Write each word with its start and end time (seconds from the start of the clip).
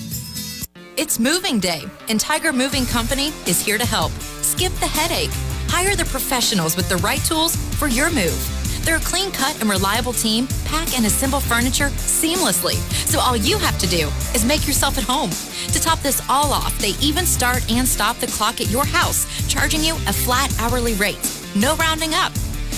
It's 1.01 1.19
moving 1.19 1.59
day, 1.59 1.81
and 2.09 2.19
Tiger 2.19 2.53
Moving 2.53 2.85
Company 2.85 3.29
is 3.47 3.59
here 3.59 3.79
to 3.79 3.85
help. 3.87 4.11
Skip 4.43 4.71
the 4.73 4.85
headache. 4.85 5.31
Hire 5.67 5.95
the 5.95 6.05
professionals 6.05 6.75
with 6.75 6.89
the 6.89 6.97
right 6.97 7.17
tools 7.25 7.55
for 7.55 7.87
your 7.87 8.11
move. 8.11 8.37
They're 8.85 8.97
a 8.97 8.99
clean 8.99 9.31
cut 9.31 9.59
and 9.59 9.67
reliable 9.67 10.13
team, 10.13 10.45
pack 10.63 10.95
and 10.95 11.07
assemble 11.07 11.39
furniture 11.39 11.87
seamlessly. 11.87 12.75
So 13.07 13.19
all 13.19 13.35
you 13.35 13.57
have 13.57 13.79
to 13.79 13.87
do 13.87 14.09
is 14.35 14.45
make 14.45 14.67
yourself 14.67 14.99
at 14.99 15.03
home. 15.03 15.31
To 15.73 15.81
top 15.81 15.99
this 16.01 16.21
all 16.29 16.53
off, 16.53 16.77
they 16.77 16.93
even 17.01 17.25
start 17.25 17.65
and 17.71 17.87
stop 17.87 18.17
the 18.17 18.27
clock 18.27 18.61
at 18.61 18.69
your 18.69 18.85
house, 18.85 19.25
charging 19.47 19.83
you 19.83 19.95
a 20.05 20.13
flat 20.13 20.55
hourly 20.59 20.93
rate. 20.93 21.17
No 21.55 21.75
rounding 21.77 22.13
up. 22.13 22.31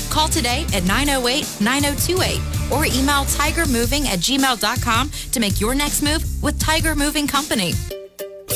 Call 0.10 0.30
today 0.30 0.66
at 0.74 0.86
908 0.86 1.60
9028 1.60 2.40
or 2.72 2.86
email 2.86 3.26
tigermoving 3.36 4.06
at 4.06 4.20
gmail.com 4.20 5.12
to 5.34 5.40
make 5.42 5.60
your 5.60 5.76
next 5.76 6.02
move 6.02 6.24
with 6.42 6.58
Tiger 6.58 6.96
Moving 6.96 7.28
Company. 7.28 7.74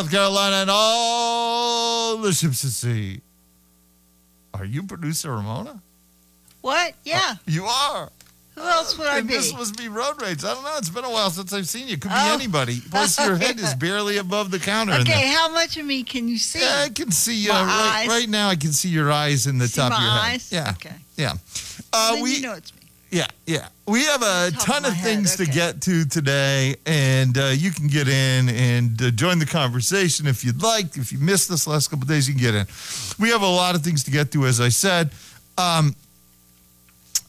South 0.00 0.10
Carolina 0.10 0.56
and 0.62 0.70
all 0.72 2.16
the 2.16 2.32
ships 2.32 2.64
at 2.64 2.70
sea? 2.70 3.20
Are 4.54 4.64
you 4.64 4.84
producer 4.84 5.30
Ramona? 5.30 5.82
What? 6.62 6.94
Yeah. 7.04 7.34
You 7.46 7.64
are. 7.66 8.08
Who 8.54 8.62
else 8.62 8.96
would 8.98 9.06
I 9.08 9.18
and 9.18 9.28
be? 9.28 9.34
this 9.34 9.52
must 9.52 9.76
be 9.76 9.88
road 9.88 10.20
rage. 10.22 10.42
I 10.42 10.54
don't 10.54 10.64
know. 10.64 10.74
It's 10.78 10.88
been 10.88 11.04
a 11.04 11.10
while 11.10 11.28
since 11.28 11.52
I've 11.52 11.68
seen 11.68 11.86
you. 11.86 11.98
Could 11.98 12.08
be 12.10 12.14
Oh. 12.16 12.34
anybody. 12.34 12.80
Plus, 12.90 13.18
your 13.22 13.36
head 13.36 13.58
is 13.60 13.74
barely 13.78 14.16
above 14.16 14.50
the 14.50 14.58
counter. 14.58 14.94
Okay, 14.94 15.26
how 15.28 15.50
much 15.52 15.76
of 15.76 15.84
me 15.84 16.02
can 16.02 16.28
you 16.28 16.38
see? 16.38 16.60
Yeah, 16.60 16.84
I 16.86 16.88
can 16.88 17.10
see 17.10 17.50
uh, 17.50 17.54
right, 17.64 18.06
right 18.08 18.28
now. 18.28 18.48
I 18.48 18.56
can 18.56 18.72
see 18.72 18.88
your 18.88 19.12
eyes 19.12 19.46
in 19.46 19.58
the 19.58 19.68
See 19.68 19.80
top 19.80 19.92
of 19.92 20.00
your 20.02 20.10
head. 20.10 20.32
eyes? 20.34 20.50
Yeah. 20.50 20.70
Okay. 20.76 20.94
Yeah. 21.16 21.34
Uh, 21.92 22.16
we 22.22 22.36
you 22.36 22.40
know 22.42 22.54
it's 22.54 22.74
me. 22.74 22.79
Yeah, 23.10 23.26
yeah. 23.46 23.68
We 23.88 24.04
have 24.04 24.22
a 24.22 24.50
Top 24.52 24.60
of 24.60 24.64
ton 24.66 24.84
of 24.84 24.92
head, 24.92 25.04
things 25.04 25.36
to 25.36 25.46
get 25.46 25.80
to 25.82 26.04
today, 26.04 26.76
and 26.86 27.36
uh, 27.36 27.46
you 27.46 27.72
can 27.72 27.88
get 27.88 28.06
in 28.06 28.48
and 28.48 29.02
uh, 29.02 29.10
join 29.10 29.40
the 29.40 29.46
conversation 29.46 30.26
if 30.28 30.44
you'd 30.44 30.62
like. 30.62 30.96
If 30.96 31.10
you 31.10 31.18
missed 31.18 31.48
this 31.48 31.66
last 31.66 31.88
couple 31.88 32.04
of 32.04 32.08
days, 32.08 32.28
you 32.28 32.34
can 32.34 32.42
get 32.42 32.54
in. 32.54 32.66
We 33.18 33.30
have 33.30 33.42
a 33.42 33.48
lot 33.48 33.74
of 33.74 33.82
things 33.82 34.04
to 34.04 34.12
get 34.12 34.30
to, 34.32 34.46
as 34.46 34.60
I 34.60 34.68
said. 34.68 35.10
Um, 35.58 35.96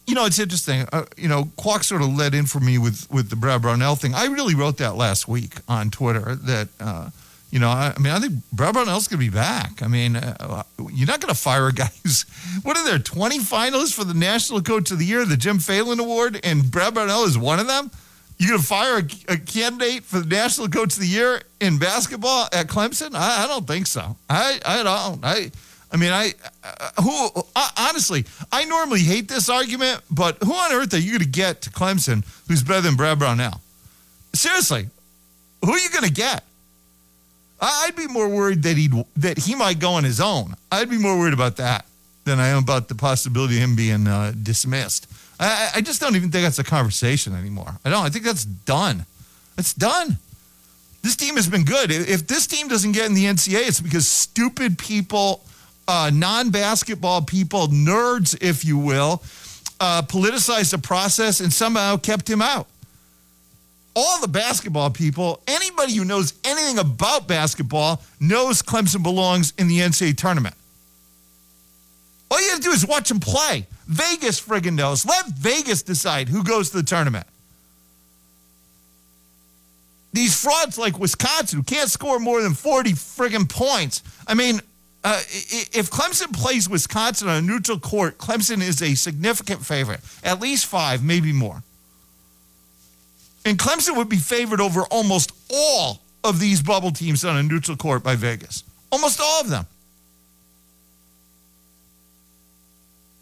you 0.05 0.13
know, 0.13 0.25
it's 0.25 0.39
interesting. 0.39 0.85
Uh, 0.93 1.05
you 1.17 1.27
know, 1.27 1.49
Quack 1.57 1.83
sort 1.83 2.03
of 2.03 2.15
led 2.15 2.35
in 2.35 2.45
for 2.45 2.59
me 2.59 2.77
with 2.77 3.09
with 3.11 3.29
the 3.29 3.35
Brad 3.35 3.63
Brownell 3.63 3.95
thing. 3.95 4.13
I 4.13 4.25
really 4.25 4.53
wrote 4.53 4.77
that 4.77 4.95
last 4.95 5.27
week 5.27 5.55
on 5.67 5.89
Twitter 5.89 6.35
that. 6.35 7.11
You 7.51 7.59
know, 7.59 7.69
I, 7.69 7.93
I 7.95 7.99
mean, 7.99 8.13
I 8.13 8.19
think 8.19 8.35
Brad 8.53 8.73
Brownell's 8.73 9.09
going 9.09 9.19
to 9.19 9.25
be 9.25 9.33
back. 9.33 9.83
I 9.83 9.87
mean, 9.87 10.15
uh, 10.15 10.63
you're 10.91 11.07
not 11.07 11.19
going 11.19 11.33
to 11.33 11.39
fire 11.39 11.67
a 11.67 11.73
guy 11.73 11.89
who's, 12.03 12.23
what 12.63 12.77
are 12.77 12.85
there, 12.85 12.97
20 12.97 13.39
finalists 13.39 13.93
for 13.93 14.05
the 14.05 14.13
National 14.13 14.61
Coach 14.61 14.89
of 14.91 14.99
the 14.99 15.05
Year, 15.05 15.25
the 15.25 15.37
Jim 15.37 15.59
Phelan 15.59 15.99
Award, 15.99 16.39
and 16.43 16.71
Brad 16.71 16.93
Brownell 16.93 17.25
is 17.25 17.37
one 17.37 17.59
of 17.59 17.67
them? 17.67 17.91
You're 18.37 18.51
going 18.51 18.61
to 18.61 18.67
fire 18.67 18.97
a, 18.97 19.33
a 19.33 19.37
candidate 19.37 20.03
for 20.03 20.19
the 20.19 20.25
National 20.25 20.67
Coach 20.67 20.93
of 20.93 21.01
the 21.01 21.07
Year 21.07 21.41
in 21.59 21.77
basketball 21.77 22.47
at 22.53 22.67
Clemson? 22.67 23.13
I, 23.13 23.43
I 23.43 23.47
don't 23.47 23.67
think 23.67 23.85
so. 23.85 24.15
I, 24.29 24.59
I 24.65 24.81
don't. 24.81 25.23
I, 25.23 25.51
I 25.91 25.97
mean, 25.97 26.11
I 26.11 26.33
uh, 26.63 27.01
who 27.01 27.43
uh, 27.55 27.69
honestly, 27.77 28.25
I 28.51 28.63
normally 28.65 29.01
hate 29.01 29.27
this 29.27 29.49
argument, 29.49 30.01
but 30.09 30.41
who 30.41 30.53
on 30.53 30.71
earth 30.71 30.93
are 30.93 30.97
you 30.97 31.11
going 31.11 31.19
to 31.19 31.27
get 31.27 31.61
to 31.63 31.69
Clemson 31.69 32.23
who's 32.47 32.63
better 32.63 32.81
than 32.81 32.95
Brad 32.95 33.19
Brownell? 33.19 33.61
Seriously, 34.33 34.87
who 35.63 35.71
are 35.71 35.79
you 35.79 35.89
going 35.89 36.05
to 36.05 36.11
get? 36.11 36.45
I'd 37.61 37.95
be 37.95 38.07
more 38.07 38.27
worried 38.27 38.63
that 38.63 38.75
he 38.77 38.87
would 38.89 39.05
that 39.17 39.37
he 39.37 39.53
might 39.55 39.79
go 39.79 39.91
on 39.91 40.03
his 40.03 40.19
own. 40.19 40.55
I'd 40.71 40.89
be 40.89 40.97
more 40.97 41.17
worried 41.17 41.33
about 41.33 41.57
that 41.57 41.85
than 42.25 42.39
I 42.39 42.47
am 42.49 42.59
about 42.63 42.87
the 42.87 42.95
possibility 42.95 43.57
of 43.57 43.63
him 43.63 43.75
being 43.75 44.07
uh, 44.07 44.33
dismissed. 44.41 45.07
I, 45.39 45.71
I- 45.75 45.81
just 45.81 46.01
don't 46.01 46.15
even 46.15 46.31
think 46.31 46.43
that's 46.43 46.59
a 46.59 46.63
conversation 46.63 47.35
anymore. 47.35 47.77
I 47.85 47.89
don't. 47.89 48.03
I 48.05 48.09
think 48.09 48.25
that's 48.25 48.45
done. 48.45 49.05
It's 49.57 49.73
done. 49.73 50.17
This 51.03 51.15
team 51.15 51.35
has 51.35 51.47
been 51.47 51.63
good. 51.63 51.91
If 51.91 52.27
this 52.27 52.45
team 52.47 52.67
doesn't 52.67 52.91
get 52.91 53.07
in 53.07 53.15
the 53.15 53.25
NCAA, 53.25 53.67
it's 53.67 53.81
because 53.81 54.07
stupid 54.07 54.77
people, 54.77 55.41
uh, 55.87 56.11
non 56.13 56.51
basketball 56.51 57.23
people, 57.23 57.67
nerds, 57.67 58.37
if 58.41 58.63
you 58.63 58.77
will, 58.77 59.23
uh, 59.79 60.03
politicized 60.03 60.71
the 60.71 60.77
process 60.77 61.39
and 61.39 61.51
somehow 61.51 61.97
kept 61.97 62.29
him 62.29 62.41
out. 62.41 62.67
All 63.95 64.21
the 64.21 64.27
basketball 64.27 64.89
people, 64.89 65.41
anybody 65.47 65.95
who 65.95 66.05
knows 66.05 66.33
anything 66.43 66.79
about 66.79 67.27
basketball, 67.27 68.01
knows 68.19 68.61
Clemson 68.61 69.03
belongs 69.03 69.53
in 69.57 69.67
the 69.67 69.79
NCAA 69.79 70.15
tournament. 70.15 70.55
All 72.29 72.41
you 72.41 72.49
have 72.51 72.59
to 72.59 72.63
do 72.63 72.71
is 72.71 72.87
watch 72.87 73.09
them 73.09 73.19
play. 73.19 73.67
Vegas 73.87 74.39
friggin' 74.39 74.75
knows. 74.75 75.05
Let 75.05 75.27
Vegas 75.27 75.83
decide 75.83 76.29
who 76.29 76.43
goes 76.43 76.69
to 76.69 76.77
the 76.77 76.83
tournament 76.83 77.27
these 80.13 80.39
frauds 80.41 80.77
like 80.77 80.99
Wisconsin 80.99 81.59
who 81.59 81.63
can't 81.63 81.89
score 81.89 82.19
more 82.19 82.41
than 82.41 82.53
40 82.53 82.91
friggin' 82.93 83.49
points. 83.49 84.03
I 84.27 84.33
mean, 84.33 84.59
uh, 85.03 85.19
if 85.73 85.89
Clemson 85.89 86.33
plays 86.33 86.69
Wisconsin 86.69 87.27
on 87.27 87.37
a 87.37 87.41
neutral 87.41 87.79
court, 87.79 88.17
Clemson 88.17 88.61
is 88.61 88.81
a 88.81 88.95
significant 88.95 89.65
favorite, 89.65 90.01
at 90.23 90.39
least 90.39 90.65
five, 90.65 91.03
maybe 91.03 91.31
more. 91.31 91.63
And 93.45 93.57
Clemson 93.57 93.97
would 93.97 94.09
be 94.09 94.17
favored 94.17 94.61
over 94.61 94.83
almost 94.83 95.31
all 95.51 95.99
of 96.23 96.39
these 96.39 96.61
bubble 96.61 96.91
teams 96.91 97.25
on 97.25 97.35
a 97.37 97.43
neutral 97.43 97.75
court 97.77 98.03
by 98.03 98.15
Vegas. 98.15 98.63
Almost 98.91 99.19
all 99.19 99.41
of 99.41 99.49
them. 99.49 99.65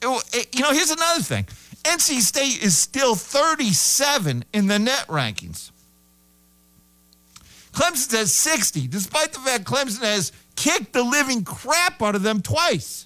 It- 0.02 0.50
You 0.56 0.62
know, 0.62 0.72
here's 0.72 0.92
another 0.92 1.22
thing 1.22 1.48
NC 1.84 2.22
State 2.22 2.62
is 2.62 2.78
still 2.78 3.16
37 3.16 4.44
in 4.54 4.68
the 4.68 4.80
net 4.80 5.06
rankings. 5.08 5.72
Clemson 7.74 8.18
has 8.18 8.36
60, 8.36 8.88
despite 8.88 9.32
the 9.34 9.40
fact 9.40 9.64
Clemson 9.64 10.02
has 10.02 10.32
kicked 10.56 10.92
the 10.94 11.04
living 11.04 11.44
crap 11.44 12.02
out 12.02 12.16
of 12.16 12.24
them 12.24 12.42
twice. 12.42 13.06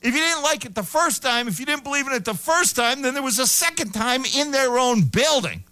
If 0.00 0.14
you 0.14 0.20
didn't 0.20 0.42
like 0.42 0.64
it 0.64 0.74
the 0.74 0.82
first 0.82 1.22
time, 1.22 1.46
if 1.48 1.60
you 1.60 1.66
didn't 1.66 1.84
believe 1.84 2.06
in 2.06 2.12
it 2.12 2.24
the 2.24 2.34
first 2.34 2.74
time, 2.76 3.02
then 3.02 3.14
there 3.14 3.22
was 3.22 3.38
a 3.38 3.46
second 3.46 3.92
time 3.92 4.24
in 4.24 4.50
their 4.50 4.78
own 4.78 5.02
building. 5.02 5.62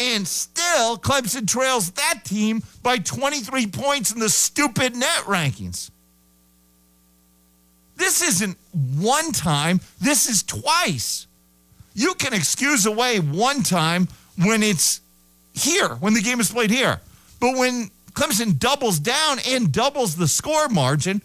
And 0.00 0.26
still, 0.26 0.96
Clemson 0.96 1.48
trails 1.48 1.90
that 1.92 2.20
team 2.24 2.62
by 2.82 2.98
23 2.98 3.66
points 3.66 4.12
in 4.12 4.20
the 4.20 4.28
stupid 4.28 4.94
net 4.94 5.24
rankings. 5.24 5.90
This 7.96 8.22
isn't 8.22 8.56
one 8.96 9.32
time, 9.32 9.80
this 10.00 10.28
is 10.28 10.44
twice. 10.44 11.26
You 11.94 12.14
can 12.14 12.32
excuse 12.32 12.86
away 12.86 13.18
one 13.18 13.64
time 13.64 14.06
when 14.36 14.62
it's 14.62 15.00
here, 15.52 15.88
when 15.88 16.14
the 16.14 16.20
game 16.20 16.38
is 16.38 16.52
played 16.52 16.70
here. 16.70 17.00
But 17.40 17.56
when 17.56 17.90
Clemson 18.12 18.56
doubles 18.56 19.00
down 19.00 19.38
and 19.48 19.72
doubles 19.72 20.14
the 20.14 20.28
score 20.28 20.68
margin 20.68 21.22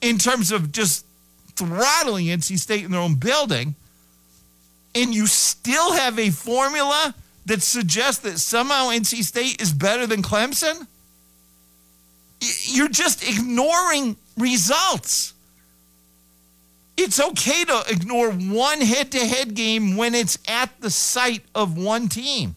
in 0.00 0.18
terms 0.18 0.52
of 0.52 0.70
just 0.70 1.04
throttling 1.56 2.26
NC 2.26 2.58
State 2.58 2.84
in 2.84 2.92
their 2.92 3.00
own 3.00 3.16
building, 3.16 3.74
and 4.94 5.12
you 5.12 5.26
still 5.26 5.92
have 5.94 6.20
a 6.20 6.30
formula 6.30 7.14
that 7.46 7.62
suggests 7.62 8.22
that 8.22 8.38
somehow 8.38 8.88
NC 8.88 9.22
State 9.22 9.60
is 9.60 9.72
better 9.72 10.06
than 10.06 10.22
Clemson, 10.22 10.86
you're 12.40 12.88
just 12.88 13.26
ignoring 13.26 14.16
results. 14.36 15.34
It's 16.96 17.20
okay 17.20 17.64
to 17.64 17.84
ignore 17.88 18.30
one 18.30 18.80
head 18.80 19.12
to 19.12 19.18
head 19.18 19.54
game 19.54 19.96
when 19.96 20.14
it's 20.14 20.38
at 20.46 20.70
the 20.80 20.90
site 20.90 21.42
of 21.54 21.76
one 21.76 22.08
team. 22.08 22.54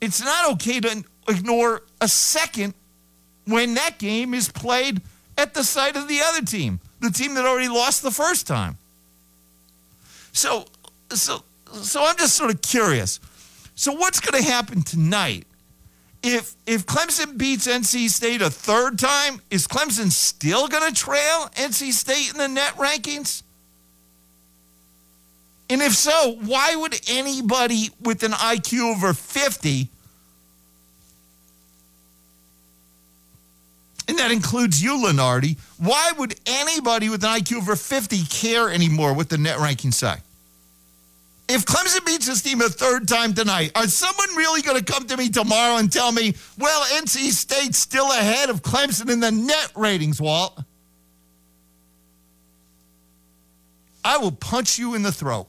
It's 0.00 0.22
not 0.22 0.52
okay 0.52 0.80
to 0.80 1.04
ignore 1.28 1.82
a 2.00 2.08
second 2.08 2.74
when 3.46 3.74
that 3.74 3.98
game 3.98 4.34
is 4.34 4.48
played 4.48 5.00
at 5.38 5.54
the 5.54 5.64
site 5.64 5.96
of 5.96 6.08
the 6.08 6.20
other 6.20 6.42
team, 6.42 6.80
the 7.00 7.10
team 7.10 7.34
that 7.34 7.44
already 7.44 7.68
lost 7.68 8.02
the 8.02 8.10
first 8.10 8.46
time. 8.46 8.76
So, 10.32 10.66
so, 11.10 11.42
so 11.82 12.04
I'm 12.04 12.16
just 12.16 12.36
sort 12.36 12.50
of 12.50 12.62
curious. 12.62 13.20
So, 13.74 13.92
what's 13.92 14.20
going 14.20 14.42
to 14.42 14.48
happen 14.48 14.82
tonight? 14.82 15.46
if 16.26 16.56
if 16.66 16.86
Clemson 16.86 17.38
beats 17.38 17.66
NC 17.66 18.08
State 18.08 18.42
a 18.42 18.50
third 18.50 18.98
time, 18.98 19.40
is 19.50 19.66
Clemson 19.66 20.10
still 20.10 20.66
going 20.66 20.92
to 20.92 20.94
trail 20.94 21.48
NC 21.54 21.92
State 21.92 22.32
in 22.32 22.38
the 22.38 22.48
net 22.48 22.74
rankings? 22.74 23.42
And 25.70 25.80
if 25.80 25.94
so, 25.94 26.38
why 26.44 26.76
would 26.76 27.00
anybody 27.08 27.90
with 28.00 28.22
an 28.22 28.32
IQ 28.32 28.94
over 28.94 29.12
50, 29.12 29.88
and 34.08 34.18
that 34.18 34.30
includes 34.30 34.80
you, 34.80 34.92
Lenardi, 35.04 35.58
why 35.78 36.12
would 36.18 36.38
anybody 36.46 37.08
with 37.08 37.24
an 37.24 37.30
IQ 37.30 37.58
over 37.58 37.74
50 37.74 38.24
care 38.26 38.70
anymore 38.70 39.12
what 39.12 39.28
the 39.28 39.38
net 39.38 39.58
rankings 39.58 39.94
say? 39.94 40.16
If 41.48 41.64
Clemson 41.64 42.04
beats 42.04 42.26
this 42.26 42.42
team 42.42 42.60
a 42.60 42.68
third 42.68 43.06
time 43.06 43.32
tonight, 43.32 43.70
are 43.76 43.86
someone 43.86 44.34
really 44.36 44.62
going 44.62 44.82
to 44.82 44.92
come 44.92 45.06
to 45.06 45.16
me 45.16 45.28
tomorrow 45.28 45.76
and 45.76 45.92
tell 45.92 46.10
me, 46.10 46.34
well, 46.58 46.82
NC 47.00 47.30
State's 47.30 47.78
still 47.78 48.10
ahead 48.10 48.50
of 48.50 48.62
Clemson 48.62 49.10
in 49.10 49.20
the 49.20 49.30
net 49.30 49.70
ratings, 49.76 50.20
Walt? 50.20 50.58
I 54.04 54.18
will 54.18 54.32
punch 54.32 54.78
you 54.78 54.94
in 54.94 55.02
the 55.02 55.12
throat. 55.12 55.46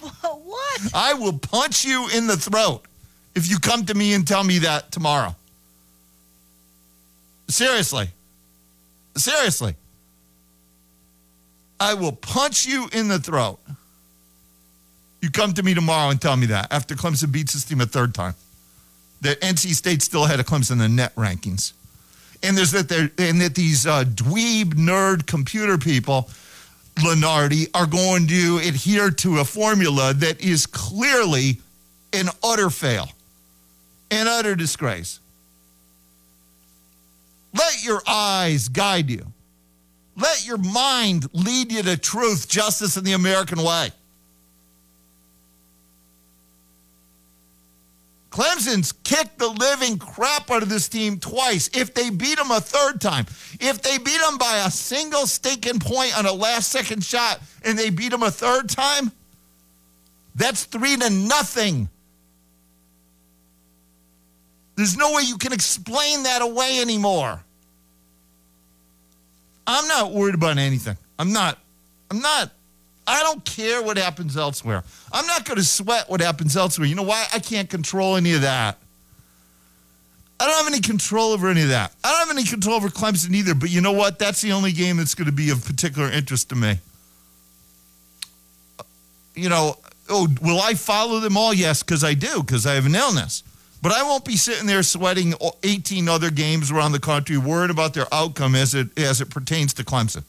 what? 0.00 0.80
I 0.94 1.14
will 1.14 1.38
punch 1.38 1.84
you 1.84 2.08
in 2.14 2.26
the 2.26 2.36
throat 2.36 2.86
if 3.34 3.50
you 3.50 3.58
come 3.58 3.84
to 3.86 3.94
me 3.94 4.14
and 4.14 4.26
tell 4.26 4.44
me 4.44 4.58
that 4.60 4.92
tomorrow. 4.92 5.36
Seriously. 7.48 8.08
Seriously. 9.16 9.74
I 11.82 11.94
will 11.94 12.12
punch 12.12 12.64
you 12.64 12.88
in 12.92 13.08
the 13.08 13.18
throat. 13.18 13.58
You 15.20 15.32
come 15.32 15.52
to 15.54 15.64
me 15.64 15.74
tomorrow 15.74 16.10
and 16.10 16.20
tell 16.20 16.36
me 16.36 16.46
that 16.46 16.72
after 16.72 16.94
Clemson 16.94 17.32
beats 17.32 17.54
this 17.54 17.64
team 17.64 17.80
a 17.80 17.86
third 17.86 18.14
time. 18.14 18.34
That 19.22 19.40
NC 19.40 19.74
State 19.74 20.00
still 20.00 20.24
ahead 20.24 20.38
of 20.38 20.46
Clemson 20.46 20.72
in 20.72 20.78
the 20.78 20.88
net 20.88 21.12
rankings. 21.16 21.72
And 22.40 22.56
there's 22.56 22.70
that 22.70 22.88
and 23.18 23.40
that 23.40 23.56
these 23.56 23.84
uh, 23.84 24.04
dweeb 24.04 24.74
nerd 24.74 25.26
computer 25.26 25.76
people, 25.76 26.30
Lenardi, 26.96 27.68
are 27.74 27.86
going 27.86 28.28
to 28.28 28.58
adhere 28.58 29.10
to 29.10 29.38
a 29.40 29.44
formula 29.44 30.14
that 30.14 30.40
is 30.40 30.66
clearly 30.66 31.58
an 32.12 32.28
utter 32.44 32.70
fail, 32.70 33.08
an 34.12 34.28
utter 34.28 34.54
disgrace. 34.54 35.18
Let 37.52 37.82
your 37.82 38.02
eyes 38.06 38.68
guide 38.68 39.10
you. 39.10 39.26
Let 40.16 40.46
your 40.46 40.58
mind 40.58 41.28
lead 41.32 41.72
you 41.72 41.82
to 41.82 41.96
truth, 41.96 42.48
justice, 42.48 42.96
and 42.96 43.06
the 43.06 43.12
American 43.12 43.62
way. 43.62 43.90
Clemson's 48.30 48.92
kicked 48.92 49.38
the 49.38 49.48
living 49.48 49.98
crap 49.98 50.50
out 50.50 50.62
of 50.62 50.70
this 50.70 50.88
team 50.88 51.18
twice. 51.18 51.68
If 51.74 51.92
they 51.92 52.08
beat 52.08 52.38
them 52.38 52.50
a 52.50 52.60
third 52.60 52.98
time, 52.98 53.26
if 53.60 53.82
they 53.82 53.98
beat 53.98 54.20
them 54.20 54.38
by 54.38 54.64
a 54.66 54.70
single 54.70 55.26
stinking 55.26 55.80
point 55.80 56.16
on 56.16 56.24
a 56.24 56.32
last 56.32 56.70
second 56.70 57.04
shot 57.04 57.40
and 57.62 57.78
they 57.78 57.90
beat 57.90 58.10
them 58.10 58.22
a 58.22 58.30
third 58.30 58.70
time, 58.70 59.12
that's 60.34 60.64
three 60.64 60.96
to 60.96 61.10
nothing. 61.10 61.90
There's 64.76 64.96
no 64.96 65.12
way 65.12 65.22
you 65.22 65.36
can 65.36 65.52
explain 65.52 66.22
that 66.22 66.40
away 66.40 66.80
anymore. 66.80 67.44
I'm 69.66 69.86
not 69.88 70.12
worried 70.12 70.34
about 70.34 70.58
anything. 70.58 70.96
I'm 71.18 71.32
not. 71.32 71.58
I'm 72.10 72.20
not. 72.20 72.50
I 73.06 73.22
don't 73.22 73.44
care 73.44 73.82
what 73.82 73.96
happens 73.96 74.36
elsewhere. 74.36 74.84
I'm 75.12 75.26
not 75.26 75.44
going 75.44 75.58
to 75.58 75.64
sweat 75.64 76.08
what 76.08 76.20
happens 76.20 76.56
elsewhere. 76.56 76.86
You 76.86 76.94
know 76.94 77.02
why? 77.02 77.26
I 77.32 77.38
can't 77.38 77.68
control 77.68 78.16
any 78.16 78.32
of 78.34 78.42
that. 78.42 78.78
I 80.38 80.46
don't 80.46 80.64
have 80.64 80.72
any 80.72 80.80
control 80.80 81.32
over 81.32 81.48
any 81.48 81.62
of 81.62 81.68
that. 81.68 81.94
I 82.02 82.10
don't 82.10 82.28
have 82.28 82.36
any 82.36 82.46
control 82.46 82.76
over 82.76 82.88
Clemson 82.88 83.34
either. 83.34 83.54
But 83.54 83.70
you 83.70 83.80
know 83.80 83.92
what? 83.92 84.18
That's 84.18 84.40
the 84.40 84.52
only 84.52 84.72
game 84.72 84.96
that's 84.96 85.14
going 85.14 85.26
to 85.26 85.32
be 85.32 85.50
of 85.50 85.64
particular 85.64 86.10
interest 86.10 86.48
to 86.48 86.56
me. 86.56 86.78
You 89.34 89.48
know, 89.48 89.78
oh, 90.08 90.28
will 90.42 90.60
I 90.60 90.74
follow 90.74 91.20
them 91.20 91.36
all? 91.36 91.54
Yes, 91.54 91.82
because 91.82 92.04
I 92.04 92.14
do, 92.14 92.40
because 92.40 92.66
I 92.66 92.74
have 92.74 92.86
an 92.86 92.94
illness. 92.94 93.42
But 93.82 93.90
I 93.90 94.04
won't 94.04 94.24
be 94.24 94.36
sitting 94.36 94.66
there 94.66 94.84
sweating 94.84 95.34
18 95.64 96.08
other 96.08 96.30
games 96.30 96.70
around 96.70 96.92
the 96.92 97.00
country, 97.00 97.36
worried 97.36 97.70
about 97.70 97.94
their 97.94 98.06
outcome 98.12 98.54
as 98.54 98.74
it 98.74 98.96
as 98.96 99.20
it 99.20 99.28
pertains 99.28 99.74
to 99.74 99.84
Clemson. 99.84 100.22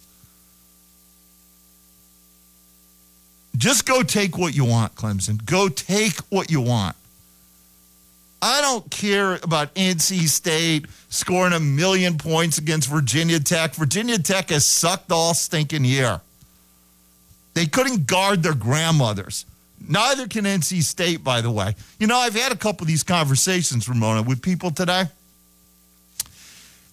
Just 3.55 3.85
go 3.85 4.01
take 4.01 4.37
what 4.37 4.55
you 4.55 4.65
want, 4.65 4.95
Clemson. 4.95 5.45
Go 5.45 5.69
take 5.69 6.17
what 6.31 6.49
you 6.49 6.59
want. 6.59 6.95
I 8.41 8.61
don't 8.61 8.89
care 8.89 9.35
about 9.35 9.73
NC 9.75 10.27
State 10.27 10.87
scoring 11.09 11.53
a 11.53 11.59
million 11.59 12.17
points 12.17 12.57
against 12.57 12.89
Virginia 12.89 13.39
Tech. 13.39 13.75
Virginia 13.75 14.17
Tech 14.17 14.49
has 14.49 14.65
sucked 14.65 15.11
all 15.11 15.33
stinking 15.35 15.85
year. 15.85 16.19
They 17.53 17.67
couldn't 17.67 18.07
guard 18.07 18.41
their 18.41 18.55
grandmothers. 18.55 19.45
Neither 19.87 20.27
can 20.27 20.45
NC 20.45 20.83
State, 20.83 21.23
by 21.23 21.41
the 21.41 21.51
way. 21.51 21.75
You 21.99 22.07
know, 22.07 22.17
I've 22.17 22.35
had 22.35 22.51
a 22.51 22.57
couple 22.57 22.83
of 22.83 22.87
these 22.87 23.03
conversations, 23.03 23.87
Ramona, 23.89 24.21
with 24.21 24.41
people 24.41 24.71
today. 24.71 25.05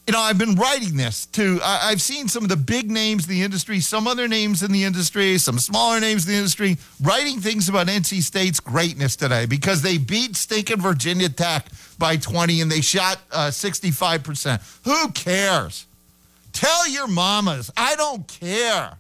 You 0.06 0.14
know, 0.14 0.20
I've 0.20 0.38
been 0.38 0.56
writing 0.56 0.97
this 0.97 1.26
too. 1.26 1.61
I, 1.62 1.90
I've 1.90 2.02
seen 2.02 2.26
some 2.26 2.42
of 2.42 2.49
the 2.49 2.56
big 2.56 2.90
names 2.90 3.28
in 3.28 3.30
the 3.30 3.42
industry, 3.42 3.78
some 3.78 4.09
other 4.09 4.26
names 4.26 4.61
in 4.62 4.73
the 4.73 4.82
industry, 4.82 5.38
some 5.38 5.61
smaller 5.61 6.00
names 6.00 6.26
in 6.26 6.32
the 6.32 6.38
industry, 6.38 6.78
writing 7.00 7.38
things 7.38 7.68
about 7.68 7.87
NC 7.87 8.23
State's 8.23 8.59
greatness 8.59 9.14
today 9.14 9.47
because 9.47 9.82
they 9.82 9.99
beat 9.99 10.35
stinking 10.35 10.80
Virginia 10.80 11.28
Tech 11.28 11.66
by 11.97 12.16
20 12.16 12.61
and 12.61 12.73
they 12.73 12.80
shot 12.80 13.20
uh, 13.30 13.50
65%. 13.50 14.61
Who 14.85 15.12
cares? 15.12 15.87
Tell 16.52 16.88
your 16.88 17.06
mamas, 17.06 17.70
I 17.76 17.94
don't 17.94 18.26
care. 18.26 18.97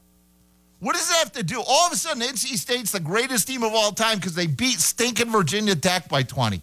What 0.80 0.96
does 0.96 1.08
that 1.08 1.18
have 1.18 1.32
to 1.32 1.42
do? 1.42 1.62
All 1.66 1.86
of 1.86 1.92
a 1.92 1.96
sudden, 1.96 2.22
NC 2.22 2.56
State's 2.56 2.90
the 2.90 3.00
greatest 3.00 3.46
team 3.46 3.62
of 3.62 3.72
all 3.72 3.92
time 3.92 4.16
because 4.16 4.34
they 4.34 4.46
beat 4.46 4.80
stinking 4.80 5.30
Virginia 5.30 5.74
Tech 5.74 6.08
by 6.08 6.22
20. 6.22 6.60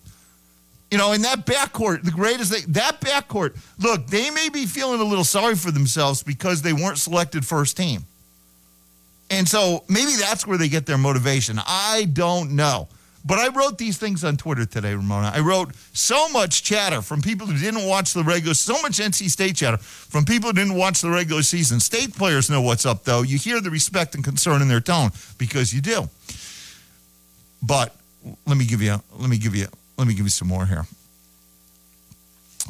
You 0.90 0.98
know, 0.98 1.12
in 1.12 1.22
that 1.22 1.46
backcourt, 1.46 2.04
the 2.04 2.12
greatest 2.12 2.52
thing, 2.52 2.64
that 2.70 3.00
backcourt, 3.02 3.58
look, 3.78 4.08
they 4.08 4.30
may 4.32 4.50
be 4.50 4.66
feeling 4.66 5.02
a 5.02 5.04
little 5.04 5.24
sorry 5.24 5.56
for 5.56 5.70
themselves 5.70 6.24
because 6.24 6.62
they 6.62 6.74
weren't 6.74 6.98
selected 6.98 7.46
first 7.46 7.78
team. 7.78 8.06
And 9.30 9.48
so 9.48 9.84
maybe 9.90 10.14
that's 10.14 10.48
where 10.48 10.58
they 10.58 10.70
get 10.70 10.86
their 10.86 10.98
motivation. 10.98 11.60
I 11.68 12.08
don't 12.12 12.56
know. 12.56 12.88
But 13.28 13.40
I 13.40 13.50
wrote 13.50 13.78
these 13.78 13.98
things 13.98 14.24
on 14.24 14.38
Twitter 14.38 14.66
today, 14.66 14.96
Ramona. 14.96 15.34
I 15.36 15.42
wrote 15.42 15.76
so 15.92 16.30
much 16.30 16.64
chatter 16.64 17.02
from 17.02 17.22
people 17.22 17.46
who 17.46 17.60
didn't 17.60 17.86
watch 17.86 18.14
the 18.14 18.24
regular, 18.24 18.54
so 18.54 18.82
much 18.82 19.00
NC 19.00 19.30
State 19.30 19.58
chatter 19.58 19.76
from 19.76 20.24
people 20.24 20.50
who 20.50 20.54
didn't 20.54 20.76
watch 20.76 21.02
the 21.02 21.10
regular 21.10 21.44
season. 21.44 21.82
State 21.82 22.16
players 22.16 22.50
know 22.50 22.62
what's 22.62 22.86
up, 22.86 23.04
though. 23.04 23.24
You 23.24 23.38
hear 23.38 23.60
the 23.60 23.70
respect 23.70 24.16
and 24.16 24.24
concern 24.24 24.62
in 24.62 24.70
their 24.70 24.80
tone 24.80 25.12
because 25.38 25.74
you 25.74 25.82
do. 25.82 26.08
But 27.62 27.94
let 28.46 28.56
me 28.56 28.66
give 28.66 28.82
you, 28.82 28.96
let 29.18 29.30
me 29.30 29.38
give 29.38 29.56
you, 29.56 29.68
let 29.98 30.08
me 30.08 30.14
give 30.14 30.26
you 30.26 30.30
some 30.30 30.48
more 30.48 30.66
here. 30.66 30.86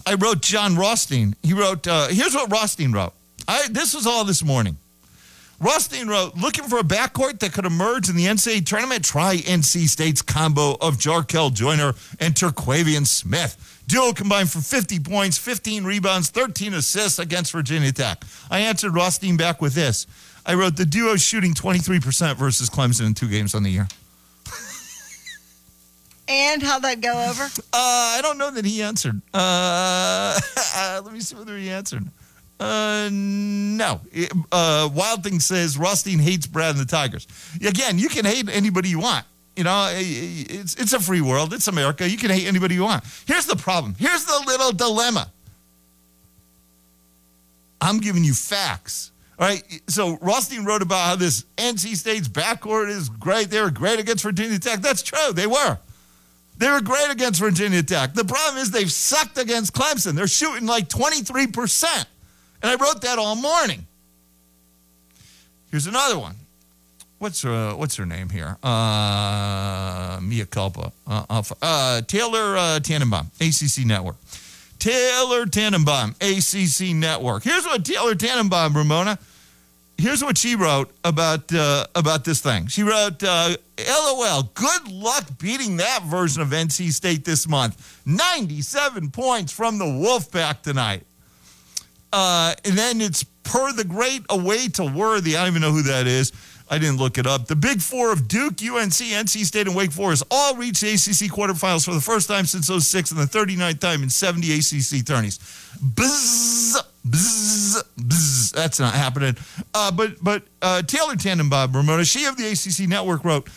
I 0.07 0.15
wrote 0.15 0.41
Jon 0.41 0.75
Rothstein. 0.75 1.35
He 1.43 1.53
wrote, 1.53 1.85
uh, 1.85 2.07
here's 2.07 2.33
what 2.33 2.51
Rothstein 2.51 2.93
wrote. 2.93 3.13
I, 3.47 3.67
this 3.69 3.93
was 3.93 4.07
all 4.07 4.23
this 4.23 4.43
morning. 4.43 4.77
Rothstein 5.59 6.07
wrote, 6.07 6.35
looking 6.35 6.65
for 6.65 6.77
a 6.77 6.83
backcourt 6.83 7.39
that 7.39 7.51
could 7.51 7.65
emerge 7.65 8.09
in 8.09 8.15
the 8.15 8.25
NCAA 8.25 8.63
tournament? 8.63 9.03
Try 9.03 9.37
NC 9.37 9.87
State's 9.87 10.21
combo 10.21 10.73
of 10.79 10.97
Jarkel 10.97 11.51
Joiner 11.51 11.93
and 12.19 12.35
Terquavian 12.35 13.07
Smith. 13.07 13.83
Duo 13.87 14.11
combined 14.13 14.51
for 14.51 14.59
50 14.59 14.99
points, 14.99 15.37
15 15.37 15.83
rebounds, 15.83 16.29
13 16.29 16.75
assists 16.75 17.17
against 17.17 17.51
Virginia 17.51 17.91
Tech. 17.91 18.23
I 18.51 18.59
answered 18.59 18.93
Rothstein 18.93 19.35
back 19.35 19.59
with 19.61 19.73
this. 19.73 20.05
I 20.45 20.53
wrote, 20.53 20.75
the 20.77 20.85
duo 20.85 21.15
shooting 21.15 21.53
23% 21.53 22.35
versus 22.35 22.69
Clemson 22.69 23.07
in 23.07 23.13
two 23.15 23.27
games 23.27 23.55
on 23.55 23.63
the 23.63 23.71
year. 23.71 23.87
And 26.29 26.61
how'd 26.61 26.81
that 26.83 26.99
go 27.01 27.29
over? 27.29 27.43
Uh, 27.43 27.47
I 27.73 28.19
don't 28.21 28.37
know 28.37 28.51
that 28.51 28.65
he 28.65 28.81
answered. 28.81 29.21
Uh, 29.33 30.37
let 31.03 31.13
me 31.13 31.21
see 31.21 31.35
whether 31.35 31.57
he 31.57 31.69
answered. 31.69 32.03
Uh, 32.59 33.09
no. 33.11 34.01
Uh, 34.51 34.89
Wild 34.93 35.23
Thing 35.23 35.39
says 35.39 35.77
Rothstein 35.77 36.19
hates 36.19 36.47
Brad 36.47 36.71
and 36.71 36.79
the 36.79 36.89
Tigers. 36.89 37.27
Again, 37.65 37.99
you 37.99 38.09
can 38.09 38.25
hate 38.25 38.49
anybody 38.49 38.89
you 38.89 38.99
want. 38.99 39.25
You 39.55 39.63
know, 39.63 39.89
it's 39.91 40.75
it's 40.75 40.93
a 40.93 40.99
free 40.99 41.21
world. 41.21 41.51
It's 41.53 41.67
America. 41.67 42.07
You 42.07 42.17
can 42.17 42.29
hate 42.29 42.47
anybody 42.47 42.75
you 42.75 42.83
want. 42.83 43.03
Here's 43.25 43.45
the 43.47 43.55
problem. 43.55 43.95
Here's 43.97 44.23
the 44.23 44.43
little 44.45 44.71
dilemma. 44.71 45.31
I'm 47.81 47.99
giving 47.99 48.23
you 48.23 48.33
facts. 48.33 49.11
All 49.39 49.47
right. 49.47 49.63
So 49.87 50.17
Rothstein 50.21 50.65
wrote 50.65 50.81
about 50.81 51.05
how 51.07 51.15
this 51.15 51.45
NC 51.57 51.95
State's 51.95 52.27
backcourt 52.27 52.89
is 52.89 53.09
great. 53.09 53.49
They 53.49 53.61
were 53.61 53.71
great 53.71 53.99
against 53.99 54.23
Virginia 54.23 54.59
Tech. 54.59 54.81
That's 54.81 55.01
true. 55.01 55.33
They 55.33 55.47
were. 55.47 55.77
They 56.57 56.69
were 56.69 56.81
great 56.81 57.11
against 57.11 57.39
Virginia 57.39 57.83
Tech. 57.83 58.15
The 58.15 58.25
problem 58.25 58.61
is 58.61 58.71
they've 58.71 58.91
sucked 58.91 59.37
against 59.37 59.73
Clemson. 59.73 60.13
They're 60.13 60.27
shooting 60.27 60.65
like 60.65 60.89
23%. 60.89 62.05
And 62.61 62.71
I 62.71 62.75
wrote 62.75 63.01
that 63.01 63.19
all 63.19 63.35
morning. 63.35 63.85
Here's 65.71 65.87
another 65.87 66.17
one. 66.17 66.35
What's 67.19 67.41
her, 67.41 67.75
what's 67.75 67.95
her 67.95 68.05
name 68.05 68.29
here? 68.29 68.57
Uh, 68.61 70.19
Mia 70.21 70.45
Culpa. 70.45 70.91
Uh, 71.05 71.25
uh, 71.29 71.43
uh, 71.61 72.01
Taylor 72.01 72.57
uh, 72.57 72.79
Tannenbaum, 72.79 73.31
ACC 73.41 73.85
Network. 73.85 74.17
Taylor 74.79 75.45
Tannenbaum, 75.45 76.15
ACC 76.21 76.95
Network. 76.95 77.43
Here's 77.43 77.65
what 77.65 77.83
Taylor 77.83 78.13
Tannenbaum, 78.13 78.75
Ramona, 78.75 79.17
here's 79.97 80.23
what 80.23 80.37
she 80.37 80.55
wrote 80.55 80.91
about 81.03 81.53
uh, 81.53 81.87
about 81.95 82.23
this 82.23 82.39
thing. 82.41 82.67
She 82.67 82.83
wrote, 82.83 83.23
uh, 83.23 83.55
"LOL, 83.79 84.43
good 84.53 84.87
luck 84.87 85.25
beating 85.39 85.77
that 85.77 86.03
version 86.03 86.41
of 86.41 86.49
NC 86.49 86.91
State 86.91 87.25
this 87.25 87.47
month. 87.47 88.01
97 88.05 89.09
points 89.11 89.51
from 89.51 89.79
the 89.79 89.85
Wolfpack 89.85 90.61
tonight." 90.61 91.06
Uh, 92.13 92.53
and 92.65 92.77
then 92.77 93.01
it's 93.01 93.23
per 93.43 93.73
the 93.73 93.83
great 93.83 94.23
away 94.29 94.67
to 94.69 94.85
Worthy. 94.85 95.35
I 95.35 95.41
don't 95.41 95.49
even 95.49 95.61
know 95.61 95.71
who 95.71 95.83
that 95.83 96.07
is. 96.07 96.31
I 96.69 96.79
didn't 96.79 96.97
look 96.97 97.17
it 97.17 97.25
up. 97.25 97.47
The 97.47 97.55
big 97.55 97.81
four 97.81 98.11
of 98.11 98.27
Duke, 98.27 98.61
UNC, 98.61 98.91
NC 98.91 99.45
State, 99.45 99.67
and 99.67 99.75
Wake 99.75 99.91
Forest 99.91 100.23
all 100.29 100.55
reached 100.55 100.81
the 100.81 100.89
ACC 100.89 101.31
quarterfinals 101.31 101.85
for 101.85 101.93
the 101.93 102.01
first 102.01 102.27
time 102.27 102.45
since 102.45 102.67
06 102.67 103.11
and 103.11 103.19
the 103.19 103.25
39th 103.25 103.79
time 103.79 104.03
in 104.03 104.09
70 104.09 104.51
ACC 104.53 105.05
tourneys. 105.05 105.39
Buzz, 105.81 106.81
buzz, 107.05 107.83
buzz. 107.97 108.51
That's 108.51 108.79
not 108.79 108.93
happening. 108.93 109.37
Uh, 109.73 109.91
but 109.91 110.21
but 110.21 110.43
uh, 110.61 110.81
Taylor 110.81 111.15
Tannenbaum, 111.15 111.73
Ramona, 111.73 112.03
she 112.03 112.25
of 112.25 112.35
the 112.35 112.47
ACC 112.49 112.89
network 112.89 113.23
wrote, 113.23 113.47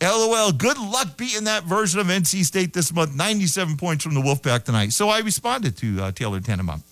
LOL, 0.00 0.52
good 0.52 0.78
luck 0.78 1.16
beating 1.16 1.44
that 1.44 1.64
version 1.64 2.00
of 2.00 2.06
NC 2.06 2.44
State 2.44 2.72
this 2.72 2.92
month. 2.92 3.14
97 3.14 3.76
points 3.76 4.04
from 4.04 4.14
the 4.14 4.20
Wolfpack 4.20 4.64
tonight. 4.64 4.92
So 4.92 5.08
I 5.08 5.20
responded 5.20 5.76
to 5.78 6.02
uh, 6.02 6.12
Taylor 6.12 6.40
Tannenbaum. 6.40 6.82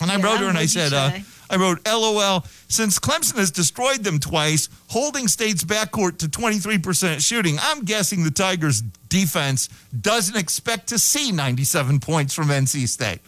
And 0.00 0.10
I 0.10 0.20
wrote 0.20 0.38
her 0.38 0.48
and 0.48 0.58
I 0.58 0.66
said, 0.66 0.92
uh. 0.92 1.10
I 1.50 1.56
wrote, 1.56 1.86
LOL, 1.86 2.46
since 2.68 2.98
Clemson 2.98 3.36
has 3.36 3.50
destroyed 3.50 4.02
them 4.04 4.18
twice, 4.18 4.70
holding 4.88 5.28
State's 5.28 5.62
backcourt 5.62 6.16
to 6.18 6.26
23% 6.26 7.20
shooting, 7.20 7.58
I'm 7.60 7.84
guessing 7.84 8.24
the 8.24 8.30
Tigers' 8.30 8.80
defense 8.80 9.68
doesn't 10.00 10.36
expect 10.36 10.88
to 10.88 10.98
see 10.98 11.30
97 11.30 12.00
points 12.00 12.32
from 12.32 12.48
NC 12.48 12.88
State. 12.88 13.20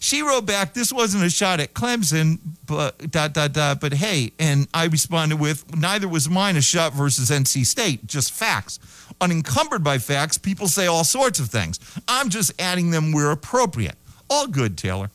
She 0.00 0.22
wrote 0.22 0.46
back, 0.46 0.74
this 0.74 0.92
wasn't 0.92 1.24
a 1.24 1.30
shot 1.30 1.60
at 1.60 1.74
Clemson, 1.74 2.38
but 2.66 3.10
dot, 3.10 3.32
dot, 3.34 3.52
dot, 3.52 3.80
but 3.80 3.92
hey. 3.92 4.32
And 4.38 4.66
I 4.74 4.86
responded 4.86 5.38
with, 5.38 5.76
neither 5.76 6.08
was 6.08 6.28
mine 6.28 6.56
a 6.56 6.60
shot 6.60 6.92
versus 6.92 7.30
NC 7.30 7.66
State, 7.66 8.06
just 8.06 8.32
facts. 8.32 8.80
Unencumbered 9.20 9.82
by 9.82 9.98
facts, 9.98 10.38
people 10.38 10.66
say 10.68 10.86
all 10.86 11.04
sorts 11.04 11.38
of 11.38 11.50
things. 11.50 11.78
I'm 12.06 12.28
just 12.30 12.52
adding 12.60 12.90
them 12.90 13.12
where 13.12 13.30
appropriate. 13.30 13.96
All 14.30 14.46
good, 14.46 14.76
Taylor. 14.76 15.10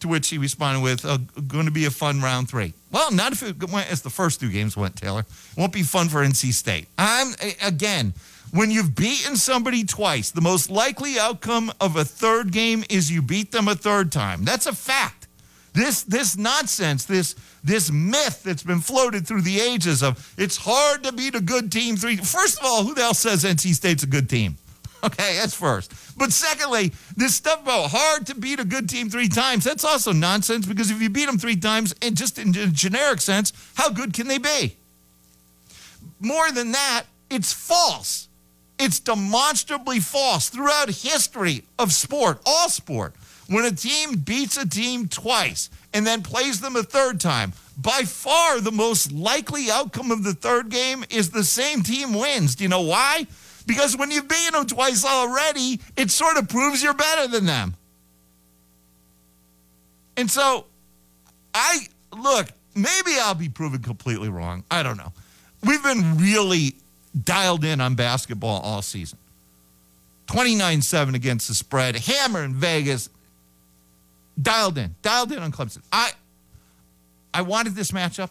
To 0.00 0.08
which 0.08 0.28
he 0.28 0.36
responded 0.36 0.82
with, 0.82 1.06
uh, 1.06 1.18
going 1.48 1.64
to 1.64 1.70
be 1.70 1.86
a 1.86 1.90
fun 1.90 2.20
round 2.20 2.50
three. 2.50 2.74
Well, 2.92 3.10
not 3.10 3.32
if 3.32 3.42
it 3.42 3.70
went 3.70 3.90
as 3.90 4.02
the 4.02 4.10
first 4.10 4.40
two 4.40 4.50
games 4.50 4.76
went, 4.76 4.94
Taylor. 4.96 5.24
Won't 5.56 5.72
be 5.72 5.82
fun 5.82 6.08
for 6.10 6.22
NC 6.22 6.52
State. 6.52 6.86
I'm, 6.98 7.34
again, 7.62 8.12
when 8.52 8.70
you've 8.70 8.94
beaten 8.94 9.36
somebody 9.36 9.84
twice, 9.84 10.30
the 10.30 10.40
most 10.40 10.70
likely 10.70 11.18
outcome 11.18 11.72
of 11.80 11.96
a 11.96 12.04
third 12.04 12.52
game 12.52 12.84
is 12.90 13.10
you 13.10 13.22
beat 13.22 13.52
them 13.52 13.68
a 13.68 13.74
third 13.74 14.12
time. 14.12 14.44
That's 14.44 14.66
a 14.66 14.72
fact. 14.74 15.26
This 15.72 16.04
this 16.04 16.38
nonsense, 16.38 17.04
this 17.04 17.34
this 17.62 17.90
myth 17.90 18.42
that's 18.42 18.62
been 18.62 18.80
floated 18.80 19.26
through 19.26 19.42
the 19.42 19.60
ages 19.60 20.02
of 20.02 20.34
it's 20.38 20.56
hard 20.56 21.04
to 21.04 21.12
beat 21.12 21.34
a 21.34 21.40
good 21.40 21.70
team 21.70 21.96
three. 21.96 22.16
First 22.16 22.58
of 22.58 22.64
all, 22.64 22.84
who 22.84 22.94
the 22.94 23.02
hell 23.02 23.14
says 23.14 23.44
NC 23.44 23.74
State's 23.74 24.02
a 24.02 24.06
good 24.06 24.30
team? 24.30 24.56
Okay, 25.18 25.38
that's 25.38 25.54
first. 25.54 25.92
But 26.18 26.32
secondly, 26.32 26.92
this 27.16 27.36
stuff 27.36 27.62
about 27.62 27.90
hard 27.90 28.26
to 28.26 28.34
beat 28.34 28.58
a 28.58 28.64
good 28.64 28.88
team 28.88 29.08
three 29.08 29.28
times, 29.28 29.62
that's 29.62 29.84
also 29.84 30.12
nonsense 30.12 30.66
because 30.66 30.90
if 30.90 31.00
you 31.00 31.08
beat 31.08 31.26
them 31.26 31.38
three 31.38 31.54
times, 31.54 31.94
and 32.02 32.16
just 32.16 32.38
in 32.38 32.48
a 32.56 32.66
generic 32.66 33.20
sense, 33.20 33.52
how 33.74 33.88
good 33.88 34.12
can 34.12 34.26
they 34.26 34.38
be? 34.38 34.76
More 36.18 36.50
than 36.50 36.72
that, 36.72 37.04
it's 37.30 37.52
false. 37.52 38.28
It's 38.80 38.98
demonstrably 38.98 40.00
false 40.00 40.48
throughout 40.48 40.88
history 40.88 41.62
of 41.78 41.92
sport, 41.92 42.40
all 42.44 42.68
sport. 42.68 43.14
When 43.48 43.64
a 43.64 43.70
team 43.70 44.16
beats 44.16 44.56
a 44.56 44.68
team 44.68 45.06
twice 45.06 45.70
and 45.94 46.04
then 46.04 46.22
plays 46.22 46.60
them 46.60 46.74
a 46.74 46.82
third 46.82 47.20
time, 47.20 47.52
by 47.78 48.02
far 48.02 48.60
the 48.60 48.72
most 48.72 49.12
likely 49.12 49.70
outcome 49.70 50.10
of 50.10 50.24
the 50.24 50.34
third 50.34 50.68
game 50.68 51.04
is 51.10 51.30
the 51.30 51.44
same 51.44 51.82
team 51.82 52.12
wins. 52.12 52.56
Do 52.56 52.64
you 52.64 52.68
know 52.68 52.80
why? 52.80 53.28
Because 53.66 53.96
when 53.96 54.10
you've 54.10 54.28
beaten 54.28 54.52
them 54.52 54.66
twice 54.66 55.04
already, 55.04 55.80
it 55.96 56.10
sort 56.10 56.36
of 56.36 56.48
proves 56.48 56.82
you're 56.82 56.94
better 56.94 57.26
than 57.26 57.46
them. 57.46 57.74
And 60.16 60.30
so 60.30 60.66
I 61.52 61.86
look, 62.16 62.48
maybe 62.74 63.18
I'll 63.20 63.34
be 63.34 63.48
proven 63.48 63.82
completely 63.82 64.28
wrong. 64.28 64.64
I 64.70 64.82
don't 64.82 64.96
know. 64.96 65.12
We've 65.64 65.82
been 65.82 66.18
really 66.18 66.76
dialed 67.24 67.64
in 67.64 67.80
on 67.80 67.94
basketball 67.94 68.60
all 68.60 68.82
season. 68.82 69.18
29 70.26 70.82
7 70.82 71.14
against 71.14 71.48
the 71.48 71.54
spread, 71.54 71.96
hammer 71.96 72.42
in 72.42 72.54
Vegas. 72.54 73.08
Dialed 74.40 74.76
in, 74.76 74.94
dialed 75.00 75.32
in 75.32 75.38
on 75.38 75.50
Clemson. 75.50 75.80
I 75.90 76.10
I 77.32 77.42
wanted 77.42 77.74
this 77.74 77.90
matchup. 77.90 78.30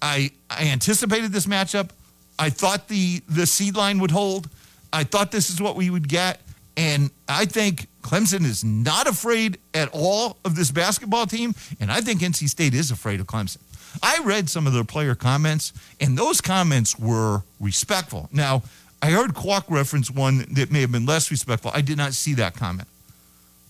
I 0.00 0.30
I 0.48 0.68
anticipated 0.68 1.32
this 1.32 1.46
matchup. 1.46 1.90
I 2.38 2.50
thought 2.50 2.88
the 2.88 3.20
the 3.28 3.46
seed 3.46 3.76
line 3.76 3.98
would 4.00 4.10
hold. 4.10 4.48
I 4.92 5.04
thought 5.04 5.32
this 5.32 5.50
is 5.50 5.60
what 5.60 5.76
we 5.76 5.90
would 5.90 6.08
get. 6.08 6.40
And 6.76 7.10
I 7.28 7.44
think 7.44 7.86
Clemson 8.02 8.44
is 8.44 8.64
not 8.64 9.06
afraid 9.06 9.58
at 9.74 9.88
all 9.92 10.38
of 10.44 10.56
this 10.56 10.70
basketball 10.70 11.26
team. 11.26 11.54
And 11.80 11.90
I 11.90 12.00
think 12.00 12.20
NC 12.20 12.48
State 12.48 12.74
is 12.74 12.90
afraid 12.90 13.20
of 13.20 13.26
Clemson. 13.26 13.58
I 14.02 14.20
read 14.24 14.50
some 14.50 14.66
of 14.66 14.72
their 14.72 14.84
player 14.84 15.14
comments, 15.14 15.72
and 16.00 16.18
those 16.18 16.40
comments 16.40 16.98
were 16.98 17.42
respectful. 17.60 18.28
Now, 18.32 18.64
I 19.00 19.10
heard 19.10 19.34
Quack 19.34 19.64
reference 19.68 20.10
one 20.10 20.46
that 20.54 20.72
may 20.72 20.80
have 20.80 20.90
been 20.90 21.06
less 21.06 21.30
respectful. 21.30 21.70
I 21.74 21.80
did 21.80 21.96
not 21.96 22.14
see 22.14 22.34
that 22.34 22.54
comment. 22.54 22.88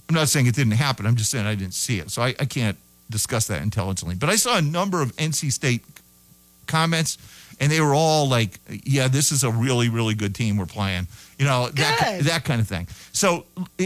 I'm 0.08 0.14
not 0.14 0.28
saying 0.28 0.46
it 0.46 0.54
didn't 0.54 0.74
happen. 0.74 1.06
I'm 1.06 1.16
just 1.16 1.30
saying 1.30 1.46
I 1.46 1.54
didn't 1.54 1.74
see 1.74 1.98
it. 1.98 2.10
So 2.10 2.22
I, 2.22 2.28
I 2.38 2.44
can't 2.44 2.78
discuss 3.10 3.46
that 3.48 3.62
intelligently. 3.62 4.14
But 4.14 4.28
I 4.28 4.36
saw 4.36 4.56
a 4.56 4.62
number 4.62 5.02
of 5.02 5.14
NC 5.16 5.52
State 5.52 5.82
comments, 6.66 7.18
and 7.60 7.70
they 7.70 7.80
were 7.80 7.94
all 7.94 8.28
like, 8.28 8.58
"Yeah, 8.84 9.08
this 9.08 9.32
is 9.32 9.44
a 9.44 9.50
really, 9.50 9.88
really 9.88 10.14
good 10.14 10.34
team 10.34 10.56
we're 10.56 10.66
playing." 10.66 11.06
You 11.38 11.46
know 11.46 11.68
that 11.68 11.98
Good. 12.18 12.24
that 12.26 12.44
kind 12.44 12.60
of 12.60 12.68
thing. 12.68 12.86
So, 13.12 13.44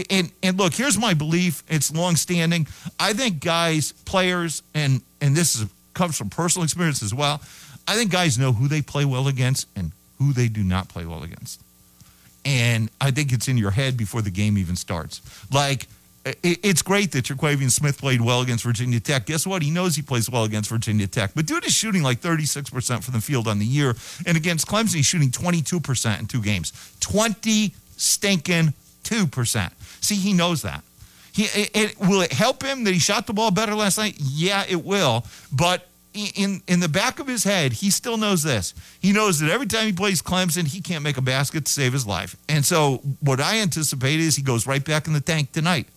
and 0.09 0.31
and 0.43 0.57
look, 0.57 0.73
here's 0.73 0.97
my 0.97 1.13
belief. 1.13 1.63
It's 1.67 1.91
longstanding. 1.93 2.67
I 2.99 3.13
think 3.13 3.39
guys, 3.43 3.91
players, 4.05 4.61
and 4.73 5.01
and 5.21 5.35
this 5.35 5.55
is 5.55 5.65
comes 5.93 6.17
from 6.17 6.29
personal 6.29 6.63
experience 6.63 7.03
as 7.03 7.13
well. 7.13 7.41
I 7.87 7.95
think 7.95 8.11
guys 8.11 8.37
know 8.37 8.53
who 8.53 8.67
they 8.67 8.81
play 8.81 9.03
well 9.05 9.27
against 9.27 9.67
and 9.75 9.91
who 10.19 10.31
they 10.33 10.47
do 10.47 10.63
not 10.63 10.89
play 10.89 11.05
well 11.05 11.23
against. 11.23 11.61
And 12.45 12.89
I 13.01 13.11
think 13.11 13.33
it's 13.33 13.47
in 13.47 13.57
your 13.57 13.71
head 13.71 13.97
before 13.97 14.21
the 14.21 14.29
game 14.29 14.57
even 14.57 14.75
starts. 14.75 15.21
Like, 15.51 15.87
it's 16.25 16.81
great 16.81 17.11
that 17.13 17.25
Jaquavian 17.25 17.71
Smith 17.71 17.97
played 17.99 18.21
well 18.21 18.41
against 18.41 18.63
Virginia 18.63 18.99
Tech. 18.99 19.25
Guess 19.25 19.47
what? 19.47 19.61
He 19.61 19.71
knows 19.71 19.95
he 19.95 20.01
plays 20.01 20.29
well 20.29 20.43
against 20.43 20.69
Virginia 20.69 21.07
Tech. 21.07 21.31
But 21.35 21.45
dude 21.45 21.65
is 21.65 21.73
shooting 21.73 22.03
like 22.03 22.21
36% 22.21 23.03
from 23.03 23.13
the 23.13 23.21
field 23.21 23.47
on 23.47 23.59
the 23.59 23.65
year. 23.65 23.95
And 24.25 24.35
against 24.37 24.67
Clemson, 24.67 24.95
he's 24.95 25.05
shooting 25.05 25.29
22% 25.31 26.19
in 26.19 26.25
two 26.27 26.41
games. 26.41 26.73
20 26.99 27.73
stinking 27.97 28.73
2%. 29.03 29.71
See, 30.01 30.15
he 30.15 30.33
knows 30.33 30.61
that. 30.63 30.83
He, 31.33 31.43
it, 31.43 31.71
it- 31.73 31.99
will 31.99 32.21
it 32.21 32.33
help 32.33 32.63
him 32.63 32.83
that 32.83 32.93
he 32.93 32.99
shot 32.99 33.25
the 33.27 33.33
ball 33.33 33.51
better 33.51 33.75
last 33.75 33.97
night? 33.97 34.15
Yeah, 34.19 34.65
it 34.67 34.83
will. 34.83 35.25
But 35.51 35.85
in 36.13 36.61
in 36.67 36.79
the 36.79 36.89
back 36.89 37.19
of 37.19 37.27
his 37.27 37.43
head, 37.43 37.71
he 37.71 37.91
still 37.91 38.17
knows 38.17 38.41
this. 38.41 38.73
He 38.99 39.13
knows 39.13 39.39
that 39.39 39.51
every 39.51 39.67
time 39.67 39.85
he 39.85 39.93
plays 39.93 40.23
Clemson, 40.23 40.65
he 40.67 40.81
can't 40.81 41.03
make 41.03 41.17
a 41.17 41.21
basket 41.21 41.65
to 41.65 41.71
save 41.71 41.93
his 41.93 42.05
life. 42.07 42.35
And 42.49 42.65
so, 42.65 42.97
what 43.19 43.39
I 43.39 43.59
anticipate 43.59 44.19
is 44.19 44.35
he 44.35 44.41
goes 44.41 44.65
right 44.65 44.83
back 44.83 45.05
in 45.05 45.13
the 45.13 45.21
tank 45.21 45.51
tonight, 45.51 45.87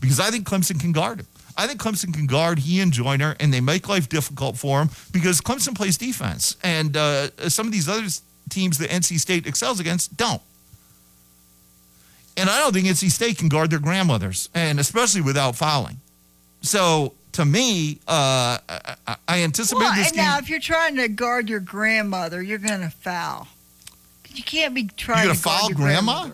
because 0.00 0.18
I 0.20 0.30
think 0.30 0.46
Clemson 0.48 0.80
can 0.80 0.92
guard 0.92 1.20
him. 1.20 1.26
I 1.56 1.66
think 1.66 1.80
Clemson 1.80 2.14
can 2.14 2.26
guard 2.26 2.60
he 2.60 2.80
and 2.80 2.92
Joiner, 2.92 3.36
and 3.38 3.52
they 3.52 3.60
make 3.60 3.88
life 3.88 4.08
difficult 4.08 4.56
for 4.56 4.80
him 4.82 4.90
because 5.12 5.40
Clemson 5.40 5.74
plays 5.74 5.98
defense, 5.98 6.56
and 6.62 6.96
uh, 6.96 7.28
some 7.50 7.66
of 7.66 7.72
these 7.72 7.88
other 7.88 8.06
teams 8.48 8.78
that 8.78 8.88
NC 8.90 9.18
State 9.20 9.46
excels 9.46 9.78
against 9.80 10.16
don't. 10.16 10.40
And 12.36 12.48
I 12.48 12.58
don't 12.58 12.72
think 12.72 12.86
NC 12.86 13.10
State 13.10 13.38
can 13.38 13.48
guard 13.48 13.70
their 13.70 13.78
grandmothers, 13.80 14.48
and 14.54 14.78
especially 14.80 15.20
without 15.20 15.56
fouling. 15.56 15.98
So 16.62 17.12
to 17.32 17.44
me, 17.44 17.98
uh, 18.08 18.58
I, 18.68 19.16
I- 19.28 19.42
anticipate 19.42 19.80
Well, 19.80 19.94
this 19.94 20.08
and 20.08 20.16
game. 20.16 20.24
now 20.24 20.38
if 20.38 20.48
you're 20.48 20.60
trying 20.60 20.96
to 20.96 21.08
guard 21.08 21.48
your 21.48 21.60
grandmother, 21.60 22.40
you're 22.42 22.58
going 22.58 22.80
to 22.80 22.90
foul. 22.90 23.48
You 24.32 24.42
can't 24.44 24.74
be 24.74 24.84
trying 24.96 25.28
to 25.28 25.34
foul 25.34 25.70
grandma? 25.70 26.30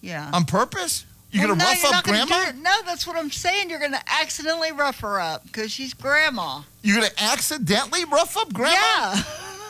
Yeah. 0.00 0.30
on 0.32 0.44
purpose? 0.44 1.04
You're 1.30 1.46
Well, 1.46 1.56
gonna 1.56 1.64
no, 1.64 1.70
rough 1.70 1.82
you're 1.82 1.94
up 1.94 2.04
grandma? 2.04 2.52
No, 2.62 2.82
that's 2.86 3.06
what 3.06 3.16
I'm 3.16 3.30
saying. 3.30 3.68
You're 3.70 3.78
going 3.78 3.92
to 3.92 4.02
accidentally 4.20 4.72
rough 4.72 5.00
her 5.00 5.20
up 5.20 5.44
because 5.44 5.70
she's 5.70 5.92
grandma. 5.94 6.62
You're 6.82 6.96
gonna 6.96 7.12
accidentally 7.18 8.04
rough 8.06 8.36
up 8.36 8.52
grandma? 8.52 8.76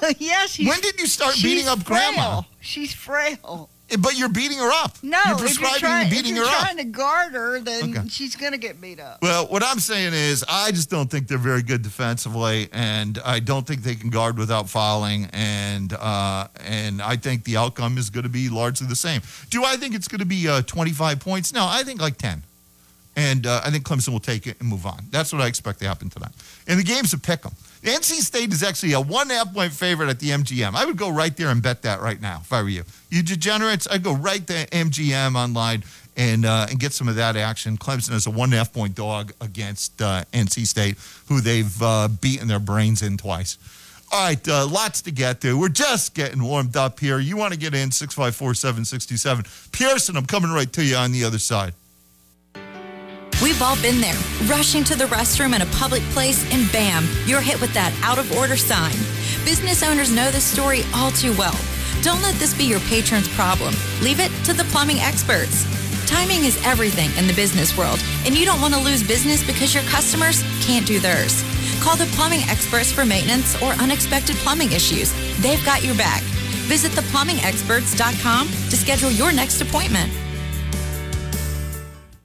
Yeah. 0.01 0.13
yeah, 0.19 0.47
she's. 0.47 0.69
When 0.69 0.81
did 0.81 1.01
you 1.01 1.07
start 1.07 1.35
beating 1.43 1.67
up 1.67 1.85
grandma? 1.85 2.43
frail. 2.43 2.47
She's 2.61 2.93
frail. 2.95 3.69
But 4.01 4.19
you're 4.19 4.29
beating 4.29 4.59
her 4.59 4.71
up. 4.85 4.97
No, 5.03 5.19
you're 5.25 5.35
if 5.35 5.39
you're, 5.41 5.49
prescribing 5.49 5.79
trying, 5.81 6.07
if 6.09 6.13
beating 6.13 6.37
you're 6.37 6.47
her 6.47 6.55
up. 6.55 6.61
trying 6.63 6.77
to 6.77 6.85
guard 6.85 7.33
her, 7.33 7.59
then 7.61 7.97
Okay. 7.97 8.09
she's 8.09 8.37
going 8.37 8.53
to 8.53 8.59
get 8.59 8.81
beat 8.83 9.01
up. 9.01 9.23
Well, 9.23 9.47
what 9.47 9.63
I'm 9.63 9.79
saying 9.81 10.13
is, 10.13 10.45
I 10.47 10.73
just 10.73 10.91
don't 10.91 11.11
think 11.11 11.27
they're 11.27 11.39
very 11.39 11.63
good 11.63 11.81
defensively, 11.83 12.69
and 12.73 13.19
I 13.25 13.41
don't 13.41 13.67
think 13.67 13.83
they 13.83 13.95
can 13.95 14.11
guard 14.11 14.37
without 14.37 14.69
fouling, 14.69 15.29
and 15.33 15.93
uh, 15.95 16.49
and 16.67 17.01
I 17.01 17.17
think 17.17 17.45
the 17.45 17.57
outcome 17.57 17.97
is 17.97 18.11
going 18.11 18.25
to 18.25 18.29
be 18.29 18.51
largely 18.51 18.87
the 18.87 18.97
same. 18.97 19.23
Do 19.49 19.65
I 19.65 19.77
think 19.77 19.95
it's 19.95 20.09
going 20.09 20.19
to 20.21 20.27
be 20.27 20.47
uh, 20.49 20.61
25 20.63 21.21
points? 21.21 21.55
No, 21.55 21.65
I 21.67 21.83
think 21.83 22.01
like 22.01 22.19
10, 22.19 22.43
and 23.17 23.47
uh, 23.47 23.63
I 23.65 23.71
think 23.71 23.85
Clemson 23.85 24.09
will 24.11 24.21
take 24.21 24.47
it 24.47 24.61
and 24.61 24.69
move 24.69 24.85
on. 24.85 25.05
That's 25.11 25.33
what 25.33 25.41
I 25.41 25.47
expect 25.47 25.79
to 25.81 25.89
happen 25.89 26.11
tonight. 26.11 26.33
And 26.67 26.79
the 26.79 26.85
game's 26.85 27.15
a 27.15 27.19
pick 27.19 27.47
'em. 27.47 27.53
NC 27.83 28.21
State 28.21 28.53
is 28.53 28.63
actually 28.63 28.93
a 28.93 29.01
one 29.01 29.31
half 29.31 29.53
point 29.53 29.73
favorite 29.73 30.09
at 30.09 30.19
the 30.19 30.31
MGM. 30.31 30.75
I 30.75 30.85
would 30.85 30.97
go 30.97 31.11
right 31.11 31.37
there 31.37 31.49
and 31.49 31.63
bet 31.63 31.83
that 31.83 32.01
right 32.01 32.21
now 32.21 32.41
if 32.43 32.53
I 32.53 32.63
were 32.63 32.69
you. 32.69 32.85
You 33.11 33.23
degenerates, 33.23 33.87
I'd 33.91 34.03
go 34.03 34.15
right 34.15 34.45
to 34.47 34.67
MGM 34.67 35.37
online 35.37 35.85
and 36.17 36.45
uh, 36.45 36.67
and 36.69 36.79
get 36.79 36.93
some 36.93 37.09
of 37.09 37.15
that 37.15 37.37
action. 37.37 37.79
Clemson 37.79 38.13
is 38.13 38.27
a 38.27 38.31
one 38.31 38.53
half 38.53 38.73
point 38.73 38.95
dog 38.95 39.33
against 39.41 40.03
uh, 40.03 40.25
NC 40.33 40.67
State, 40.67 40.97
who 41.29 41.41
they've 41.41 41.83
uh, 41.83 42.09
beaten 42.21 42.49
their 42.49 42.59
brains 42.59 43.03
in 43.03 43.17
twice. 43.17 43.57
All 44.11 44.25
right, 44.27 44.49
uh, 44.49 44.67
lots 44.67 45.03
to 45.03 45.11
get 45.11 45.43
to. 45.43 45.59
We're 45.59 45.69
just 45.69 46.15
getting 46.15 46.43
warmed 46.43 46.77
up 46.77 46.99
here. 46.99 47.19
You 47.19 47.37
want 47.37 47.53
to 47.53 47.59
get 47.59 47.75
in 47.75 47.91
654 47.91 48.55
767. 48.55 49.45
Pearson, 49.71 50.17
I'm 50.17 50.25
coming 50.25 50.51
right 50.51 50.73
to 50.73 50.85
you 50.85 50.97
on 50.97 51.13
the 51.13 51.25
other 51.25 51.39
side. 51.39 51.75
We've 53.49 53.63
all 53.63 53.81
been 53.81 53.99
there, 53.99 54.21
rushing 54.45 54.85
to 54.85 54.95
the 54.95 55.07
restroom 55.07 55.57
in 55.57 55.63
a 55.63 55.67
public 55.81 56.03
place, 56.13 56.45
and 56.53 56.71
bam, 56.71 57.09
you're 57.25 57.41
hit 57.41 57.59
with 57.63 57.73
that 57.73 57.99
out 58.05 58.19
of 58.19 58.31
order 58.37 58.59
sign. 58.59 58.93
Business 59.43 59.83
owners 59.83 60.13
know 60.13 60.31
this 60.31 60.45
story 60.45 60.83
all 60.95 61.11
too 61.13 61.35
well. 61.39 61.59
Don't 62.03 62.21
let 62.21 62.35
this 62.35 62.53
be 62.53 62.65
your 62.65 62.79
patron's 62.81 63.27
problem. 63.31 63.75
Leave 64.03 64.21
it 64.21 64.29
to 64.45 64.53
the 64.53 64.65
plumbing 64.65 64.99
experts. 64.99 65.65
Timing 66.07 66.45
is 66.45 66.61
everything 66.63 67.09
in 67.17 67.27
the 67.27 67.33
business 67.33 67.75
world, 67.75 68.05
and 68.27 68.37
you 68.37 68.45
don't 68.45 68.61
want 68.61 68.75
to 68.75 68.81
lose 68.81 69.03
business 69.03 69.43
because 69.43 69.73
your 69.73 69.85
customers 69.85 70.45
can't 70.61 70.87
do 70.87 71.01
theirs. 71.01 71.43
Call 71.81 71.97
the 71.97 72.05
plumbing 72.13 72.45
experts 72.51 72.93
for 72.93 73.07
maintenance 73.07 73.57
or 73.63 73.73
unexpected 73.81 74.37
plumbing 74.45 74.73
issues. 74.73 75.11
They've 75.41 75.65
got 75.65 75.83
your 75.83 75.97
back. 75.97 76.21
Visit 76.69 76.93
theplumbingexperts.com 76.93 78.47
to 78.47 78.77
schedule 78.77 79.11
your 79.11 79.33
next 79.33 79.63
appointment. 79.63 80.13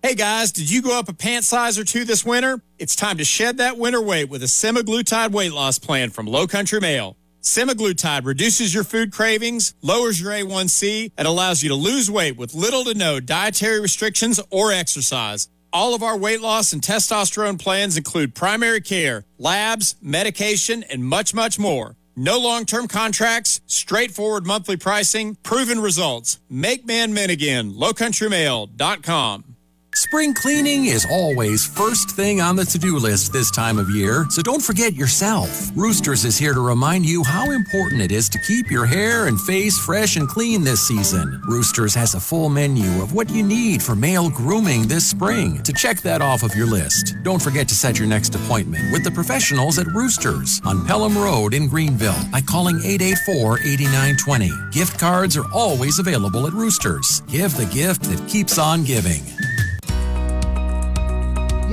Hey 0.05 0.15
guys, 0.15 0.51
did 0.51 0.69
you 0.69 0.81
go 0.81 0.99
up 0.99 1.07
a 1.07 1.13
pant 1.13 1.45
size 1.45 1.79
or 1.79 1.85
two 1.85 2.03
this 2.03 2.25
winter? 2.25 2.61
It's 2.77 2.93
time 2.93 3.19
to 3.19 3.23
shed 3.23 3.59
that 3.59 3.77
winter 3.77 4.01
weight 4.01 4.27
with 4.27 4.43
a 4.43 4.47
semaglutide 4.47 5.31
weight 5.31 5.53
loss 5.53 5.79
plan 5.79 6.09
from 6.09 6.25
Low 6.27 6.45
Country 6.45 6.81
Male. 6.81 7.15
Semaglutide 7.41 8.25
reduces 8.25 8.73
your 8.73 8.83
food 8.83 9.13
cravings, 9.13 9.73
lowers 9.81 10.19
your 10.19 10.33
A1C, 10.33 11.13
and 11.17 11.25
allows 11.25 11.63
you 11.63 11.69
to 11.69 11.75
lose 11.75 12.11
weight 12.11 12.35
with 12.35 12.53
little 12.53 12.83
to 12.83 12.93
no 12.93 13.21
dietary 13.21 13.79
restrictions 13.79 14.41
or 14.49 14.73
exercise. 14.73 15.47
All 15.71 15.95
of 15.95 16.03
our 16.03 16.17
weight 16.17 16.41
loss 16.41 16.73
and 16.73 16.81
testosterone 16.81 17.57
plans 17.57 17.95
include 17.95 18.35
primary 18.35 18.81
care, 18.81 19.23
labs, 19.37 19.95
medication, 20.01 20.83
and 20.83 21.05
much, 21.05 21.33
much 21.33 21.57
more. 21.57 21.95
No 22.17 22.39
long 22.39 22.65
term 22.65 22.89
contracts, 22.89 23.61
straightforward 23.67 24.45
monthly 24.45 24.75
pricing, 24.75 25.35
proven 25.43 25.79
results. 25.79 26.41
Make 26.49 26.85
man 26.85 27.13
men 27.13 27.29
again. 27.29 27.71
LowCountryMale.com. 27.71 29.52
Spring 29.95 30.33
cleaning 30.33 30.85
is 30.85 31.05
always 31.05 31.63
first 31.63 32.09
thing 32.09 32.41
on 32.41 32.55
the 32.55 32.65
to 32.65 32.79
do 32.79 32.97
list 32.97 33.31
this 33.31 33.51
time 33.51 33.77
of 33.77 33.91
year, 33.91 34.25
so 34.31 34.41
don't 34.41 34.61
forget 34.61 34.95
yourself. 34.95 35.69
Roosters 35.75 36.25
is 36.25 36.35
here 36.35 36.55
to 36.55 36.61
remind 36.61 37.05
you 37.05 37.23
how 37.23 37.51
important 37.51 38.01
it 38.01 38.11
is 38.11 38.27
to 38.29 38.39
keep 38.39 38.71
your 38.71 38.87
hair 38.87 39.27
and 39.27 39.39
face 39.41 39.77
fresh 39.77 40.15
and 40.15 40.27
clean 40.27 40.63
this 40.63 40.81
season. 40.81 41.39
Roosters 41.45 41.93
has 41.93 42.15
a 42.15 42.19
full 42.19 42.49
menu 42.49 43.03
of 43.03 43.13
what 43.13 43.29
you 43.29 43.43
need 43.43 43.83
for 43.83 43.95
male 43.95 44.31
grooming 44.31 44.87
this 44.87 45.07
spring. 45.07 45.61
To 45.61 45.73
check 45.73 46.01
that 46.01 46.23
off 46.23 46.41
of 46.41 46.55
your 46.55 46.65
list, 46.65 47.15
don't 47.21 47.41
forget 47.41 47.67
to 47.67 47.75
set 47.75 47.99
your 47.99 48.07
next 48.07 48.33
appointment 48.33 48.91
with 48.91 49.03
the 49.03 49.11
professionals 49.11 49.77
at 49.77 49.85
Roosters 49.87 50.59
on 50.65 50.87
Pelham 50.87 51.15
Road 51.15 51.53
in 51.53 51.67
Greenville 51.67 52.23
by 52.31 52.41
calling 52.41 52.77
884 52.83 53.59
8920. 53.59 54.49
Gift 54.71 54.99
cards 54.99 55.37
are 55.37 55.45
always 55.53 55.99
available 55.99 56.47
at 56.47 56.53
Roosters. 56.53 57.21
Give 57.27 57.55
the 57.55 57.67
gift 57.67 58.03
that 58.03 58.27
keeps 58.27 58.57
on 58.57 58.83
giving. 58.83 59.21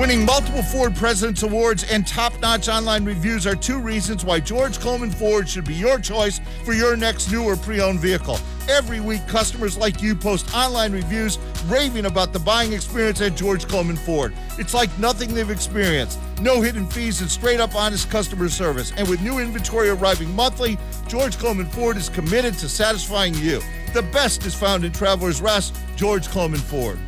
Winning 0.01 0.25
multiple 0.25 0.63
Ford 0.63 0.97
President's 0.97 1.43
Awards 1.43 1.85
and 1.85 2.07
top 2.07 2.33
notch 2.41 2.71
online 2.71 3.05
reviews 3.05 3.47
are 3.47 3.55
two 3.55 3.79
reasons 3.79 4.25
why 4.25 4.41
George 4.41 4.81
Coleman 4.81 5.11
Ford 5.11 5.47
should 5.47 5.67
be 5.67 5.75
your 5.75 5.99
choice 5.99 6.41
for 6.65 6.73
your 6.73 6.97
next 6.97 7.31
new 7.31 7.45
or 7.45 7.55
pre 7.55 7.83
owned 7.83 8.01
vehicle. 8.01 8.39
Every 8.67 9.01
week, 9.01 9.21
customers 9.29 9.77
like 9.77 10.01
you 10.01 10.15
post 10.17 10.55
online 10.55 10.93
reviews 10.93 11.39
raving 11.67 12.07
about 12.07 12.33
the 12.33 12.39
buying 12.39 12.73
experience 12.73 13.21
at 13.21 13.37
George 13.37 13.69
Coleman 13.69 13.97
Ford. 13.97 14.33
It's 14.59 14.73
like 14.73 14.89
nothing 14.99 15.35
they've 15.35 15.51
experienced. 15.51 16.19
No 16.41 16.63
hidden 16.63 16.87
fees 16.87 17.21
and 17.21 17.31
straight 17.31 17.61
up 17.61 17.75
honest 17.75 18.11
customer 18.11 18.49
service. 18.49 18.95
And 18.97 19.07
with 19.07 19.21
new 19.21 19.39
inventory 19.39 19.91
arriving 19.91 20.35
monthly, 20.35 20.79
George 21.09 21.37
Coleman 21.37 21.67
Ford 21.67 21.99
is 21.99 22.09
committed 22.09 22.55
to 22.55 22.71
satisfying 22.71 23.35
you. 23.35 23.61
The 23.93 24.09
best 24.15 24.47
is 24.47 24.55
found 24.55 24.83
in 24.83 24.93
Traveler's 24.93 25.43
Rest, 25.43 25.77
George 25.95 26.27
Coleman 26.31 26.61
Ford. 26.61 26.99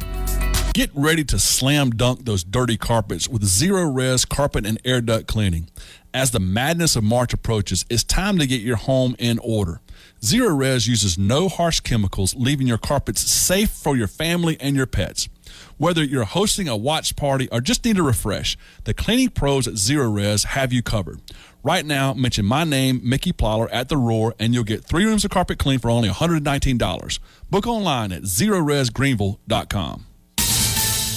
Get 0.75 0.91
ready 0.95 1.23
to 1.25 1.39
slam 1.39 1.91
dunk 1.91 2.25
those 2.25 2.43
dirty 2.43 2.79
carpets 2.79 3.29
with 3.29 3.43
Zerorez 3.43 4.27
carpet 4.27 4.65
and 4.65 4.81
air 4.87 5.03
duct 5.03 5.27
cleaning. 5.27 5.69
As 6.15 6.31
the 6.31 6.41
madness 6.41 6.97
of 6.97 7.05
March 7.05 7.35
approaches, 7.35 7.85
it's 7.91 8.03
time 8.03 8.39
to 8.39 8.47
get 8.47 8.63
your 8.63 8.77
home 8.77 9.15
in 9.19 9.39
order. 9.41 9.83
Zerorez 10.23 10.89
uses 10.89 11.19
no 11.19 11.51
harsh 11.51 11.81
chemicals, 11.81 12.35
leaving 12.39 12.67
your 12.67 12.79
carpets 12.79 13.21
safe 13.21 13.69
for 13.69 13.99
your 13.99 14.07
family 14.07 14.57
and 14.61 14.75
your 14.75 14.87
pets. 14.87 15.29
Whether 15.77 16.03
you're 16.03 16.25
hosting 16.25 16.69
a 16.69 16.77
watch 16.77 17.17
party 17.17 17.51
or 17.51 17.61
just 17.61 17.85
need 17.85 17.99
a 17.99 18.03
refresh, 18.03 18.57
the 18.85 18.95
cleaning 18.95 19.29
pros 19.29 19.69
at 19.69 19.75
Zerorez 19.75 20.47
have 20.47 20.73
you 20.73 20.83
covered. 20.83 21.21
Right 21.63 21.85
now, 21.85 22.15
mention 22.15 22.47
my 22.47 22.65
name, 22.65 23.03
Mickey 23.05 23.35
Plyler, 23.35 23.69
at 23.71 23.91
The 23.91 23.99
Roar, 23.99 24.35
and 24.39 24.55
you'll 24.55 24.65
get 24.65 24.85
three 24.85 25.05
rooms 25.05 25.27
of 25.27 25.31
carpet 25.31 25.59
clean 25.59 25.81
for 25.81 25.91
only 25.91 26.09
$119. 26.09 27.19
Book 27.51 27.67
online 27.67 28.11
at 28.11 28.23
ZerorezGreenville.com. 28.23 30.07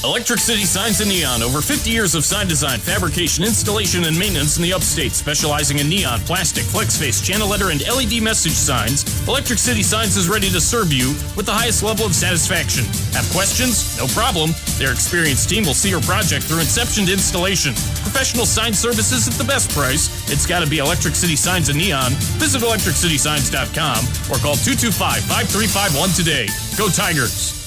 Electric 0.06 0.38
City 0.38 0.66
Signs 0.66 1.02
and 1.02 1.10
Neon. 1.10 1.42
Over 1.42 1.62
50 1.62 1.90
years 1.90 2.14
of 2.14 2.24
sign 2.24 2.48
design, 2.48 2.78
fabrication, 2.80 3.44
installation, 3.44 4.06
and 4.06 4.18
maintenance 4.18 4.56
in 4.56 4.62
the 4.62 4.72
upstate. 4.72 5.14
Specializing 5.14 5.80
in 5.80 5.90
neon, 5.90 6.20
plastic, 6.22 6.64
flex 6.64 6.96
face, 6.96 7.20
channel 7.20 7.50
letter, 7.50 7.72
and 7.72 7.82
LED 7.82 8.22
message 8.22 8.54
signs, 8.54 9.02
Electric 9.28 9.58
City 9.58 9.82
Signs 9.82 10.16
is 10.16 10.30
ready 10.30 10.50
to 10.50 10.62
serve 10.62 10.94
you 10.94 11.10
with 11.36 11.48
the 11.48 11.52
highest 11.52 11.82
level 11.82 12.06
of 12.06 12.14
satisfaction. 12.14 12.86
Have 13.18 13.26
questions? 13.34 13.98
No 13.98 14.06
problem. 14.14 14.52
Their 14.78 14.92
experienced 14.92 15.50
team 15.50 15.66
will 15.66 15.74
see 15.74 15.90
your 15.90 16.02
project 16.02 16.46
through 16.46 16.62
inception 16.62 17.08
to 17.08 17.14
installation. 17.14 17.74
Professional 18.06 18.46
sign 18.46 18.76
services 18.76 19.28
at 19.28 19.34
the 19.34 19.44
best 19.44 19.72
price. 19.72 20.06
It's 20.32 20.46
got 20.46 20.62
to 20.64 20.70
be 20.70 20.78
Electric 20.78 21.16
City 21.16 21.36
Signs 21.36 21.70
and 21.70 21.80
Neon. 21.80 22.14
Visit 22.38 22.62
electriccitysigns.com 22.62 24.00
or 24.30 24.38
call 24.38 24.54
225 24.54 25.26
5351 25.26 26.14
today. 26.14 26.46
Go 26.78 26.94
Tigers! 26.94 27.65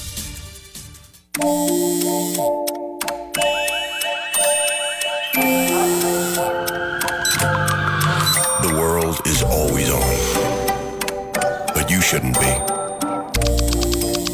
The 1.39 1.45
world 8.77 9.21
is 9.25 9.41
always 9.43 9.89
on. 9.89 10.17
But 11.73 11.89
you 11.89 12.01
shouldn't 12.01 12.33
be. 12.33 12.53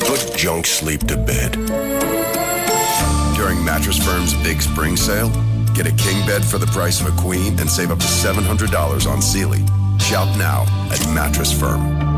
Put 0.03 0.35
junk 0.35 0.65
sleep 0.65 1.01
to 1.01 1.15
bed. 1.15 1.51
During 3.35 3.63
Mattress 3.63 4.03
Firm's 4.03 4.33
big 4.41 4.59
spring 4.63 4.97
sale, 4.97 5.29
get 5.75 5.85
a 5.85 5.91
king 5.91 6.25
bed 6.25 6.43
for 6.43 6.57
the 6.57 6.65
price 6.67 7.01
of 7.01 7.07
a 7.07 7.21
queen 7.21 7.59
and 7.59 7.69
save 7.69 7.91
up 7.91 7.99
to 7.99 8.07
$700 8.07 9.07
on 9.07 9.21
Sealy. 9.21 9.63
Shop 9.99 10.35
now 10.37 10.63
at 10.91 11.05
Mattress 11.13 11.51
Firm. 11.57 12.15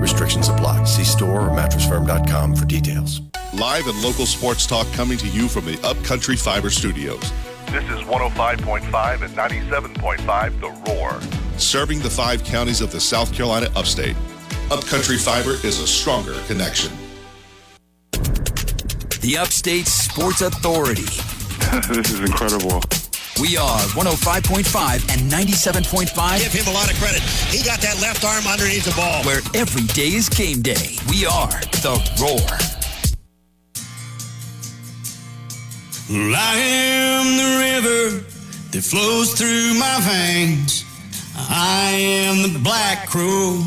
Restrictions 0.00 0.48
apply. 0.48 0.82
See 0.82 1.04
store 1.04 1.42
or 1.42 1.50
mattressfirm.com 1.50 2.56
for 2.56 2.64
details. 2.64 3.20
Live 3.54 3.86
and 3.86 4.02
local 4.02 4.26
sports 4.26 4.66
talk 4.66 4.90
coming 4.92 5.16
to 5.18 5.28
you 5.28 5.48
from 5.48 5.64
the 5.64 5.78
Upcountry 5.86 6.36
Fiber 6.36 6.68
Studios. 6.68 7.32
This 7.70 7.84
is 7.84 8.00
105.5 8.00 9.22
and 9.22 9.34
97.5 9.34 10.60
The 10.60 10.90
Roar. 10.90 11.20
Serving 11.58 12.00
the 12.00 12.10
five 12.10 12.42
counties 12.44 12.80
of 12.80 12.90
the 12.90 13.00
South 13.00 13.32
Carolina 13.32 13.70
upstate. 13.76 14.16
Upcountry 14.70 15.16
Fiber 15.16 15.52
is 15.64 15.80
a 15.80 15.86
stronger 15.86 16.34
connection. 16.46 16.92
The 18.12 19.36
Upstate 19.38 19.86
Sports 19.86 20.40
Authority. 20.42 21.02
this 21.88 22.12
is 22.12 22.20
incredible. 22.20 22.82
We 23.40 23.56
are 23.56 23.80
105.5 23.94 25.12
and 25.12 25.30
97.5. 25.30 26.38
Give 26.42 26.52
him 26.52 26.66
a 26.68 26.76
lot 26.76 26.90
of 26.90 26.98
credit. 26.98 27.22
He 27.22 27.62
got 27.64 27.80
that 27.80 28.00
left 28.02 28.24
arm 28.24 28.46
underneath 28.46 28.84
the 28.84 28.94
ball. 28.96 29.22
Where 29.24 29.40
every 29.54 29.86
day 29.94 30.14
is 30.16 30.28
game 30.28 30.62
day. 30.62 30.96
We 31.08 31.26
are 31.26 31.50
the 31.82 31.94
Roar. 32.20 32.75
Well, 36.08 36.36
I 36.36 36.54
am 36.54 37.36
the 37.36 37.50
river 37.66 38.24
that 38.70 38.82
flows 38.84 39.34
through 39.34 39.74
my 39.74 39.98
veins. 40.06 40.84
I 41.34 41.90
am 41.90 42.52
the 42.52 42.60
black 42.60 43.08
crow. 43.08 43.64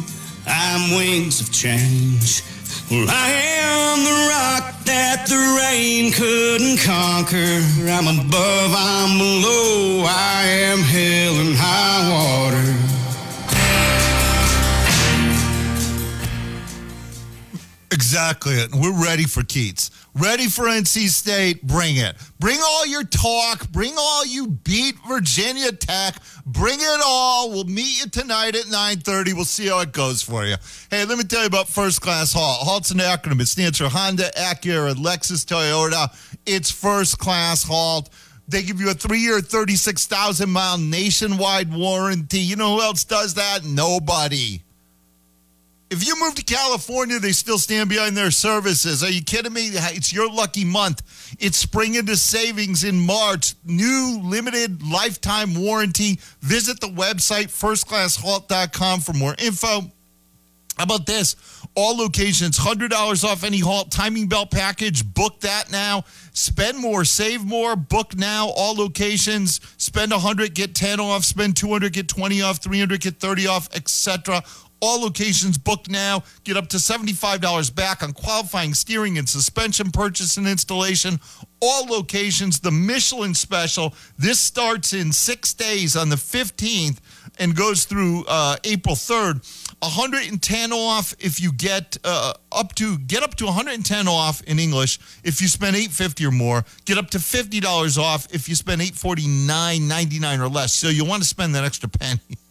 I'm 0.47 0.95
wings 0.95 1.41
of 1.41 1.51
change. 1.51 2.41
Well, 2.89 3.07
I 3.09 3.29
am 3.59 4.05
the 4.05 4.29
rock 4.31 4.85
that 4.85 5.27
the 5.27 5.35
rain 5.59 6.13
couldn't 6.13 6.79
conquer. 6.79 7.59
I'm 7.91 8.07
above, 8.07 8.71
I'm 8.73 9.17
below. 9.17 10.05
I 10.07 10.43
am 10.71 10.79
hell 10.79 11.35
and 11.43 11.55
high 11.59 12.07
water. 12.07 12.89
Exactly 17.91 18.53
it. 18.53 18.73
We're 18.73 19.03
ready 19.03 19.25
for 19.25 19.43
Keats. 19.43 19.91
Ready 20.19 20.47
for 20.47 20.65
NC 20.65 21.07
State? 21.07 21.65
Bring 21.65 21.95
it. 21.95 22.13
Bring 22.39 22.59
all 22.61 22.85
your 22.85 23.05
talk. 23.05 23.71
Bring 23.71 23.93
all 23.97 24.25
you 24.25 24.47
beat 24.47 24.95
Virginia 25.07 25.71
Tech. 25.71 26.15
Bring 26.45 26.77
it 26.81 27.01
all. 27.05 27.49
We'll 27.51 27.63
meet 27.63 28.03
you 28.03 28.09
tonight 28.09 28.53
at 28.53 28.65
9.30. 28.65 29.33
We'll 29.33 29.45
see 29.45 29.67
how 29.67 29.79
it 29.79 29.93
goes 29.93 30.21
for 30.21 30.45
you. 30.45 30.57
Hey, 30.91 31.05
let 31.05 31.17
me 31.17 31.23
tell 31.23 31.39
you 31.39 31.47
about 31.47 31.69
First 31.69 32.01
Class 32.01 32.33
Halt. 32.33 32.67
Halt's 32.67 32.91
an 32.91 32.97
acronym. 32.97 33.39
It 33.39 33.47
stands 33.47 33.77
for 33.77 33.87
Honda, 33.87 34.29
Acura, 34.35 34.93
Lexus, 34.93 35.45
Toyota. 35.45 36.13
It's 36.45 36.69
First 36.69 37.17
Class 37.17 37.63
Halt. 37.63 38.09
They 38.49 38.61
give 38.63 38.81
you 38.81 38.89
a 38.89 38.95
three-year, 38.95 39.39
36,000-mile 39.39 40.79
nationwide 40.79 41.73
warranty. 41.73 42.39
You 42.39 42.57
know 42.57 42.75
who 42.75 42.81
else 42.81 43.05
does 43.05 43.35
that? 43.35 43.63
Nobody. 43.63 44.63
If 45.91 46.05
you 46.05 46.19
move 46.19 46.35
to 46.35 46.43
California, 46.43 47.17
they 47.17 47.31
still 47.31 47.57
stand 47.57 47.89
behind 47.89 48.15
their 48.15 48.29
services. 48.29 49.03
Are 49.03 49.09
you 49.09 49.23
kidding 49.23 49.53
me? 49.53 49.69
It's 49.73 50.13
your 50.13 50.31
lucky 50.31 50.63
month. 50.63 51.01
It's 51.39 51.57
spring 51.57 51.95
into 51.95 52.15
savings 52.15 52.83
in 52.83 52.99
March. 52.99 53.55
New 53.65 54.19
limited 54.23 54.83
lifetime 54.87 55.55
warranty. 55.55 56.19
Visit 56.41 56.79
the 56.79 56.87
website 56.87 57.47
firstclasshalt.com 57.47 58.99
for 58.99 59.13
more 59.13 59.33
info. 59.39 59.81
How 60.77 60.83
about 60.83 61.07
this? 61.07 61.35
All 61.75 61.97
locations, 61.97 62.57
$100 62.57 63.23
off 63.23 63.43
any 63.43 63.59
halt 63.59 63.91
timing 63.91 64.27
belt 64.27 64.49
package. 64.49 65.03
Book 65.13 65.41
that 65.41 65.71
now. 65.71 66.05
Spend 66.33 66.77
more, 66.77 67.03
save 67.03 67.43
more. 67.43 67.75
Book 67.75 68.15
now. 68.15 68.47
All 68.49 68.75
locations. 68.75 69.59
Spend 69.77 70.11
100, 70.11 70.53
get 70.53 70.75
10 70.75 70.99
off. 70.99 71.25
Spend 71.25 71.57
200, 71.57 71.91
get 71.93 72.07
20 72.07 72.41
off. 72.43 72.57
300, 72.59 73.01
get 73.01 73.19
30 73.19 73.47
off, 73.47 73.69
etc. 73.75 74.41
All 74.81 75.01
locations 75.01 75.57
booked 75.57 75.89
now. 75.89 76.23
Get 76.43 76.57
up 76.57 76.67
to 76.69 76.77
$75 76.77 77.75
back 77.75 78.03
on 78.03 78.13
qualifying 78.13 78.73
steering 78.73 79.17
and 79.17 79.27
suspension 79.27 79.91
purchase 79.91 80.37
and 80.37 80.47
installation. 80.47 81.19
All 81.61 81.85
locations, 81.85 82.59
the 82.59 82.71
Michelin 82.71 83.33
special. 83.33 83.93
This 84.17 84.39
starts 84.39 84.93
in 84.93 85.11
six 85.11 85.53
days 85.53 85.97
on 85.97 86.09
the 86.09 86.15
15th 86.15 86.99
and 87.37 87.55
goes 87.55 87.85
through 87.85 88.25
uh, 88.27 88.55
April 88.63 88.95
3rd. 88.95 89.43
110 89.81 90.73
off 90.73 91.15
if 91.19 91.39
you 91.39 91.53
get 91.53 91.97
uh, 92.03 92.33
up 92.51 92.75
to 92.75 92.97
get 92.97 93.23
up 93.23 93.35
to 93.35 93.45
110 93.45 94.07
off 94.07 94.41
in 94.43 94.59
English 94.59 94.99
if 95.23 95.41
you 95.41 95.47
spend 95.47 95.75
850 95.75 96.25
or 96.25 96.31
more. 96.31 96.65
Get 96.85 96.97
up 96.97 97.09
to 97.11 97.17
$50 97.17 97.97
off 97.97 98.27
if 98.33 98.49
you 98.49 98.55
spend 98.55 98.81
849.99 98.81 100.39
or 100.39 100.49
less. 100.49 100.75
So 100.75 100.89
you 100.89 101.05
want 101.05 101.23
to 101.23 101.27
spend 101.27 101.55
that 101.55 101.63
extra 101.63 101.89
penny. 101.89 102.19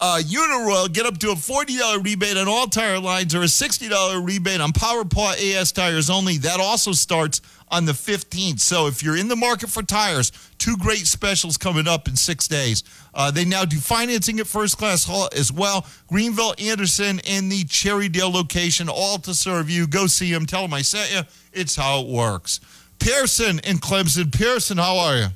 Uh, 0.00 0.20
Uniroyal, 0.24 0.92
get 0.92 1.06
up 1.06 1.18
to 1.18 1.30
a 1.30 1.34
$40 1.34 2.04
rebate 2.04 2.36
on 2.36 2.48
all 2.48 2.66
tire 2.66 2.98
lines 2.98 3.34
or 3.34 3.42
a 3.42 3.46
$60 3.46 4.26
rebate 4.26 4.60
on 4.60 4.72
Power 4.72 5.04
Paw 5.04 5.32
AS 5.32 5.72
tires 5.72 6.10
only. 6.10 6.38
That 6.38 6.60
also 6.60 6.92
starts 6.92 7.40
on 7.68 7.86
the 7.86 7.92
15th. 7.92 8.60
So 8.60 8.86
if 8.86 9.02
you're 9.02 9.16
in 9.16 9.28
the 9.28 9.36
market 9.36 9.70
for 9.70 9.82
tires, 9.82 10.30
two 10.58 10.76
great 10.76 11.06
specials 11.06 11.56
coming 11.56 11.88
up 11.88 12.06
in 12.06 12.16
six 12.16 12.46
days. 12.46 12.84
Uh, 13.14 13.30
they 13.30 13.44
now 13.44 13.64
do 13.64 13.78
financing 13.78 14.38
at 14.40 14.46
First 14.46 14.78
Class 14.78 15.04
Halt 15.04 15.34
as 15.34 15.50
well. 15.50 15.86
Greenville, 16.06 16.54
Anderson, 16.58 17.20
and 17.26 17.50
the 17.50 17.64
Cherrydale 17.64 18.32
location, 18.32 18.88
all 18.88 19.18
to 19.18 19.34
serve 19.34 19.70
you. 19.70 19.86
Go 19.86 20.06
see 20.06 20.30
them. 20.32 20.46
Tell 20.46 20.62
them 20.62 20.74
I 20.74 20.82
sent 20.82 21.12
you. 21.12 21.22
It's 21.52 21.74
how 21.74 22.00
it 22.00 22.08
works. 22.08 22.60
Pearson 22.98 23.60
and 23.64 23.80
Clemson. 23.80 24.32
Pearson, 24.32 24.78
how 24.78 24.98
are 24.98 25.16
you? 25.16 25.26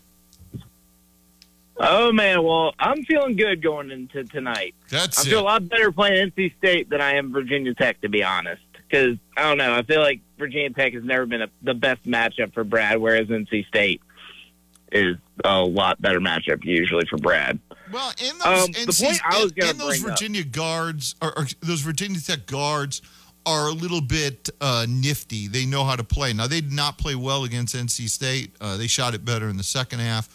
Oh 1.79 2.11
man, 2.13 2.43
well, 2.43 2.75
I'm 2.79 3.03
feeling 3.05 3.37
good 3.37 3.63
going 3.63 3.91
into 3.91 4.25
tonight. 4.25 4.75
That's 4.89 5.19
I 5.21 5.25
feel 5.29 5.41
a 5.41 5.43
lot 5.43 5.69
better 5.69 5.93
playing 5.93 6.31
NC 6.31 6.57
State 6.57 6.89
than 6.89 7.01
I 7.01 7.17
am 7.17 7.33
Virginia 7.33 7.75
Tech, 7.75 8.01
to 8.01 8.09
be 8.09 8.23
honest. 8.25 8.63
because 8.89 9.19
I 9.37 9.43
don't 9.43 9.59
know. 9.59 9.75
I 9.75 9.83
feel 9.83 10.01
like 10.01 10.21
Virginia 10.39 10.71
Tech 10.71 10.95
has 10.95 11.05
never 11.05 11.27
been 11.27 11.43
a, 11.43 11.49
the 11.63 11.75
best 11.75 12.05
matchup 12.05 12.55
for 12.55 12.65
Brad, 12.65 12.99
whereas 12.99 13.27
NC 13.29 13.67
State 13.67 14.01
is 14.93 15.17
a 15.45 15.61
lot 15.63 16.01
better 16.01 16.21
matchup 16.21 16.65
usually 16.65 17.05
for 17.07 17.19
Brad. 17.19 17.59
Well, 17.93 18.13
in 18.23 18.39
those, 18.39 18.65
Um, 18.69 18.73
NC 18.73 19.05
point 19.05 19.21
I 19.25 19.43
was 19.43 19.53
in- 19.53 19.67
in 19.69 19.79
those 19.79 20.01
bring 20.01 20.05
up- 20.13 20.19
Virginia 20.19 20.45
guards, 20.45 21.15
or, 21.21 21.39
or 21.39 21.47
those 21.61 21.81
Virginia 21.83 22.21
Tech 22.21 22.47
guards, 22.47 23.03
are 23.45 23.69
a 23.69 23.73
little 23.73 24.01
bit 24.01 24.49
uh, 24.61 24.87
nifty. 24.89 25.47
They 25.47 25.67
know 25.67 25.85
how 25.85 25.95
to 25.95 26.03
play. 26.05 26.33
Now 26.33 26.47
they 26.47 26.61
did 26.61 26.73
not 26.73 26.97
play 26.99 27.15
well 27.15 27.45
against 27.45 27.77
NC 27.77 28.09
State. 28.09 28.57
Uh, 28.61 28.77
they 28.77 28.87
shot 28.87 29.15
it 29.15 29.25
better 29.25 29.49
in 29.49 29.57
the 29.57 29.63
second 29.63 29.99
half. 30.01 30.29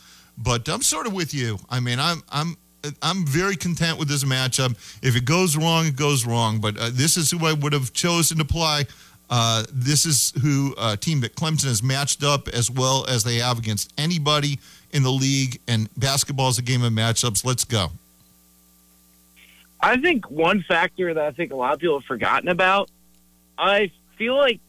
But 0.43 0.67
I'm 0.67 0.81
sort 0.81 1.07
of 1.07 1.13
with 1.13 1.33
you. 1.33 1.59
I 1.69 1.79
mean, 1.79 1.99
I'm 1.99 2.23
I'm 2.29 2.57
I'm 3.01 3.25
very 3.25 3.55
content 3.55 3.99
with 3.99 4.07
this 4.07 4.23
matchup. 4.23 4.71
If 5.03 5.15
it 5.15 5.25
goes 5.25 5.55
wrong, 5.55 5.85
it 5.85 5.95
goes 5.95 6.25
wrong. 6.25 6.59
But 6.59 6.77
uh, 6.77 6.89
this 6.91 7.17
is 7.17 7.31
who 7.31 7.45
I 7.45 7.53
would 7.53 7.73
have 7.73 7.93
chosen 7.93 8.37
to 8.39 8.45
play. 8.45 8.85
Uh, 9.29 9.63
this 9.71 10.05
is 10.05 10.33
who 10.41 10.75
uh, 10.77 10.95
team 10.97 11.21
that 11.21 11.35
Clemson 11.35 11.65
has 11.65 11.81
matched 11.81 12.23
up 12.23 12.49
as 12.49 12.69
well 12.69 13.05
as 13.07 13.23
they 13.23 13.37
have 13.37 13.57
against 13.57 13.93
anybody 13.97 14.59
in 14.91 15.03
the 15.03 15.11
league. 15.11 15.59
And 15.67 15.89
basketball 15.97 16.49
is 16.49 16.57
a 16.57 16.61
game 16.61 16.83
of 16.83 16.91
matchups. 16.91 17.45
Let's 17.45 17.63
go. 17.63 17.91
I 19.79 19.97
think 19.97 20.29
one 20.29 20.63
factor 20.67 21.13
that 21.13 21.23
I 21.23 21.31
think 21.31 21.53
a 21.53 21.55
lot 21.55 21.73
of 21.73 21.79
people 21.79 21.99
have 21.99 22.05
forgotten 22.05 22.49
about, 22.49 22.89
I 23.57 23.91
feel 24.17 24.35
like 24.35 24.59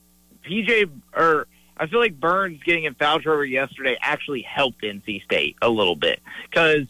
PJ 0.45 0.91
or 1.15 1.47
I 1.77 1.87
feel 1.87 1.99
like 2.01 2.19
Burns 2.19 2.63
getting 2.63 2.85
in 2.85 2.95
foul 2.95 3.21
trouble 3.21 3.45
yesterday 3.45 3.97
actually 4.01 4.43
helped 4.43 4.83
NC 4.83 5.25
State 5.25 5.57
a 5.63 5.69
little 5.69 5.97
bit 5.97 6.21
because 6.49 6.87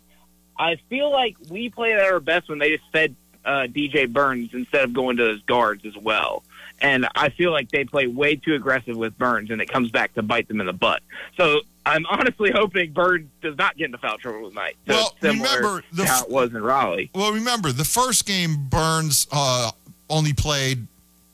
I 0.58 0.76
feel 0.88 1.10
like 1.10 1.36
we 1.50 1.70
played 1.70 1.96
at 1.96 2.04
our 2.04 2.20
best 2.20 2.48
when 2.48 2.58
they 2.58 2.76
just 2.76 2.90
fed 2.92 3.14
uh, 3.44 3.66
DJ 3.68 4.10
Burns 4.10 4.50
instead 4.52 4.84
of 4.84 4.92
going 4.92 5.16
to 5.16 5.24
his 5.24 5.42
guards 5.42 5.84
as 5.84 5.96
well. 5.96 6.44
And 6.80 7.06
I 7.14 7.28
feel 7.30 7.52
like 7.52 7.70
they 7.70 7.84
play 7.84 8.06
way 8.06 8.36
too 8.36 8.54
aggressive 8.54 8.96
with 8.96 9.16
Burns, 9.16 9.50
and 9.50 9.60
it 9.60 9.68
comes 9.68 9.90
back 9.90 10.14
to 10.14 10.22
bite 10.22 10.48
them 10.48 10.60
in 10.60 10.66
the 10.66 10.72
butt. 10.72 11.00
So 11.36 11.60
I'm 11.86 12.04
honestly 12.06 12.50
hoping 12.54 12.92
Burns 12.92 13.28
does 13.40 13.56
not 13.56 13.76
get 13.76 13.86
into 13.86 13.98
foul 13.98 14.18
trouble 14.18 14.48
tonight. 14.48 14.76
So 14.86 14.94
Well, 14.94 15.14
remember 15.22 15.84
the 15.92 16.06
how 16.06 16.24
it 16.24 16.30
was 16.30 16.50
in 16.50 16.62
Raleigh. 16.62 17.10
Well, 17.14 17.32
remember 17.32 17.72
the 17.72 17.84
first 17.84 18.26
game, 18.26 18.66
Burns 18.68 19.28
uh, 19.30 19.70
only 20.10 20.32
played 20.32 20.86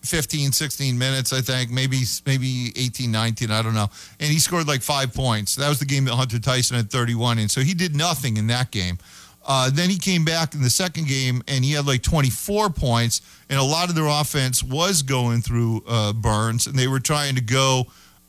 15, 0.02 0.52
16 0.52 0.98
minutes, 0.98 1.32
I 1.32 1.40
think, 1.40 1.70
maybe 1.70 2.02
maybe 2.26 2.72
18, 2.76 3.10
19, 3.10 3.50
I 3.50 3.62
don't 3.62 3.74
know. 3.74 3.88
And 4.20 4.30
he 4.30 4.38
scored 4.38 4.66
like 4.68 4.82
five 4.82 5.12
points. 5.12 5.56
That 5.56 5.68
was 5.68 5.78
the 5.78 5.84
game 5.84 6.04
that 6.06 6.14
Hunter 6.14 6.38
Tyson 6.38 6.76
had 6.76 6.90
31 6.90 7.38
in. 7.38 7.48
So 7.48 7.60
he 7.60 7.74
did 7.74 7.96
nothing 7.96 8.36
in 8.36 8.46
that 8.48 8.70
game. 8.70 8.98
Uh, 9.46 9.70
then 9.72 9.88
he 9.88 9.98
came 9.98 10.24
back 10.24 10.54
in 10.54 10.62
the 10.62 10.70
second 10.70 11.08
game 11.08 11.42
and 11.48 11.64
he 11.64 11.72
had 11.72 11.86
like 11.86 12.02
24 12.02 12.70
points. 12.70 13.22
And 13.48 13.58
a 13.58 13.62
lot 13.62 13.88
of 13.88 13.94
their 13.94 14.06
offense 14.06 14.62
was 14.62 15.02
going 15.02 15.40
through 15.40 15.82
uh, 15.88 16.12
Burns, 16.12 16.66
and 16.66 16.78
they 16.78 16.86
were 16.86 17.00
trying 17.00 17.34
to 17.36 17.40
go 17.40 17.86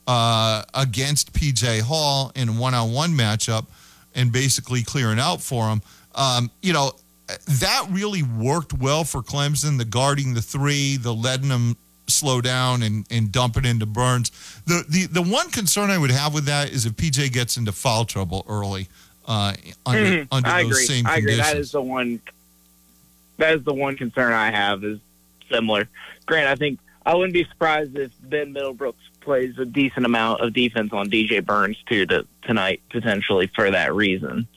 uh, 0.08 0.64
against 0.74 1.34
PJ 1.34 1.82
Hall 1.82 2.32
in 2.36 2.50
a 2.50 2.54
one 2.54 2.74
on 2.74 2.94
one 2.94 3.12
matchup 3.12 3.68
and 4.16 4.32
basically 4.32 4.82
clearing 4.82 5.20
out 5.20 5.42
for 5.42 5.68
him. 5.68 5.82
Um, 6.16 6.50
you 6.62 6.74
know, 6.74 6.94
that 7.48 7.86
really 7.90 8.24
worked 8.24 8.74
well 8.74 9.04
for 9.04 9.22
Clemson, 9.22 9.78
the 9.78 9.86
guarding 9.86 10.34
the 10.34 10.42
three, 10.42 10.98
the 10.98 11.14
letting 11.14 11.50
them 11.50 11.78
slow 12.08 12.42
down 12.42 12.82
and, 12.82 13.06
and 13.12 13.32
dump 13.32 13.56
it 13.58 13.66
into 13.66 13.86
Burns. 13.86 14.32
The, 14.66 14.84
the 14.90 15.06
the 15.08 15.22
one 15.22 15.50
concern 15.52 15.90
I 15.92 15.98
would 15.98 16.10
have 16.12 16.34
with 16.34 16.46
that 16.46 16.72
is 16.72 16.86
if 16.86 16.94
PJ 16.94 17.32
gets 17.32 17.56
into 17.58 17.72
foul 17.72 18.06
trouble 18.06 18.44
early 18.50 18.88
uh, 19.28 19.54
under, 19.86 20.02
Mhm. 20.06 20.28
under 20.32 20.50
I 20.50 20.64
those 20.64 20.72
agree. 20.72 20.86
same 20.86 21.08
I 21.08 21.18
agree. 21.18 21.36
That 21.36 21.58
is 21.58 21.72
the 21.72 21.82
one. 21.82 22.20
That 23.38 23.54
is 23.56 23.64
the 23.64 23.74
one 23.74 23.96
concern 23.96 24.34
I 24.34 24.50
have 24.52 24.84
is 24.84 25.00
similar. 25.52 25.88
Grant, 26.26 26.48
I 26.48 26.56
think 26.56 26.80
I 27.06 27.14
wouldn't 27.16 27.34
be 27.34 27.46
surprised 27.46 27.96
if 27.98 28.12
Ben 28.24 28.54
Middlebrooks 28.54 28.96
plays 29.22 29.58
a 29.60 29.66
decent 29.66 30.06
amount 30.06 30.42
of 30.42 30.54
defense 30.54 30.92
on 30.94 31.10
DJ 31.10 31.46
Burns 31.46 31.78
too 31.88 32.06
to, 32.08 32.26
tonight, 32.42 32.82
potentially 32.90 33.48
for 33.56 33.70
that 33.70 33.94
reason. 33.94 34.48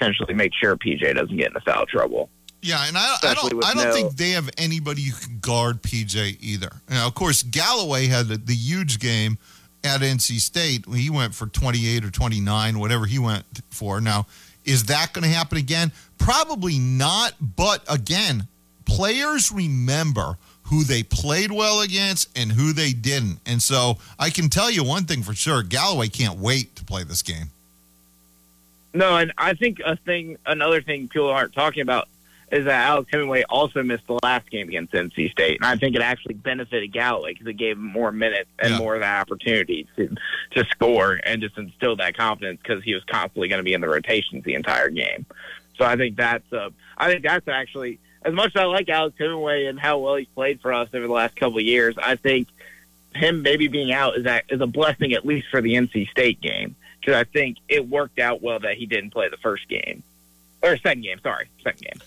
Potentially 0.00 0.32
make 0.32 0.52
sure 0.54 0.76
PJ 0.76 1.14
doesn't 1.14 1.36
get 1.36 1.48
into 1.48 1.60
foul 1.60 1.84
trouble. 1.84 2.30
Yeah, 2.62 2.86
and 2.86 2.96
I, 2.96 3.16
I 3.22 3.34
don't, 3.34 3.64
I 3.64 3.74
don't 3.74 3.84
no- 3.84 3.92
think 3.92 4.16
they 4.16 4.30
have 4.30 4.48
anybody 4.56 5.02
who 5.02 5.14
can 5.14 5.38
guard 5.40 5.82
PJ 5.82 6.38
either. 6.40 6.70
Now, 6.88 7.06
of 7.06 7.14
course, 7.14 7.42
Galloway 7.42 8.06
had 8.06 8.28
the, 8.28 8.36
the 8.36 8.54
huge 8.54 8.98
game 8.98 9.38
at 9.84 10.00
NC 10.00 10.40
State. 10.40 10.86
He 10.86 11.10
went 11.10 11.34
for 11.34 11.46
28 11.46 12.04
or 12.04 12.10
29, 12.10 12.78
whatever 12.78 13.06
he 13.06 13.18
went 13.18 13.44
for. 13.70 14.00
Now, 14.00 14.26
is 14.64 14.84
that 14.84 15.12
going 15.12 15.24
to 15.24 15.30
happen 15.30 15.58
again? 15.58 15.92
Probably 16.18 16.78
not. 16.78 17.34
But 17.40 17.82
again, 17.88 18.46
players 18.84 19.50
remember 19.52 20.36
who 20.64 20.84
they 20.84 21.02
played 21.02 21.50
well 21.50 21.80
against 21.80 22.28
and 22.38 22.52
who 22.52 22.72
they 22.72 22.92
didn't. 22.92 23.40
And 23.46 23.62
so 23.62 23.98
I 24.18 24.30
can 24.30 24.48
tell 24.48 24.70
you 24.70 24.84
one 24.84 25.04
thing 25.04 25.22
for 25.22 25.34
sure: 25.34 25.62
Galloway 25.62 26.08
can't 26.08 26.38
wait 26.38 26.76
to 26.76 26.84
play 26.84 27.04
this 27.04 27.22
game. 27.22 27.50
No, 28.92 29.16
and 29.16 29.32
I 29.38 29.54
think 29.54 29.78
a 29.84 29.96
thing, 29.96 30.36
another 30.46 30.82
thing 30.82 31.08
people 31.08 31.28
aren't 31.30 31.52
talking 31.52 31.82
about 31.82 32.08
is 32.50 32.64
that 32.64 32.86
Alex 32.88 33.08
Hemenway 33.12 33.44
also 33.48 33.80
missed 33.84 34.04
the 34.08 34.18
last 34.24 34.50
game 34.50 34.66
against 34.68 34.92
NC 34.92 35.30
State, 35.30 35.58
and 35.60 35.64
I 35.66 35.76
think 35.76 35.94
it 35.94 36.02
actually 36.02 36.34
benefited 36.34 36.92
Galloway 36.92 37.32
because 37.34 37.46
it 37.46 37.52
gave 37.56 37.76
him 37.76 37.84
more 37.86 38.10
minutes 38.10 38.50
and 38.58 38.72
Yeah. 38.72 38.78
more 38.78 38.94
of 38.96 39.02
that 39.02 39.20
opportunity 39.20 39.86
to 39.96 40.16
to 40.56 40.64
score 40.70 41.20
and 41.24 41.40
just 41.40 41.56
instill 41.56 41.94
that 41.96 42.16
confidence 42.16 42.58
because 42.60 42.82
he 42.82 42.92
was 42.92 43.04
constantly 43.04 43.46
going 43.46 43.60
to 43.60 43.64
be 43.64 43.72
in 43.72 43.80
the 43.80 43.88
rotations 43.88 44.42
the 44.42 44.54
entire 44.54 44.88
game. 44.90 45.24
So 45.78 45.84
I 45.84 45.94
think 45.94 46.16
that's 46.16 46.52
uh, 46.52 46.70
I 46.98 47.06
think 47.08 47.22
that's 47.22 47.46
actually 47.46 48.00
as 48.24 48.34
much 48.34 48.56
as 48.56 48.60
I 48.62 48.64
like 48.64 48.88
Alex 48.88 49.16
Hemenway 49.20 49.68
and 49.68 49.78
how 49.78 49.98
well 49.98 50.16
he's 50.16 50.26
played 50.34 50.60
for 50.60 50.72
us 50.72 50.88
over 50.92 51.06
the 51.06 51.12
last 51.12 51.36
couple 51.36 51.58
of 51.58 51.64
years. 51.64 51.94
I 52.02 52.16
think 52.16 52.48
him 53.14 53.42
maybe 53.42 53.68
being 53.68 53.92
out 53.92 54.16
is 54.16 54.24
that 54.24 54.44
is 54.48 54.60
a 54.60 54.66
blessing 54.66 55.12
at 55.12 55.24
least 55.24 55.46
for 55.52 55.60
the 55.60 55.74
NC 55.74 56.10
State 56.10 56.40
game 56.40 56.74
because 57.00 57.14
I 57.14 57.24
think 57.24 57.58
it 57.68 57.88
worked 57.88 58.18
out 58.18 58.42
well 58.42 58.58
that 58.60 58.74
he 58.76 58.86
didn't 58.86 59.10
play 59.10 59.28
the 59.28 59.36
first 59.38 59.68
game 59.68 60.02
or 60.62 60.76
second 60.76 61.02
game. 61.02 61.18
Sorry, 61.22 61.48
second 61.64 61.82
game. 61.82 62.00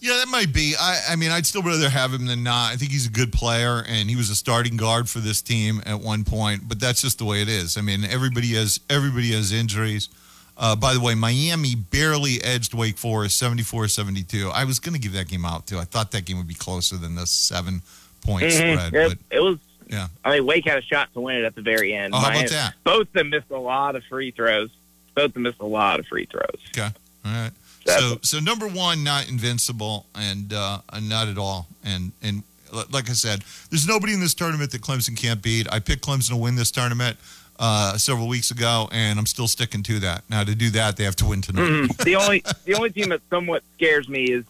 Yeah, 0.00 0.16
that 0.18 0.28
might 0.28 0.52
be. 0.52 0.74
I, 0.78 1.00
I 1.10 1.16
mean, 1.16 1.30
I'd 1.30 1.46
still 1.46 1.62
rather 1.62 1.88
have 1.88 2.12
him 2.12 2.26
than 2.26 2.42
not. 2.42 2.72
I 2.72 2.76
think 2.76 2.90
he's 2.92 3.06
a 3.06 3.10
good 3.10 3.32
player, 3.32 3.82
and 3.88 4.10
he 4.10 4.16
was 4.16 4.28
a 4.28 4.34
starting 4.34 4.76
guard 4.76 5.08
for 5.08 5.18
this 5.20 5.40
team 5.40 5.80
at 5.86 5.98
one 6.00 6.24
point. 6.24 6.68
But 6.68 6.78
that's 6.78 7.00
just 7.00 7.18
the 7.18 7.24
way 7.24 7.40
it 7.40 7.48
is. 7.48 7.78
I 7.78 7.80
mean, 7.80 8.04
everybody 8.04 8.48
has 8.54 8.80
everybody 8.90 9.32
has 9.32 9.50
injuries. 9.50 10.10
Uh, 10.58 10.76
by 10.76 10.92
the 10.94 11.00
way, 11.00 11.14
Miami 11.14 11.74
barely 11.74 12.40
edged 12.44 12.74
Wake 12.74 12.96
Forest 12.98 13.42
74-72. 13.42 14.52
I 14.52 14.64
was 14.64 14.78
going 14.78 14.92
to 14.94 15.00
give 15.00 15.12
that 15.14 15.26
game 15.26 15.44
out 15.44 15.66
too. 15.66 15.78
I 15.78 15.84
thought 15.84 16.12
that 16.12 16.26
game 16.26 16.36
would 16.38 16.46
be 16.46 16.54
closer 16.54 16.96
than 16.96 17.14
the 17.16 17.26
seven 17.26 17.82
point 18.20 18.44
Mhm. 18.44 18.52
spread. 18.90 18.94
It, 18.94 19.18
But 19.30 19.36
it 19.36 19.40
was. 19.40 19.58
Yeah, 19.88 20.08
I 20.24 20.32
mean, 20.36 20.46
Wake 20.46 20.66
had 20.66 20.78
a 20.78 20.82
shot 20.82 21.12
to 21.14 21.20
win 21.20 21.36
it 21.36 21.44
at 21.44 21.54
the 21.54 21.62
very 21.62 21.94
end. 21.94 22.14
Oh, 22.14 22.18
how 22.18 22.30
about 22.30 22.48
that? 22.50 22.74
Both 22.84 23.08
of 23.08 23.12
them 23.12 23.30
missed 23.30 23.50
a 23.50 23.58
lot 23.58 23.96
of 23.96 24.04
free 24.04 24.30
throws. 24.30 24.70
Both 25.14 25.26
of 25.26 25.32
them 25.34 25.42
missed 25.44 25.60
a 25.60 25.66
lot 25.66 26.00
of 26.00 26.06
free 26.06 26.26
throws. 26.26 26.58
Okay. 26.68 26.88
All 27.24 27.32
right. 27.32 27.50
So 27.86 28.18
so 28.22 28.40
number 28.40 28.66
one, 28.66 29.04
not 29.04 29.28
invincible, 29.28 30.06
and 30.14 30.52
uh, 30.52 30.80
not 31.02 31.28
at 31.28 31.38
all. 31.38 31.68
And 31.84 32.12
and 32.22 32.42
like 32.90 33.10
I 33.10 33.12
said, 33.12 33.44
there's 33.70 33.86
nobody 33.86 34.14
in 34.14 34.20
this 34.20 34.34
tournament 34.34 34.70
that 34.72 34.82
Clemson 34.82 35.16
can't 35.16 35.42
beat. 35.42 35.66
I 35.70 35.78
picked 35.80 36.04
Clemson 36.04 36.30
to 36.30 36.36
win 36.36 36.56
this 36.56 36.70
tournament 36.70 37.18
uh, 37.58 37.96
several 37.98 38.26
weeks 38.26 38.50
ago, 38.50 38.88
and 38.90 39.18
I'm 39.18 39.26
still 39.26 39.48
sticking 39.48 39.82
to 39.84 39.98
that. 40.00 40.24
Now 40.28 40.44
to 40.44 40.54
do 40.54 40.70
that, 40.70 40.96
they 40.96 41.04
have 41.04 41.16
to 41.16 41.26
win 41.26 41.42
tonight. 41.42 41.62
Mhm. 41.62 41.96
the 42.04 42.16
only 42.22 42.42
the 42.64 42.74
only 42.74 42.90
team 42.90 43.10
that 43.10 43.20
somewhat 43.30 43.62
scares 43.74 44.08
me 44.08 44.24
is 44.24 44.44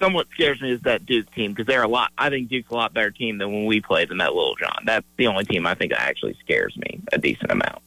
somewhat 0.00 0.26
scares 0.32 0.60
me 0.60 0.72
is 0.72 0.80
that 0.80 1.06
Duke 1.06 1.30
team 1.32 1.52
because 1.52 1.66
they're 1.66 1.82
a 1.82 1.88
lot. 1.88 2.10
I 2.18 2.30
think 2.30 2.48
Duke's 2.48 2.70
a 2.70 2.74
lot 2.74 2.92
better 2.92 3.10
team 3.10 3.38
than 3.38 3.52
when 3.52 3.66
we 3.66 3.80
played 3.80 4.08
them 4.08 4.20
at 4.20 4.34
Littlejohn. 4.34 4.84
That's 4.84 5.06
the 5.16 5.28
only 5.28 5.44
team 5.44 5.66
I 5.66 5.74
think 5.74 5.92
that 5.92 6.00
actually 6.00 6.36
scares 6.42 6.76
me 6.76 7.00
a 7.12 7.18
decent 7.18 7.52
amount. 7.52 7.82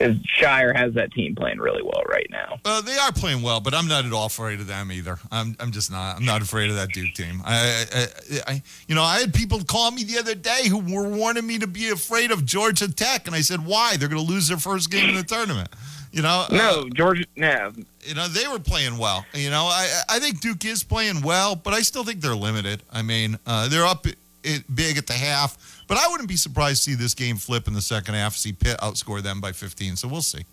Is 0.00 0.16
Scheyer 0.16 0.74
has 0.74 0.94
that 0.94 1.12
team 1.12 1.34
playing 1.34 1.58
really 1.58 1.82
well 1.82 2.02
right 2.08 2.26
now. 2.30 2.58
Uh, 2.64 2.80
they 2.80 2.96
are 2.96 3.12
playing 3.12 3.42
well, 3.42 3.60
but 3.60 3.74
I'm 3.74 3.86
not 3.86 4.06
at 4.06 4.12
all 4.14 4.24
afraid 4.24 4.58
of 4.58 4.66
them 4.66 4.90
either. 4.90 5.18
I'm, 5.30 5.54
I'm 5.60 5.72
just 5.72 5.90
not. 5.90 6.16
I'm 6.16 6.24
not 6.24 6.40
afraid 6.40 6.70
of 6.70 6.76
that 6.76 6.88
Duke 6.88 7.12
team. 7.12 7.42
I, 7.44 7.84
I, 7.92 8.06
I, 8.46 8.62
you 8.88 8.94
know, 8.94 9.02
I 9.02 9.20
had 9.20 9.34
people 9.34 9.62
call 9.62 9.90
me 9.90 10.04
the 10.04 10.18
other 10.18 10.34
day 10.34 10.68
who 10.68 10.78
were 10.78 11.06
warning 11.06 11.46
me 11.46 11.58
to 11.58 11.66
be 11.66 11.90
afraid 11.90 12.30
of 12.30 12.46
Georgia 12.46 12.90
Tech, 12.90 13.26
and 13.26 13.36
I 13.36 13.42
said, 13.42 13.66
why? 13.66 13.98
They're 13.98 14.08
going 14.08 14.24
to 14.24 14.32
lose 14.32 14.48
their 14.48 14.56
first 14.56 14.90
game 14.90 15.10
in 15.10 15.16
the 15.16 15.22
tournament. 15.22 15.68
You 16.12 16.22
know, 16.22 16.46
No, 16.50 16.88
Georgia. 16.92 17.24
No, 17.36 17.72
you 18.02 18.14
know 18.14 18.26
they 18.26 18.48
were 18.48 18.58
playing 18.58 18.98
well. 18.98 19.24
You 19.32 19.50
know, 19.50 19.64
I 19.64 19.88
I 20.08 20.18
think 20.18 20.40
Duke 20.40 20.64
is 20.64 20.82
playing 20.82 21.22
well, 21.22 21.54
but 21.54 21.72
I 21.72 21.82
still 21.82 22.02
think 22.04 22.20
they're 22.20 22.34
limited. 22.34 22.82
I 22.92 23.02
mean, 23.02 23.38
uh, 23.46 23.68
they're 23.68 23.86
up 23.86 24.06
it, 24.42 24.74
big 24.74 24.96
at 24.98 25.06
the 25.06 25.12
half, 25.12 25.84
but 25.86 25.98
I 25.98 26.08
wouldn't 26.08 26.28
be 26.28 26.36
surprised 26.36 26.84
to 26.84 26.90
see 26.90 26.96
this 26.96 27.14
game 27.14 27.36
flip 27.36 27.68
in 27.68 27.74
the 27.74 27.80
second 27.82 28.14
half. 28.14 28.34
See 28.34 28.52
Pitt 28.52 28.78
outscore 28.78 29.22
them 29.22 29.40
by 29.40 29.52
15. 29.52 29.96
So 29.96 30.08
we'll 30.08 30.22
see. 30.22 30.44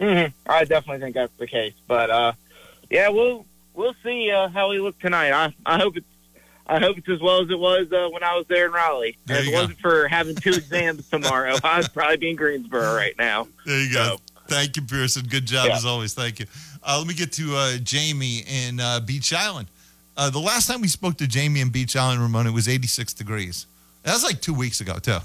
hmm 0.00 0.24
I 0.48 0.64
definitely 0.64 0.98
think 1.00 1.14
that's 1.14 1.32
the 1.38 1.46
case. 1.46 1.74
But 1.86 2.10
uh, 2.10 2.32
yeah, 2.90 3.08
we'll 3.10 3.46
we'll 3.74 3.94
see 4.02 4.30
uh, 4.32 4.48
how 4.48 4.70
we 4.70 4.80
look 4.80 4.98
tonight. 4.98 5.32
I 5.32 5.54
I 5.64 5.78
hope 5.78 5.96
it's 5.96 6.06
I 6.70 6.78
hope 6.78 6.98
it's 6.98 7.08
as 7.08 7.20
well 7.20 7.42
as 7.42 7.50
it 7.50 7.58
was 7.58 7.92
uh, 7.92 8.08
when 8.10 8.22
I 8.22 8.36
was 8.36 8.46
there 8.48 8.66
in 8.66 8.72
Raleigh. 8.72 9.16
There 9.26 9.38
if 9.40 9.48
it 9.48 9.50
go. 9.50 9.56
wasn't 9.60 9.78
for 9.80 10.08
having 10.08 10.36
two 10.36 10.50
exams 10.54 11.08
tomorrow, 11.08 11.56
I'd 11.64 11.92
probably 11.92 12.16
be 12.18 12.30
in 12.30 12.36
Greensboro 12.36 12.94
right 12.94 13.14
now. 13.18 13.48
There 13.66 13.80
you 13.80 13.92
go. 13.92 14.16
Thank 14.48 14.76
you, 14.76 14.82
Pearson. 14.82 15.26
Good 15.26 15.46
job 15.46 15.66
Yeah. 15.68 15.76
as 15.76 15.84
always. 15.84 16.14
Thank 16.14 16.38
you. 16.40 16.46
Uh, 16.82 16.96
let 16.98 17.06
me 17.06 17.14
get 17.14 17.32
to 17.32 17.54
uh, 17.56 17.76
Jamie 17.82 18.44
in 18.46 18.80
uh, 18.80 19.00
Beech 19.00 19.32
Island. 19.32 19.68
Uh, 20.16 20.30
the 20.30 20.38
last 20.40 20.66
time 20.68 20.80
we 20.80 20.88
spoke 20.88 21.16
to 21.18 21.26
Jamie 21.26 21.60
in 21.60 21.70
Beech 21.70 21.94
Island, 21.96 22.20
Ramona, 22.20 22.50
it 22.50 22.52
was 22.52 22.68
86 22.68 23.14
degrees. 23.14 23.66
That 24.02 24.12
was 24.14 24.24
like 24.24 24.40
two 24.40 24.54
weeks 24.54 24.80
ago 24.80 24.94
too. 24.98 25.18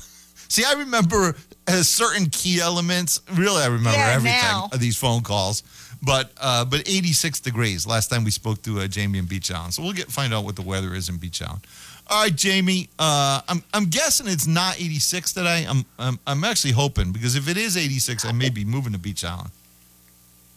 See, 0.47 0.63
I 0.63 0.73
remember 0.73 1.35
uh, 1.67 1.71
certain 1.81 2.27
key 2.27 2.59
elements. 2.61 3.19
Really, 3.33 3.61
I 3.63 3.65
remember 3.67 3.97
Yeah, 3.97 4.11
everything 4.13 4.39
now. 4.41 4.69
of 4.71 4.79
these 4.79 4.95
phone 4.97 5.21
calls. 5.23 5.63
But 6.05 6.31
uh, 6.39 6.65
but 6.65 6.81
86 6.81 7.39
degrees 7.39 7.87
last 7.87 8.09
time 8.09 8.23
we 8.23 8.31
spoke 8.31 8.61
to 8.63 8.79
uh, 8.79 8.87
Jamie 8.87 9.17
in 9.17 9.25
Beech 9.25 9.51
Island. 9.51 9.73
So 9.73 9.81
we'll 9.81 9.93
get 9.93 10.11
find 10.11 10.33
out 10.33 10.43
what 10.43 10.55
the 10.55 10.61
weather 10.61 10.93
is 10.93 11.09
in 11.09 11.17
Beech 11.17 11.41
Island. 11.41 11.61
All 12.07 12.23
right, 12.23 12.35
Jamie. 12.35 12.89
Uh, 12.99 13.41
I'm 13.47 13.63
I'm 13.73 13.85
guessing 13.85 14.27
it's 14.27 14.45
not 14.45 14.79
86 14.79 15.33
today. 15.33 15.65
I'm 15.67 15.85
I'm 15.97 16.19
I'm 16.27 16.43
actually 16.43 16.73
hoping 16.73 17.11
because 17.11 17.35
if 17.35 17.49
it 17.49 17.57
is 17.57 17.75
86, 17.75 18.23
I 18.25 18.31
may 18.31 18.49
be 18.49 18.63
moving 18.63 18.93
to 18.93 18.99
Beech 18.99 19.25
Island. 19.25 19.49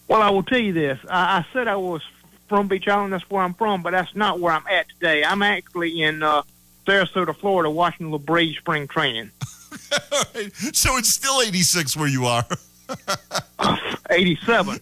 Well, 0.06 0.22
I 0.22 0.30
will 0.30 0.42
tell 0.42 0.58
you 0.58 0.72
this. 0.72 0.98
I, 1.08 1.38
I 1.38 1.46
said 1.52 1.68
I 1.68 1.76
was 1.76 2.02
from 2.48 2.68
Beech 2.68 2.87
Island. 2.88 3.12
That's 3.12 3.28
where 3.30 3.42
I'm 3.42 3.54
from, 3.54 3.82
but 3.82 3.92
that's 3.92 4.14
not 4.14 4.40
where 4.40 4.52
I'm 4.52 4.66
at 4.66 4.88
today. 4.90 5.24
I'm 5.24 5.42
actually 5.42 6.02
in 6.02 6.22
uh, 6.22 6.42
Sarasota, 6.87 7.34
Florida, 7.34 7.70
watching 7.70 8.11
the 8.11 8.18
Breeze 8.18 8.56
spring 8.58 8.87
training. 8.87 9.30
So 10.72 10.96
it's 10.96 11.11
still 11.11 11.40
86 11.42 11.96
where 11.96 12.08
you 12.08 12.26
are. 12.26 12.44
87. 14.11 14.80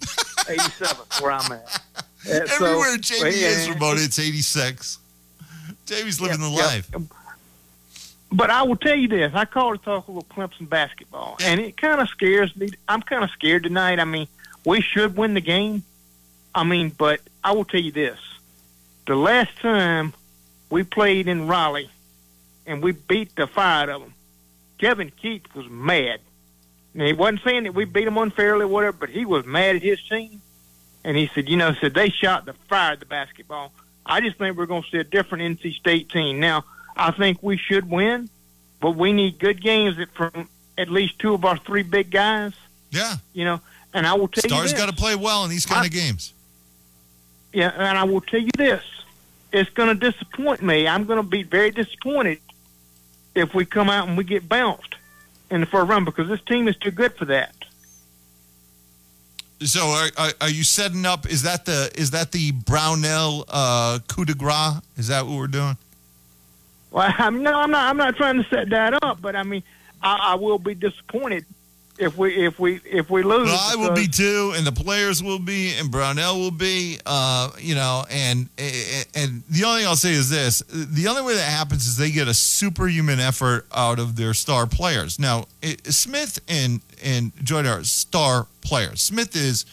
87, 0.48 0.96
where 1.20 1.32
I'm 1.32 1.52
at. 1.52 1.82
So- 2.26 2.32
Everywhere 2.32 2.96
Jamie 2.96 3.28
is, 3.30 3.68
yeah. 3.68 3.74
Ramona, 3.74 4.00
it's 4.00 4.18
86. 4.18 4.98
Jamie's 5.87 6.20
living 6.20 6.40
the 6.40 6.48
Yeah, 6.48 6.56
yeah. 6.59 6.66
life. 6.66 6.90
But 8.32 8.50
I 8.50 8.64
will 8.64 8.74
tell 8.76 8.96
you 8.96 9.06
this: 9.06 9.32
I 9.32 9.44
called 9.44 9.78
to 9.78 9.85
talk 9.85 10.09
a 10.09 10.11
little 10.11 10.26
Clemson 10.28 10.68
basketball, 10.68 11.37
and 11.44 11.61
it 11.61 11.76
kind 11.76 12.00
of 12.00 12.09
scares 12.09 12.54
me. 12.56 12.70
I'm 12.88 13.00
kind 13.02 13.22
of 13.22 13.30
scared 13.30 13.62
tonight. 13.62 14.00
I 14.00 14.04
mean, 14.04 14.26
we 14.64 14.80
should 14.80 15.16
win 15.16 15.35
the 15.35 15.40
game. 15.40 15.85
I 16.52 16.64
mean, 16.64 16.90
but 16.90 17.20
I 17.44 17.52
will 17.52 17.64
tell 17.64 17.80
you 17.80 17.92
this: 17.92 18.18
the 19.06 19.14
last 19.14 19.56
time 19.61 20.12
we 20.68 20.82
played 20.82 21.28
in 21.28 21.46
Raleigh, 21.46 21.90
and 22.66 22.82
we 22.82 22.90
beat 22.92 23.37
the 23.37 23.46
fire 23.46 23.82
out 23.85 23.88
of 23.88 24.00
them, 24.02 24.14
Kevin 24.78 25.12
Keatts 25.22 25.54
was 25.54 25.68
mad. 25.68 26.18
And 26.96 27.06
he 27.06 27.12
wasn't 27.12 27.42
saying 27.44 27.64
that 27.64 27.74
we 27.74 27.85
beat 27.85 28.06
him 28.09 28.16
unfairly 28.16 28.64
or 28.64 28.68
whatever, 28.68 28.96
but 28.98 29.11
he 29.11 29.26
was 29.26 29.44
mad 29.44 29.76
at 29.76 29.82
his 29.82 30.00
team. 30.09 30.40
And 31.04 31.14
he 31.14 31.30
said, 31.35 31.46
you 31.46 31.59
know, 31.59 31.74
said 31.74 31.92
they 31.92 32.09
shot 32.09 32.46
the 32.46 32.54
fire 32.70 32.92
at 32.92 33.00
the 33.00 33.06
basketball. 33.06 33.70
I 34.06 34.22
just 34.22 34.38
think 34.38 34.56
we're 34.56 34.64
going 34.64 34.82
to 34.82 34.88
see 34.88 34.96
a 34.96 35.04
different 35.04 35.61
NC 35.61 35.74
State 35.74 36.09
team. 36.09 36.40
Now, 36.40 36.64
I 36.96 37.11
think 37.11 37.42
we 37.42 37.59
should 37.59 37.90
win, 37.90 38.30
but 38.80 38.92
we 38.92 39.12
need 39.12 39.38
good 39.38 39.62
games 39.62 39.98
that- 39.98 40.11
from 40.14 40.48
at 40.78 40.88
least 40.88 41.18
two 41.18 41.35
of 41.35 41.44
our 41.44 41.59
three 41.59 41.82
big 41.82 42.11
guys. 42.11 42.54
Yeah. 42.90 43.16
You 43.35 43.44
know, 43.44 43.61
and 43.92 44.06
I 44.06 44.14
will 44.14 44.28
tell 44.28 44.40
Stars 44.42 44.62
you 44.62 44.68
Stars 44.68 44.87
got 44.87 44.90
to 44.90 44.96
play 44.96 45.14
well 45.16 45.44
in 45.44 45.50
these 45.50 45.66
kind 45.66 45.85
of 45.85 45.92
games. 45.92 46.32
Yeah, 47.52 47.72
and 47.76 47.98
I 47.98 48.04
will 48.04 48.20
tell 48.20 48.40
you 48.40 48.50
this: 48.56 48.82
it's 49.52 49.70
going 49.70 49.88
to 49.88 50.11
disappoint 50.11 50.62
me. 50.62 50.87
I'm 50.88 51.04
going 51.04 51.18
to 51.18 51.22
be 51.22 51.42
very 51.42 51.70
disappointed 51.70 52.40
if 53.35 53.54
we 53.54 53.64
come 53.66 53.90
out 53.90 54.09
and 54.09 54.16
we 54.16 54.24
get 54.24 54.48
bounced 54.48 54.94
in 55.50 55.61
the 55.61 55.66
first 55.66 55.88
round 55.88 56.04
because 56.04 56.28
this 56.28 56.40
team 56.42 56.68
is 56.68 56.76
too 56.76 56.90
good 56.90 57.14
for 57.14 57.24
that. 57.26 57.54
So 59.61 59.87
are, 59.87 60.11
are, 60.18 60.32
are 60.42 60.50
you 60.50 60.64
setting 60.64 61.06
up? 61.06 61.26
Is 61.26 61.42
that 61.42 61.64
the 61.64 61.90
is 61.94 62.11
that 62.11 62.32
the 62.32 62.52
Brownell 62.52 63.44
uh, 63.48 64.00
coup 64.06 64.24
de 64.24 64.35
grace? 64.35 64.74
Is 64.96 65.09
that 65.09 65.26
what 65.26 65.37
we're 65.38 65.46
doing? 65.46 65.78
Well, 66.90 67.12
I'm 67.18 67.42
no, 67.42 67.54
I'm 67.54 67.70
not. 67.70 67.88
I'm 67.88 67.96
not 67.96 68.16
trying 68.16 68.42
to 68.42 68.48
set 68.48 68.68
that 68.70 69.02
up, 69.02 69.22
but 69.22 69.35
I 69.35 69.44
mean, 69.44 69.62
I, 70.02 70.32
I 70.32 70.35
will 70.35 70.59
be 70.59 70.74
disappointed 70.74 71.46
if 71.98 72.16
we 72.16 72.46
if 72.46 72.59
we 72.59 72.80
if 72.85 73.11
we 73.11 73.22
lose. 73.22 73.48
Well, 73.48 73.59
I 73.61 73.76
will 73.76 73.94
be 73.94 74.06
too, 74.09 74.52
and 74.56 74.66
the 74.66 74.72
players 74.72 75.22
will 75.22 75.38
be, 75.38 75.72
and 75.74 75.90
Brownell 75.90 76.38
will 76.38 76.50
be. 76.50 76.98
Uh, 77.06 77.50
you 77.59 77.74
know, 77.74 78.04
and 78.11 78.48
and 79.14 79.42
the 79.48 79.64
only 79.64 79.80
thing 79.80 79.88
I'll 79.88 79.96
say 79.96 80.12
is 80.12 80.28
this: 80.28 80.62
the 80.68 81.09
only 81.09 81.22
way 81.22 81.35
that 81.35 81.48
happens 81.50 81.87
is 81.87 81.96
they 81.96 82.11
get 82.11 82.28
a 82.28 82.35
superhuman 82.35 83.20
effort 83.20 83.66
out 83.74 83.98
of 83.98 84.16
their 84.16 84.35
star 84.35 84.66
players. 84.66 85.18
Now, 85.18 85.46
it, 85.62 85.87
Smith 85.92 86.38
and 86.48 86.80
and 87.02 87.32
Joiner 87.42 87.80
are 87.80 87.85
star 87.85 88.46
players. 88.61 89.00
Smith 89.00 89.35
is 89.37 89.64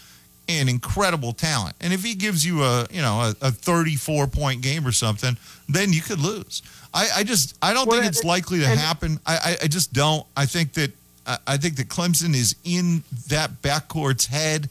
an 0.49 0.67
incredible 0.67 1.33
talent, 1.33 1.75
and 1.81 1.93
if 1.93 2.03
he 2.03 2.15
gives 2.15 2.45
you 2.45 2.63
a 2.63 2.85
you 2.91 3.01
know 3.01 3.33
a, 3.41 3.47
a 3.47 3.51
34 3.51 4.27
point 4.27 4.61
game 4.61 4.85
or 4.85 4.91
something, 4.91 5.37
then 5.69 5.93
you 5.93 6.01
could 6.01 6.19
lose. 6.19 6.61
I, 6.93 7.07
I 7.17 7.23
just 7.23 7.57
I 7.61 7.73
don't 7.73 7.87
Well, 7.87 7.99
think 7.99 8.11
it's 8.11 8.23
likely 8.23 8.59
to 8.59 8.67
happen. 8.67 9.19
I, 9.25 9.35
I 9.35 9.57
I 9.63 9.67
just 9.67 9.93
don't. 9.93 10.25
I 10.37 10.45
think 10.45 10.73
that 10.73 10.91
I- 11.25 11.57
think 11.57 11.75
that 11.77 11.87
Clemson 11.89 12.33
is 12.35 12.55
in 12.63 13.03
that 13.27 13.61
backcourt's 13.61 14.25
head, 14.27 14.69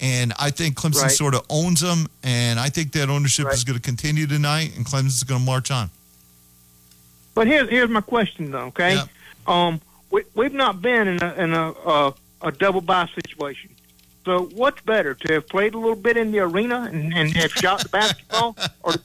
and 0.00 0.32
I 0.38 0.50
think 0.50 0.76
Clemson 0.76 1.02
Right. 1.02 1.10
sort 1.10 1.34
of 1.34 1.42
owns 1.48 1.80
them. 1.80 2.08
And 2.22 2.60
I 2.60 2.68
think 2.68 2.92
that 2.92 3.08
ownership 3.08 3.46
is 3.52 3.64
going 3.64 3.78
to 3.78 3.82
continue 3.82 4.26
tonight, 4.26 4.72
and 4.76 4.84
Clemson's 4.84 5.22
going 5.24 5.40
to 5.40 5.46
march 5.46 5.70
on. 5.70 5.90
But 7.34 7.46
here's 7.46 7.68
here's 7.70 7.90
my 7.90 8.00
question 8.00 8.50
though. 8.52 8.66
Okay, 8.66 8.98
um, 9.46 9.80
we 10.10 10.22
we've 10.34 10.52
not 10.52 10.80
been 10.80 11.08
in 11.08 11.22
a 11.22 11.34
in 11.34 11.52
a 11.52 11.70
uh, 11.72 12.12
a 12.42 12.52
double 12.52 12.80
bye 12.80 13.08
situation. 13.14 13.70
So 14.24 14.44
what's 14.54 14.80
better 14.82 15.14
to 15.14 15.32
have 15.34 15.48
played 15.48 15.74
a 15.74 15.78
little 15.78 15.96
bit 15.96 16.16
in 16.16 16.32
the 16.32 16.38
arena 16.38 16.88
and, 16.90 17.12
and 17.12 17.34
have 17.36 17.50
shot 17.52 17.82
the 17.82 17.88
basketball, 17.90 18.56
or 18.82 18.92
to 18.92 19.00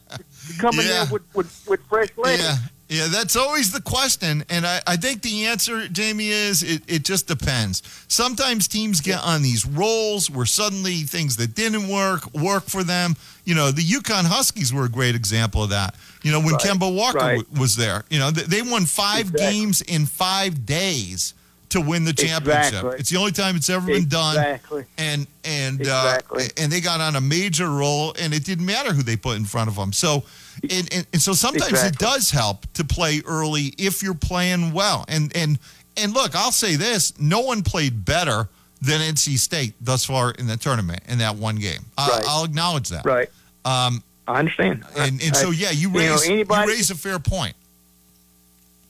come 0.60 0.80
in 0.80 0.86
Yeah. 0.86 1.04
there 1.04 1.06
with, 1.12 1.24
with, 1.36 1.66
with 1.68 1.82
fresh 1.90 2.08
legs? 2.16 2.42
Yeah, 2.42 2.56
yeah, 2.90 3.08
that's 3.08 3.36
always 3.36 3.72
the 3.72 3.82
question, 3.82 4.44
and 4.50 4.66
I, 4.66 4.82
I 4.88 4.96
think 4.98 5.22
the 5.22 5.46
answer, 5.46 5.88
Jamie, 5.88 6.30
is 6.30 6.64
it, 6.64 6.82
it 6.88 7.04
just 7.06 7.28
depends. 7.28 7.84
Sometimes 8.08 8.68
teams 8.68 9.00
get 9.00 9.20
on 9.24 9.42
these 9.44 9.66
rolls 9.66 10.30
where 10.30 10.46
suddenly 10.48 10.96
things 11.04 11.36
that 11.38 11.54
didn't 11.56 11.88
work 11.88 12.34
work 12.34 12.64
for 12.66 12.84
them. 12.84 13.16
You 13.46 13.56
know, 13.56 13.72
the 13.72 13.84
UConn 13.84 14.26
Huskies 14.26 14.74
were 14.74 14.86
a 14.86 14.90
great 14.90 15.16
example 15.16 15.64
of 15.64 15.70
that. 15.70 15.96
You 16.24 16.32
know, 16.32 16.40
when 16.40 16.54
Right, 16.56 16.62
Kemba 16.64 16.94
Walker 16.94 17.18
right. 17.20 17.38
w- 17.46 17.62
was 17.62 17.76
there, 17.76 18.04
you 18.10 18.20
know, 18.20 18.32
th- 18.32 18.48
they 18.48 18.62
won 18.62 18.86
five 18.86 19.30
Exactly. 19.30 19.40
games 19.52 19.82
in 19.82 20.06
five 20.06 20.66
days 20.66 21.34
to 21.70 21.80
win 21.80 22.04
the 22.04 22.14
championship. 22.14 22.74
Exactly. 22.74 22.96
It's 23.00 23.10
the 23.12 23.18
only 23.18 23.32
time 23.32 23.56
it's 23.56 23.70
ever 23.70 23.86
been 23.86 24.08
done 24.08 24.60
and 24.98 25.28
and 25.44 25.80
Exactly. 25.80 26.46
uh, 26.46 26.50
and 26.58 26.72
they 26.72 26.82
got 26.82 27.00
on 27.02 27.16
a 27.16 27.22
major 27.22 27.70
roll, 27.70 28.14
and 28.20 28.34
it 28.34 28.44
didn't 28.44 28.66
matter 28.66 28.92
who 28.94 29.04
they 29.04 29.16
put 29.16 29.38
in 29.38 29.46
front 29.46 29.70
of 29.70 29.76
them. 29.76 29.94
So, 29.94 30.24
and, 30.64 30.94
and, 30.94 31.08
and 31.14 31.22
so 31.22 31.34
sometimes 31.34 31.84
it 31.84 31.98
does 31.98 32.30
help 32.32 32.66
to 32.74 32.84
play 32.84 33.22
early 33.26 33.74
if 33.78 34.02
you're 34.04 34.14
playing 34.14 34.72
well. 34.74 35.06
And 35.08 35.36
and 35.36 35.60
and 35.98 36.14
look, 36.14 36.36
I'll 36.36 36.52
say 36.52 36.76
this: 36.76 37.20
no 37.20 37.42
one 37.42 37.62
played 37.64 38.06
better 38.06 38.48
than 38.82 39.02
NC 39.02 39.38
State 39.38 39.74
thus 39.82 40.06
far 40.06 40.32
in 40.32 40.48
the 40.48 40.56
tournament 40.58 41.02
in 41.08 41.18
that 41.20 41.36
one 41.36 41.58
game. 41.58 41.82
I, 41.98 42.10
Right. 42.10 42.24
I'll 42.28 42.46
acknowledge 42.46 42.90
that. 42.90 43.06
Right. 43.06 43.30
Um, 43.66 44.02
I 44.28 44.40
understand. 44.40 44.86
and 44.98 45.22
and 45.22 45.36
I- 45.36 45.40
so 45.42 45.52
yeah, 45.52 45.72
you 45.72 45.90
you 45.90 45.90
know, 45.90 46.00
raise 46.00 46.28
you, 46.30 46.46
raise 46.46 46.92
a 46.92 46.96
fair 46.96 47.20
point. 47.20 47.56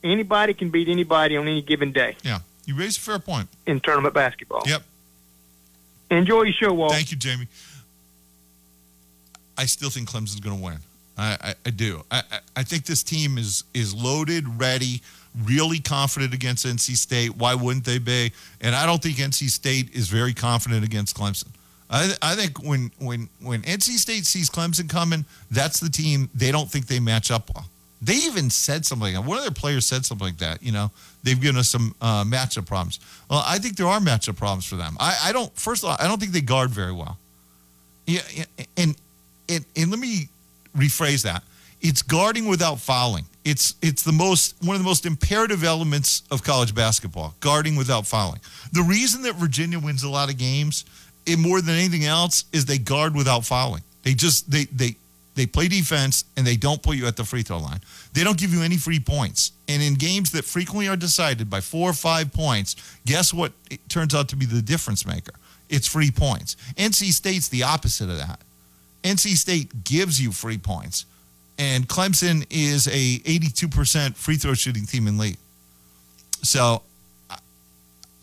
Anybody 0.04 0.54
can 0.54 0.70
beat 0.70 0.88
anybody 0.88 1.36
on 1.36 1.46
any 1.48 1.62
given 1.62 1.92
day 1.92 2.16
Yeah, 2.24 2.40
you 2.66 2.74
raise 2.76 2.98
a 2.98 3.02
fair 3.02 3.20
point. 3.20 3.50
in 3.66 3.80
tournament 3.82 4.14
basketball. 4.14 4.64
Yep. 4.66 4.84
Enjoy 6.12 6.44
your 6.44 6.54
show, 6.54 6.74
Walt. 6.74 6.92
Thank 6.94 7.12
you, 7.12 7.18
Jamie. 7.18 7.48
I 9.58 9.66
still 9.66 9.90
think 9.90 10.10
Clemson's 10.10 10.40
going 10.40 10.58
to 10.58 10.64
win. 10.64 10.78
I, 11.20 11.38
I, 11.42 11.56
I 11.66 11.70
do. 11.72 12.02
I, 12.10 12.24
I, 12.56 12.64
think 12.64 12.86
this 12.86 13.04
team 13.04 13.38
is 13.38 13.66
is 13.74 13.94
loaded, 13.94 14.46
ready, 14.60 15.02
really 15.44 15.80
confident 15.80 16.34
against 16.34 16.66
NC 16.66 16.96
State. 16.96 17.36
Why 17.36 17.56
wouldn't 17.56 17.84
they 17.84 18.00
be? 18.00 18.32
And 18.62 18.74
I 18.74 18.86
don't 18.86 19.04
think 19.04 19.18
NC 19.18 19.50
State 19.50 19.94
is 19.94 20.08
very 20.08 20.34
confident 20.34 20.86
against 20.86 21.18
Clemson. 21.18 21.50
I, 21.90 22.14
I 22.22 22.36
think 22.36 22.64
when 22.64 22.92
when 23.00 23.28
when 23.42 23.62
NC 23.64 23.98
State 23.98 24.26
sees 24.26 24.50
Clemson 24.50 24.90
coming, 24.90 25.26
that's 25.52 25.82
the 25.82 25.90
team 25.90 26.30
they 26.34 26.52
don't 26.52 26.72
think 26.72 26.88
they 26.88 27.02
match 27.02 27.32
up 27.32 27.52
well. 27.54 27.66
They 28.02 28.16
even 28.16 28.50
said 28.50 28.86
something. 28.86 29.14
One 29.26 29.38
of 29.38 29.44
their 29.44 29.52
players 29.52 29.86
said 29.86 30.06
something 30.06 30.26
like 30.26 30.38
that. 30.38 30.64
You 30.64 30.72
know, 30.72 30.90
they've 31.24 31.40
given 31.40 31.58
us 31.58 31.68
some 31.68 31.94
uh, 32.00 32.24
matchup 32.24 32.66
problems. 32.66 33.02
Well, 33.30 33.44
I 33.46 33.58
think 33.60 33.76
there 33.76 33.88
are 33.88 34.00
matchup 34.00 34.38
problems 34.38 34.64
for 34.64 34.78
them. 34.78 34.96
I, 35.02 35.18
I 35.26 35.32
don't. 35.34 35.54
First 35.58 35.84
of 35.84 35.90
all, 35.90 35.98
I 36.00 36.08
don't 36.08 36.18
think 36.18 36.32
they 36.32 36.40
guard 36.40 36.70
very 36.70 36.94
well. 36.94 37.18
Yeah, 38.08 38.22
and 38.78 38.96
rephrase 40.89 41.23
that. 41.23 41.43
It's 41.82 42.02
guarding 42.02 42.47
without 42.47 42.80
fouling. 42.80 43.25
It's 43.45 43.75
it's 43.82 44.04
the 44.04 44.12
most 44.12 44.56
one 44.62 44.75
of 44.75 44.82
the 44.82 44.88
most 44.88 45.06
imperative 45.06 45.63
elements 45.63 46.23
of 46.30 46.43
college 46.43 46.75
basketball. 46.75 47.36
Guarding 47.39 47.75
without 47.75 48.06
fouling. 48.06 48.41
The 48.73 48.84
reason 48.84 49.21
that 49.23 49.36
Virginia 49.36 49.80
wins 49.80 50.04
a 50.04 50.10
lot 50.10 50.30
of 50.30 50.38
games, 50.38 50.86
in 51.25 51.39
more 51.39 51.62
than 51.62 51.75
anything 51.75 52.06
else, 52.06 52.45
is 52.52 52.65
they 52.65 52.78
guard 52.78 53.15
without 53.15 53.45
fouling. 53.45 53.82
They 54.04 54.13
just 54.13 54.52
they 54.52 54.65
they 54.65 54.95
they 55.36 55.45
play 55.45 55.69
defense 55.69 56.25
and 56.36 56.45
they 56.45 56.58
don't 56.58 56.84
put 56.84 56.97
you 56.97 57.08
at 57.08 57.15
the 57.15 57.23
free 57.23 57.43
throw 57.43 57.60
line. 57.60 57.80
They 58.13 58.25
don't 58.25 58.38
give 58.38 58.54
you 58.54 58.62
any 58.62 58.75
free 58.75 58.99
points. 58.99 59.54
And 59.69 59.82
in 59.82 59.93
games 59.93 60.32
that 60.32 60.43
frequently 60.43 60.90
are 60.90 60.98
decided 60.98 61.50
by 61.50 61.62
four 61.62 61.90
or 61.90 61.94
five 61.94 62.33
points, 62.33 62.75
guess 63.06 63.33
what? 63.33 63.54
It 63.71 63.87
turns 63.87 64.13
out 64.13 64.27
to 64.29 64.35
be 64.35 64.46
the 64.46 64.62
difference 64.62 65.06
maker. 65.06 65.31
It's 65.69 65.87
free 65.87 66.12
points. 66.12 66.58
NC 66.75 67.13
State's 67.13 67.48
the 67.48 67.63
opposite 67.63 68.10
of 68.10 68.17
that. 68.17 68.42
NC 69.04 69.35
State 69.35 69.83
gives 69.83 70.21
you 70.21 70.31
free 70.31 70.58
points, 70.58 71.06
and 71.58 71.87
Clemson 71.87 72.45
is 72.50 72.87
a 72.87 73.19
82% 73.19 74.15
free 74.15 74.35
throw 74.35 74.54
shooting 74.54 74.85
team 74.85 75.08
in 75.08 75.17
league. 75.17 75.37
So 76.41 76.83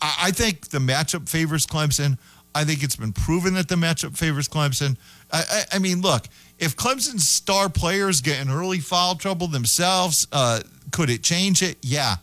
I, 0.01 0.31
think 0.31 0.69
the 0.69 0.79
matchup 0.79 1.27
favors 1.29 1.65
Clemson. 1.65 2.17
I 2.53 2.63
think 2.63 2.83
it's 2.83 2.95
been 2.95 3.13
proven 3.13 3.53
that 3.55 3.67
the 3.67 3.75
matchup 3.75 4.17
favors 4.17 4.47
Clemson. 4.47 4.97
I, 5.31 5.43
I, 5.49 5.75
I 5.75 5.79
mean, 5.79 6.01
look, 6.01 6.25
if 6.59 6.75
Clemson's 6.75 7.27
star 7.27 7.69
players 7.69 8.21
get 8.21 8.41
in 8.41 8.49
early 8.49 8.79
foul 8.79 9.15
trouble 9.15 9.47
themselves, 9.47 10.27
uh, 10.31 10.61
Could 10.91 11.09
it 11.09 11.23
change 11.23 11.61
it? 11.61 11.77
Yeah. 11.81 12.15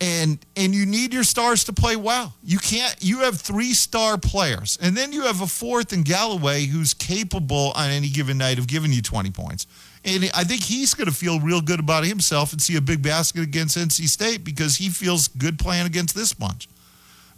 And 0.00 0.38
and 0.56 0.74
you 0.74 0.86
need 0.86 1.14
your 1.14 1.24
stars 1.24 1.64
to 1.64 1.72
play 1.72 1.96
well. 1.96 2.34
You 2.42 2.58
can't 2.58 2.94
you 3.00 3.20
have 3.20 3.40
three 3.40 3.72
star 3.72 4.18
players, 4.18 4.76
and 4.82 4.96
then 4.96 5.12
you 5.12 5.22
have 5.22 5.40
a 5.40 5.46
fourth 5.46 5.92
in 5.92 6.02
Galloway 6.02 6.64
who's 6.66 6.94
capable 6.94 7.72
on 7.76 7.90
any 7.90 8.08
given 8.08 8.36
night 8.36 8.58
of 8.58 8.66
giving 8.66 8.92
you 8.92 9.00
20 9.00 9.30
points. 9.30 9.66
And 10.04 10.30
I 10.34 10.44
think 10.44 10.62
he's 10.62 10.92
going 10.92 11.08
to 11.08 11.14
feel 11.14 11.40
real 11.40 11.62
good 11.62 11.80
about 11.80 12.04
himself 12.04 12.52
and 12.52 12.60
see 12.60 12.76
a 12.76 12.80
big 12.80 13.02
basket 13.02 13.42
against 13.42 13.78
NC 13.78 14.06
State 14.08 14.44
because 14.44 14.76
he 14.76 14.90
feels 14.90 15.28
good 15.28 15.58
playing 15.58 15.86
against 15.86 16.14
this 16.14 16.34
bunch. 16.34 16.68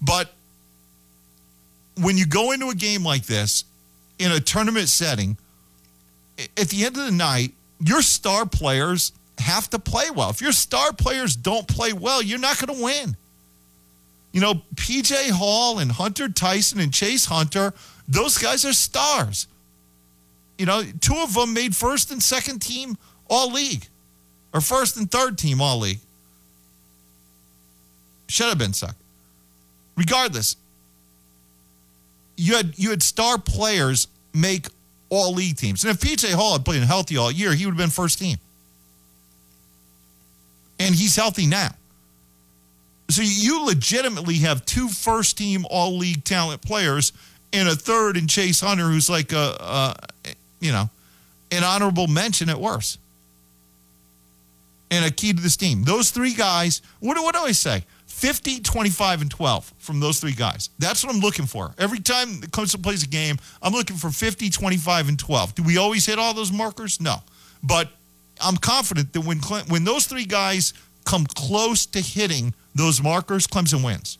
But 0.02 0.32
when 2.00 2.16
you 2.16 2.26
go 2.26 2.52
into 2.52 2.68
a 2.70 2.74
game 2.74 3.04
like 3.04 3.26
this 3.26 3.64
in 4.18 4.32
a 4.32 4.40
tournament 4.40 4.88
setting, 4.88 5.36
at 6.38 6.68
the 6.68 6.84
end 6.84 6.96
of 6.96 7.04
the 7.04 7.12
night, 7.12 7.52
your 7.78 8.02
star 8.02 8.46
players 8.46 9.12
have 9.38 9.68
to 9.70 9.78
play 9.78 10.10
well. 10.10 10.30
If 10.30 10.40
your 10.40 10.52
star 10.52 10.92
players 10.92 11.36
don't 11.36 11.66
play 11.66 11.92
well, 11.92 12.22
you're 12.22 12.38
not 12.38 12.58
going 12.58 12.76
to 12.76 12.82
win. 12.84 13.16
You 14.32 14.40
know, 14.40 14.54
PJ 14.74 15.30
Hall 15.30 15.78
and 15.78 15.90
Hunter 15.90 16.28
Tyson 16.28 16.80
and 16.80 16.92
Chase 16.92 17.26
Hunter, 17.26 17.72
those 18.06 18.38
guys 18.38 18.64
are 18.64 18.72
stars. 18.72 19.46
You 20.58 20.66
know, 20.66 20.82
two 21.00 21.16
of 21.16 21.34
them 21.34 21.54
made 21.54 21.74
first 21.74 22.10
and 22.10 22.22
second 22.22 22.60
team 22.60 22.96
all 23.28 23.52
league, 23.52 23.86
or 24.52 24.60
first 24.60 24.96
and 24.96 25.10
third 25.10 25.38
team 25.38 25.60
all 25.60 25.78
league. 25.78 26.00
Should 28.28 28.48
have 28.48 28.58
been 28.58 28.72
suck. 28.72 28.96
Regardless, 29.96 30.56
you 32.36 32.56
had 32.56 32.74
you 32.76 32.90
had 32.90 33.02
star 33.02 33.38
players 33.38 34.08
make 34.34 34.66
all 35.08 35.32
league 35.32 35.56
teams. 35.56 35.84
And 35.84 35.90
if 35.90 36.00
PJ 36.00 36.32
Hall 36.34 36.52
had 36.52 36.64
played 36.64 36.82
healthy 36.82 37.16
all 37.16 37.30
year, 37.30 37.54
he 37.54 37.64
would 37.64 37.72
have 37.72 37.78
been 37.78 37.90
first 37.90 38.18
team. 38.18 38.38
And 40.78 40.94
he's 40.94 41.16
healthy 41.16 41.46
now. 41.46 41.70
So 43.08 43.22
you 43.22 43.64
legitimately 43.64 44.36
have 44.36 44.64
two 44.66 44.88
first 44.88 45.38
team 45.38 45.64
all 45.70 45.96
league 45.96 46.24
talent 46.24 46.62
players 46.62 47.12
and 47.52 47.68
a 47.68 47.76
third 47.76 48.16
in 48.16 48.26
Chase 48.26 48.60
Hunter, 48.60 48.84
who's 48.84 49.08
like 49.08 49.32
a, 49.32 49.96
a 50.26 50.34
you 50.60 50.72
know, 50.72 50.90
an 51.50 51.64
honorable 51.64 52.06
mention 52.06 52.48
at 52.48 52.58
worst. 52.58 52.98
And 54.90 55.04
a 55.04 55.10
key 55.10 55.32
to 55.32 55.42
this 55.42 55.56
team. 55.56 55.82
Those 55.82 56.10
three 56.10 56.34
guys, 56.34 56.80
what 57.00 57.16
do, 57.16 57.22
what 57.22 57.34
do 57.34 57.40
I 57.40 57.52
say? 57.52 57.84
50, 58.06 58.60
25, 58.60 59.22
and 59.22 59.30
12 59.30 59.74
from 59.78 60.00
those 60.00 60.20
three 60.20 60.32
guys. 60.32 60.70
That's 60.78 61.04
what 61.04 61.14
I'm 61.14 61.20
looking 61.20 61.44
for. 61.44 61.74
Every 61.76 61.98
time 62.00 62.40
the 62.40 62.46
Clemson 62.46 62.82
plays 62.82 63.02
a 63.02 63.08
game, 63.08 63.36
I'm 63.60 63.72
looking 63.72 63.96
for 63.96 64.10
50, 64.10 64.48
25, 64.48 65.08
and 65.08 65.18
12. 65.18 65.54
Do 65.56 65.62
we 65.62 65.76
always 65.76 66.06
hit 66.06 66.18
all 66.18 66.32
those 66.32 66.52
markers? 66.52 67.00
No. 67.00 67.16
But 67.62 67.90
I'm 68.40 68.56
confident 68.56 69.12
that 69.12 69.22
when 69.22 69.40
Cle- 69.40 69.64
when 69.68 69.84
those 69.84 70.06
three 70.06 70.24
guys 70.24 70.74
come 71.04 71.26
close 71.26 71.86
to 71.86 72.00
hitting 72.00 72.54
those 72.74 73.02
markers, 73.02 73.46
Clemson 73.46 73.84
wins. 73.84 74.18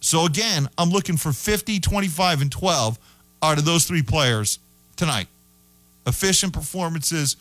So 0.00 0.26
again, 0.26 0.68
I'm 0.76 0.90
looking 0.90 1.16
for 1.16 1.32
50, 1.32 1.80
25, 1.80 2.42
and 2.42 2.52
12 2.52 2.98
out 3.42 3.58
of 3.58 3.64
those 3.64 3.86
three 3.86 4.02
players 4.02 4.58
tonight. 4.96 5.28
Efficient 6.06 6.52
performances, 6.52 7.36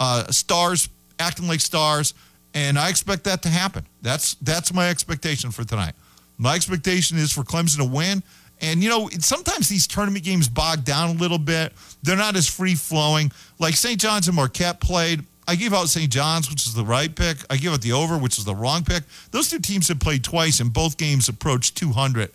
uh, 0.00 0.30
stars 0.30 0.88
acting 1.18 1.46
like 1.46 1.60
stars, 1.60 2.14
and 2.54 2.78
I 2.78 2.88
expect 2.88 3.24
that 3.24 3.42
to 3.42 3.48
happen. 3.48 3.86
That's 4.02 4.34
that's 4.36 4.72
my 4.72 4.88
expectation 4.88 5.50
for 5.50 5.64
tonight. 5.64 5.94
My 6.38 6.54
expectation 6.54 7.18
is 7.18 7.32
for 7.32 7.42
Clemson 7.42 7.78
to 7.78 7.84
win. 7.84 8.22
And 8.60 8.82
you 8.82 8.88
know, 8.88 9.10
sometimes 9.18 9.68
these 9.68 9.86
tournament 9.86 10.24
games 10.24 10.48
bog 10.48 10.84
down 10.84 11.10
a 11.10 11.18
little 11.18 11.38
bit. 11.38 11.72
They're 12.02 12.16
not 12.16 12.36
as 12.36 12.48
free 12.48 12.74
flowing. 12.74 13.30
Like 13.58 13.74
St. 13.74 14.00
John's 14.00 14.28
and 14.28 14.36
Marquette 14.36 14.80
played. 14.80 15.24
I 15.48 15.54
gave 15.54 15.72
out 15.72 15.88
St. 15.88 16.10
John's, 16.10 16.50
which 16.50 16.66
is 16.66 16.74
the 16.74 16.84
right 16.84 17.14
pick. 17.14 17.38
I 17.48 17.56
give 17.56 17.72
out 17.72 17.80
the 17.80 17.92
over, 17.92 18.18
which 18.18 18.38
is 18.38 18.44
the 18.44 18.54
wrong 18.54 18.84
pick. 18.84 19.04
Those 19.30 19.48
two 19.48 19.60
teams 19.60 19.88
have 19.88 20.00
played 20.00 20.24
twice, 20.24 20.60
and 20.60 20.72
both 20.72 20.96
games 20.96 21.28
approached 21.28 21.76
200 21.76 22.30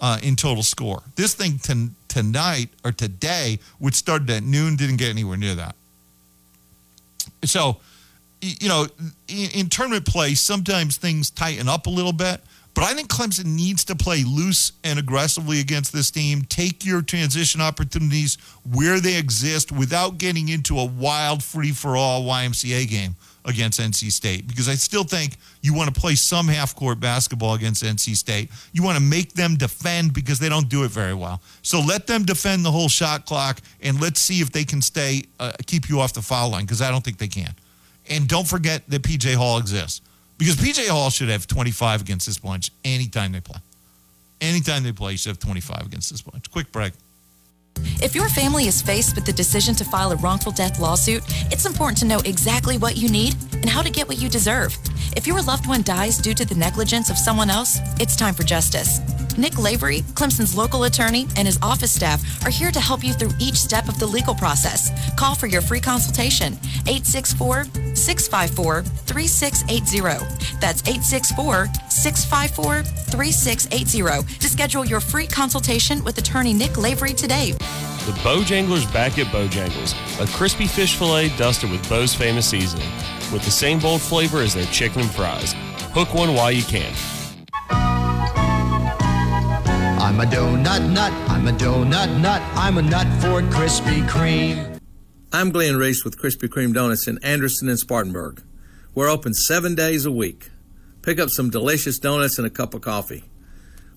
uh, 0.00 0.18
in 0.22 0.36
total 0.36 0.62
score. 0.62 1.02
This 1.14 1.34
thing 1.34 1.58
t- 1.58 1.90
tonight 2.08 2.70
or 2.84 2.92
today, 2.92 3.60
which 3.78 3.94
started 3.94 4.28
at 4.30 4.42
noon, 4.42 4.76
didn't 4.76 4.96
get 4.96 5.10
anywhere 5.10 5.36
near 5.36 5.54
that. 5.54 5.76
So, 7.44 7.78
you 8.40 8.68
know, 8.68 8.86
in, 9.28 9.50
in 9.50 9.68
tournament 9.68 10.04
play, 10.06 10.34
sometimes 10.34 10.96
things 10.96 11.30
tighten 11.30 11.68
up 11.68 11.86
a 11.86 11.90
little 11.90 12.12
bit. 12.12 12.40
But 12.76 12.84
I 12.84 12.92
think 12.92 13.08
Clemson 13.08 13.46
needs 13.46 13.86
to 13.86 13.96
play 13.96 14.22
loose 14.22 14.72
and 14.84 14.98
aggressively 14.98 15.60
against 15.60 15.94
this 15.94 16.10
team. 16.10 16.42
Take 16.42 16.84
your 16.84 17.00
transition 17.00 17.62
opportunities 17.62 18.36
where 18.70 19.00
they 19.00 19.16
exist 19.16 19.72
without 19.72 20.18
getting 20.18 20.50
into 20.50 20.78
a 20.78 20.84
wild 20.84 21.42
free 21.42 21.72
for 21.72 21.96
all 21.96 22.24
YMCA 22.24 22.86
game 22.86 23.16
against 23.46 23.80
NC 23.80 24.12
State 24.12 24.46
because 24.46 24.68
I 24.68 24.74
still 24.74 25.04
think 25.04 25.38
you 25.62 25.72
want 25.72 25.94
to 25.94 25.98
play 25.98 26.16
some 26.16 26.48
half 26.48 26.76
court 26.76 27.00
basketball 27.00 27.54
against 27.54 27.82
NC 27.82 28.14
State. 28.14 28.50
You 28.74 28.82
want 28.82 28.98
to 28.98 29.02
make 29.02 29.32
them 29.32 29.56
defend 29.56 30.12
because 30.12 30.38
they 30.38 30.50
don't 30.50 30.68
do 30.68 30.84
it 30.84 30.90
very 30.90 31.14
well. 31.14 31.40
So 31.62 31.80
let 31.80 32.06
them 32.06 32.26
defend 32.26 32.62
the 32.62 32.72
whole 32.72 32.90
shot 32.90 33.24
clock 33.24 33.62
and 33.80 33.98
let's 34.02 34.20
see 34.20 34.42
if 34.42 34.52
they 34.52 34.64
can 34.64 34.82
stay 34.82 35.22
uh, 35.40 35.52
keep 35.64 35.88
you 35.88 36.00
off 36.00 36.12
the 36.12 36.20
foul 36.20 36.50
line 36.50 36.66
because 36.66 36.82
I 36.82 36.90
don't 36.90 37.02
think 37.02 37.16
they 37.16 37.28
can. 37.28 37.54
And 38.10 38.28
don't 38.28 38.46
forget 38.46 38.82
that 38.90 39.00
PJ 39.00 39.34
Hall 39.34 39.56
exists 39.56 40.02
because 40.38 40.56
PJ 40.56 40.88
Hall 40.88 41.10
should 41.10 41.28
have 41.28 41.46
25 41.46 42.02
against 42.02 42.26
this 42.26 42.38
bunch 42.38 42.70
anytime 42.84 43.32
they 43.32 43.40
play. 43.40 43.58
Anytime 44.40 44.82
they 44.82 44.92
play, 44.92 45.12
you 45.12 45.18
should 45.18 45.30
have 45.30 45.38
25 45.38 45.86
against 45.86 46.10
this 46.10 46.22
bunch. 46.22 46.50
Quick 46.50 46.70
break. 46.72 46.92
If 48.02 48.14
your 48.14 48.28
family 48.28 48.66
is 48.66 48.80
faced 48.80 49.14
with 49.14 49.24
the 49.24 49.32
decision 49.32 49.74
to 49.76 49.84
file 49.84 50.12
a 50.12 50.16
wrongful 50.16 50.52
death 50.52 50.78
lawsuit, 50.78 51.22
it's 51.50 51.66
important 51.66 51.98
to 51.98 52.06
know 52.06 52.20
exactly 52.24 52.78
what 52.78 52.96
you 52.96 53.08
need 53.08 53.34
and 53.52 53.68
how 53.68 53.82
to 53.82 53.90
get 53.90 54.08
what 54.08 54.18
you 54.18 54.28
deserve. 54.28 54.76
If 55.16 55.26
your 55.26 55.42
loved 55.42 55.66
one 55.66 55.82
dies 55.82 56.18
due 56.18 56.34
to 56.34 56.44
the 56.44 56.54
negligence 56.54 57.10
of 57.10 57.18
someone 57.18 57.50
else, 57.50 57.78
it's 58.00 58.16
time 58.16 58.34
for 58.34 58.42
justice. 58.42 59.00
Nick 59.38 59.58
Lavery, 59.58 60.02
Clemson's 60.14 60.56
local 60.56 60.84
attorney, 60.84 61.26
and 61.36 61.46
his 61.46 61.58
office 61.62 61.92
staff 61.92 62.44
are 62.44 62.50
here 62.50 62.70
to 62.70 62.80
help 62.80 63.04
you 63.04 63.12
through 63.12 63.32
each 63.38 63.56
step 63.56 63.88
of 63.88 63.98
the 63.98 64.06
legal 64.06 64.34
process. 64.34 64.90
Call 65.16 65.34
for 65.34 65.46
your 65.46 65.60
free 65.60 65.80
consultation 65.80 66.54
864 66.86 67.64
654 67.94 68.82
3680. 68.82 70.58
That's 70.60 70.82
864 70.82 71.66
654 71.88 72.82
3680 72.82 74.38
to 74.38 74.48
schedule 74.48 74.84
your 74.84 75.00
free 75.00 75.26
consultation 75.26 76.02
with 76.04 76.18
attorney 76.18 76.52
Nick 76.52 76.76
Lavery 76.76 77.12
today. 77.12 77.52
The 78.06 78.12
Bojangler's 78.22 78.86
back 78.92 79.18
at 79.18 79.26
Bojangles, 79.26 79.94
a 80.22 80.26
crispy 80.36 80.66
fish 80.66 80.96
fillet 80.96 81.30
dusted 81.36 81.70
with 81.70 81.86
Bo's 81.88 82.14
famous 82.14 82.48
seasoning, 82.48 82.90
with 83.32 83.44
the 83.44 83.50
same 83.50 83.80
bold 83.80 84.00
flavor 84.00 84.40
as 84.40 84.54
their 84.54 84.66
chicken 84.66 85.02
and 85.02 85.10
fries. 85.10 85.54
Hook 85.92 86.14
one 86.14 86.34
while 86.34 86.52
you 86.52 86.62
can. 86.62 86.94
I'm 90.06 90.20
a 90.20 90.24
donut 90.24 90.92
nut, 90.92 91.12
I'm 91.28 91.48
a 91.48 91.50
donut 91.50 92.20
nut, 92.20 92.40
I'm 92.54 92.78
a 92.78 92.82
nut 92.82 93.08
for 93.20 93.42
Krispy 93.42 94.06
Kreme. 94.06 94.78
I'm 95.32 95.50
Glenn 95.50 95.78
Reese 95.78 96.04
with 96.04 96.16
Krispy 96.16 96.48
Kreme 96.48 96.72
Donuts 96.72 97.08
in 97.08 97.18
Anderson 97.24 97.68
and 97.68 97.76
Spartanburg. 97.76 98.40
We're 98.94 99.08
open 99.08 99.34
seven 99.34 99.74
days 99.74 100.06
a 100.06 100.12
week. 100.12 100.50
Pick 101.02 101.18
up 101.18 101.30
some 101.30 101.50
delicious 101.50 101.98
donuts 101.98 102.38
and 102.38 102.46
a 102.46 102.50
cup 102.50 102.72
of 102.72 102.82
coffee. 102.82 103.24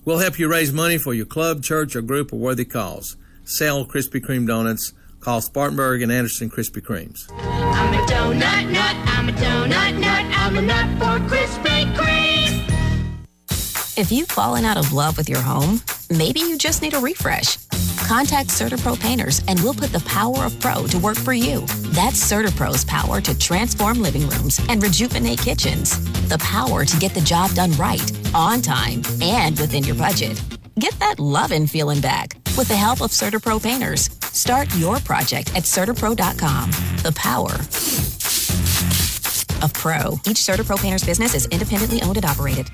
We'll 0.03 0.17
help 0.17 0.39
you 0.39 0.49
raise 0.49 0.73
money 0.73 0.97
for 0.97 1.13
your 1.13 1.27
club, 1.27 1.61
church, 1.61 1.95
or 1.95 2.01
group 2.01 2.33
of 2.33 2.39
worthy 2.39 2.65
cause. 2.65 3.15
Sell 3.43 3.85
Krispy 3.85 4.19
Kreme 4.19 4.47
donuts. 4.47 4.93
Call 5.19 5.41
Spartanburg 5.41 6.01
and 6.01 6.11
Anderson 6.11 6.49
Krispy 6.49 6.81
Kremes. 6.81 7.29
I'm 7.37 7.93
a 7.93 8.07
donut 8.07 8.71
nut, 8.71 8.95
I'm 9.05 9.29
a 9.29 9.31
donut 9.33 9.99
nut, 9.99 10.25
I'm 10.39 10.57
a 10.57 10.61
nut 10.63 10.89
for 10.97 11.35
Krispy 11.35 11.93
Kreme. 11.93 12.38
If 13.99 14.13
you've 14.13 14.29
fallen 14.29 14.63
out 14.63 14.77
of 14.77 14.93
love 14.93 15.17
with 15.17 15.27
your 15.27 15.41
home, 15.41 15.81
maybe 16.09 16.39
you 16.39 16.57
just 16.57 16.81
need 16.81 16.93
a 16.93 16.99
refresh. 16.99 17.57
Contact 18.07 18.47
CertaPro 18.47 18.97
Painters 18.97 19.41
and 19.49 19.59
we'll 19.59 19.73
put 19.73 19.91
the 19.91 19.99
power 20.07 20.45
of 20.45 20.57
pro 20.61 20.87
to 20.87 20.97
work 20.97 21.17
for 21.17 21.33
you. 21.33 21.65
That's 21.91 22.17
CertaPro's 22.17 22.85
power 22.85 23.19
to 23.19 23.37
transform 23.37 24.01
living 24.01 24.25
rooms 24.29 24.57
and 24.69 24.81
rejuvenate 24.81 25.39
kitchens. 25.39 25.99
The 26.29 26.37
power 26.37 26.85
to 26.85 26.97
get 26.97 27.13
the 27.13 27.19
job 27.19 27.53
done 27.55 27.73
right, 27.73 28.09
on 28.33 28.61
time, 28.61 29.01
and 29.21 29.59
within 29.59 29.83
your 29.83 29.97
budget. 29.97 30.41
Get 30.79 30.97
that 30.99 31.19
lovin' 31.19 31.67
feeling 31.67 31.99
back 31.99 32.37
with 32.55 32.69
the 32.69 32.77
help 32.77 33.01
of 33.01 33.11
CertaPro 33.11 33.61
Painters. 33.61 34.09
Start 34.31 34.73
your 34.77 34.99
project 35.01 35.53
at 35.57 35.63
CertaPro.com. 35.63 36.71
The 37.03 37.11
power 37.17 37.51
of 39.61 39.73
pro. 39.73 40.13
Each 40.25 40.39
CertaPro 40.39 40.81
Painters 40.81 41.03
business 41.03 41.35
is 41.35 41.47
independently 41.47 42.01
owned 42.01 42.15
and 42.15 42.25
operated. 42.25 42.71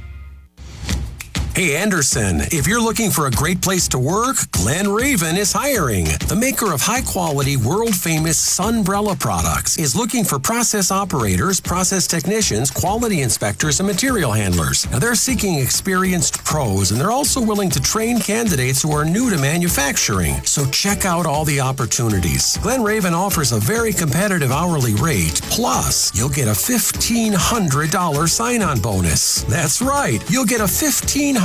Hey, 1.55 1.77
Anderson, 1.77 2.41
if 2.51 2.67
you're 2.67 2.81
looking 2.81 3.09
for 3.09 3.27
a 3.27 3.31
great 3.31 3.61
place 3.61 3.87
to 3.87 3.97
work, 3.97 4.35
Glen 4.51 4.89
Raven 4.89 5.37
is 5.37 5.53
hiring. 5.53 6.03
The 6.27 6.35
maker 6.37 6.73
of 6.73 6.81
high 6.81 7.01
quality, 7.01 7.55
world 7.55 7.95
famous 7.95 8.37
Sunbrella 8.37 9.17
products 9.17 9.77
is 9.77 9.95
looking 9.95 10.25
for 10.25 10.37
process 10.37 10.91
operators, 10.91 11.61
process 11.61 12.07
technicians, 12.07 12.69
quality 12.69 13.21
inspectors, 13.21 13.79
and 13.79 13.87
material 13.87 14.33
handlers. 14.33 14.85
Now, 14.91 14.99
they're 14.99 15.15
seeking 15.15 15.57
experienced 15.57 16.43
pros, 16.43 16.91
and 16.91 16.99
they're 16.99 17.09
also 17.09 17.39
willing 17.39 17.69
to 17.69 17.79
train 17.79 18.19
candidates 18.19 18.81
who 18.81 18.91
are 18.91 19.05
new 19.05 19.29
to 19.29 19.37
manufacturing. 19.37 20.33
So 20.43 20.65
check 20.71 21.05
out 21.05 21.25
all 21.25 21.45
the 21.45 21.61
opportunities. 21.61 22.57
Glen 22.63 22.83
Raven 22.83 23.13
offers 23.13 23.53
a 23.53 23.61
very 23.61 23.93
competitive 23.93 24.51
hourly 24.51 24.95
rate, 24.95 25.39
plus, 25.43 26.13
you'll 26.13 26.27
get 26.27 26.49
a 26.49 26.51
$1,500 26.51 28.29
sign 28.29 28.61
on 28.61 28.81
bonus. 28.81 29.43
That's 29.43 29.81
right, 29.81 30.21
you'll 30.29 30.43
get 30.43 30.59
a 30.59 30.65
$1,500 30.65 31.44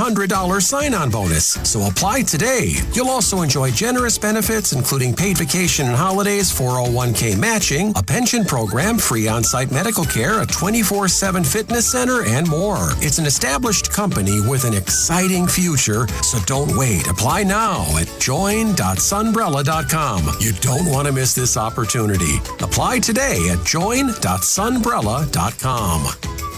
sign 0.61 0.93
on 0.93 1.09
bonus. 1.09 1.57
So 1.63 1.87
apply 1.87 2.21
today. 2.23 2.73
You'll 2.93 3.09
also 3.09 3.41
enjoy 3.41 3.71
generous 3.71 4.17
benefits, 4.17 4.71
including 4.73 5.15
paid 5.15 5.37
vacation 5.37 5.87
and 5.87 5.95
holidays, 5.95 6.51
401k 6.51 7.37
matching, 7.37 7.93
a 7.95 8.03
pension 8.03 8.43
program, 8.45 8.97
free 8.97 9.27
on 9.27 9.43
site 9.43 9.71
medical 9.71 10.05
care, 10.05 10.41
a 10.41 10.45
24 10.45 11.07
7 11.07 11.43
fitness 11.43 11.91
center, 11.91 12.23
and 12.23 12.47
more. 12.49 12.89
It's 12.97 13.19
an 13.19 13.25
established 13.25 13.91
company 13.91 14.39
with 14.41 14.65
an 14.65 14.73
exciting 14.73 15.47
future, 15.47 16.07
so 16.23 16.39
don't 16.45 16.77
wait. 16.77 17.07
Apply 17.07 17.43
now 17.43 17.85
at 17.97 18.07
join.sunbrella.com. 18.19 20.29
You 20.39 20.53
don't 20.53 20.89
want 20.89 21.07
to 21.07 21.13
miss 21.13 21.35
this 21.35 21.57
opportunity. 21.57 22.37
Apply 22.59 22.99
today 22.99 23.49
at 23.49 23.65
join.sunbrella.com. 23.65 26.50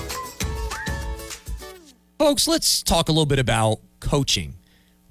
Folks, 2.23 2.47
let's 2.47 2.81
talk 2.83 3.09
a 3.09 3.11
little 3.11 3.25
bit 3.25 3.37
about 3.37 3.81
coaching. 3.99 4.55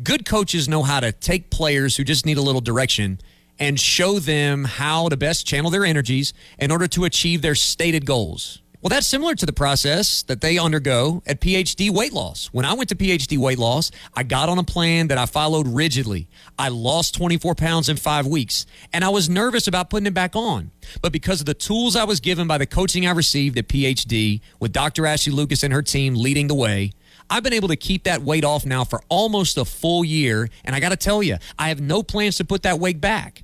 Good 0.02 0.24
coaches 0.24 0.66
know 0.66 0.82
how 0.82 0.98
to 0.98 1.12
take 1.12 1.50
players 1.50 1.94
who 1.94 2.04
just 2.04 2.24
need 2.24 2.38
a 2.38 2.40
little 2.40 2.62
direction 2.62 3.20
and 3.58 3.78
show 3.78 4.18
them 4.18 4.64
how 4.64 5.10
to 5.10 5.16
best 5.18 5.46
channel 5.46 5.70
their 5.70 5.84
energies 5.84 6.32
in 6.58 6.70
order 6.70 6.88
to 6.88 7.04
achieve 7.04 7.42
their 7.42 7.54
stated 7.54 8.06
goals. 8.06 8.62
Well, 8.80 8.88
that's 8.88 9.06
similar 9.06 9.34
to 9.34 9.44
the 9.46 9.52
process 9.52 10.22
that 10.24 10.40
they 10.40 10.56
undergo 10.56 11.22
at 11.26 11.40
PhD 11.40 11.90
weight 11.90 12.14
loss. 12.14 12.46
When 12.46 12.64
I 12.64 12.72
went 12.72 12.88
to 12.88 12.96
PhD 12.96 13.36
weight 13.36 13.58
loss, 13.58 13.92
I 14.14 14.22
got 14.22 14.48
on 14.48 14.58
a 14.58 14.64
plan 14.64 15.08
that 15.08 15.18
I 15.18 15.26
followed 15.26 15.68
rigidly. 15.68 16.28
I 16.58 16.70
lost 16.70 17.14
24 17.14 17.54
pounds 17.54 17.90
in 17.90 17.96
five 17.98 18.26
weeks, 18.26 18.64
and 18.92 19.04
I 19.04 19.10
was 19.10 19.28
nervous 19.28 19.68
about 19.68 19.90
putting 19.90 20.06
it 20.06 20.14
back 20.14 20.34
on. 20.34 20.72
But 21.02 21.12
because 21.12 21.40
of 21.40 21.46
the 21.46 21.54
tools 21.54 21.94
I 21.94 22.04
was 22.04 22.20
given 22.20 22.48
by 22.48 22.56
the 22.58 22.66
coaching 22.66 23.06
I 23.06 23.12
received 23.12 23.56
at 23.58 23.68
PhD, 23.68 24.40
with 24.58 24.72
Dr. 24.72 25.06
Ashley 25.06 25.32
Lucas 25.32 25.62
and 25.62 25.72
her 25.72 25.82
team 25.82 26.16
leading 26.16 26.48
the 26.48 26.54
way, 26.54 26.90
I've 27.32 27.42
been 27.42 27.54
able 27.54 27.68
to 27.68 27.76
keep 27.76 28.04
that 28.04 28.20
weight 28.20 28.44
off 28.44 28.66
now 28.66 28.84
for 28.84 29.00
almost 29.08 29.56
a 29.56 29.64
full 29.64 30.04
year. 30.04 30.50
And 30.66 30.76
I 30.76 30.80
got 30.80 30.90
to 30.90 30.96
tell 30.96 31.22
you, 31.22 31.38
I 31.58 31.70
have 31.70 31.80
no 31.80 32.02
plans 32.02 32.36
to 32.36 32.44
put 32.44 32.64
that 32.64 32.78
weight 32.78 33.00
back. 33.00 33.42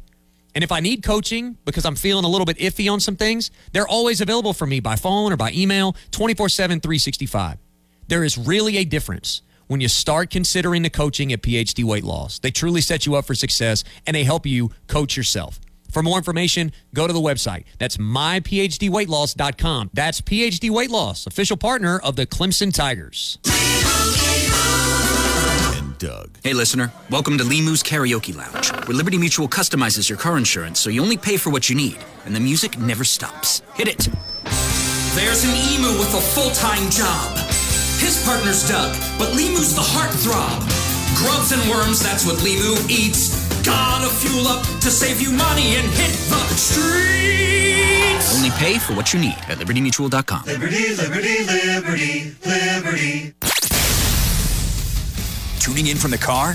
And 0.55 0.63
if 0.63 0.71
I 0.71 0.81
need 0.81 1.03
coaching 1.03 1.57
because 1.65 1.87
I'm 1.87 1.97
feeling 1.97 2.27
a 2.27 2.29
little 2.29 2.45
bit 2.45 2.59
iffy 2.59 2.93
on 2.93 3.01
some 3.01 3.17
things, 3.17 3.51
they're 3.73 3.89
always 3.89 4.21
available 4.21 4.53
for 4.53 4.67
me 4.67 4.81
by 4.81 4.97
phone 4.97 5.33
or 5.33 5.39
by 5.39 5.53
email 5.53 5.97
24 6.11 6.51
7, 6.51 6.81
365. 6.81 7.57
There 8.09 8.25
is 8.25 8.37
really 8.37 8.77
a 8.77 8.85
difference 8.85 9.41
when 9.69 9.81
you 9.81 9.89
start 9.89 10.29
considering 10.29 10.83
the 10.83 10.91
coaching 10.91 11.33
at 11.33 11.41
PhD 11.41 11.83
Weight 11.83 12.05
Loss. 12.05 12.41
They 12.41 12.51
truly 12.51 12.83
set 12.83 13.07
you 13.07 13.15
up 13.15 13.25
for 13.25 13.35
success 13.35 13.85
and 14.07 14.15
they 14.15 14.25
help 14.25 14.45
you 14.45 14.71
coach 14.87 15.17
yourself. 15.17 15.61
For 15.91 16.03
more 16.03 16.19
information, 16.19 16.73
go 16.95 17.07
to 17.07 17.13
the 17.13 17.21
website. 17.21 17.65
That's 17.79 17.97
myphdweightloss.com. 17.97 19.91
That's 19.95 20.21
PhD 20.21 20.71
Weight 20.71 20.91
Loss, 20.91 21.27
official 21.27 21.57
partner 21.57 21.99
of 21.99 22.17
the 22.17 22.27
Clemson 22.27 22.75
Tigers. 22.75 23.39
And 25.77 25.97
Doug. 25.99 26.37
Hey, 26.45 26.53
listener. 26.53 26.93
Welcome 27.11 27.39
to 27.39 27.45
Limu's 27.45 27.83
Karaoke 27.83 28.37
Lounge, 28.37 28.71
where 28.87 28.97
Liberty 28.97 29.17
Mutual 29.17 29.49
customizes 29.49 30.09
your 30.09 30.19
car 30.19 30.37
insurance 30.37 30.79
so 30.79 30.91
you 30.91 31.01
only 31.01 31.17
pay 31.17 31.39
for 31.39 31.51
what 31.51 31.71
you 31.71 31.77
need, 31.77 31.99
and 32.27 32.37
the 32.37 32.41
music 32.41 32.79
never 32.79 33.05
stops. 33.05 33.63
Hit 33.75 33.89
it. 33.89 34.09
There's 35.15 35.45
an 35.45 35.51
emu 35.51 35.99
with 35.99 36.15
a 36.15 36.21
full 36.21 36.51
time 36.51 36.91
job. 36.91 37.37
His 37.99 38.23
partner's 38.25 38.69
Doug, 38.69 38.95
but 39.19 39.31
Limu's 39.35 39.75
the 39.75 39.83
heartthrob. 39.83 40.61
Grubs 41.17 41.51
and 41.51 41.69
worms, 41.71 42.01
that's 42.01 42.25
what 42.27 42.37
Limu 42.37 42.89
eats. 42.91 43.48
Gotta 43.69 44.09
fuel 44.09 44.49
up 44.49 44.65
to 44.81 44.91
save 44.91 45.21
you 45.21 45.31
money 45.31 45.77
and 45.77 45.87
hit 45.93 46.13
the 46.33 46.39
streets. 46.57 48.35
Only 48.35 48.51
pay 48.51 48.79
for 48.79 48.95
what 48.95 49.13
you 49.13 49.21
need 49.21 49.37
at 49.49 49.59
libertymutual.com. 49.59 50.45
Liberty, 50.47 50.97
liberty, 50.97 51.45
liberty, 51.45 52.35
liberty. 52.47 53.35
Tuning 55.61 55.89
in 55.89 55.99
from 55.99 56.11
the 56.13 56.19
car? 56.19 56.55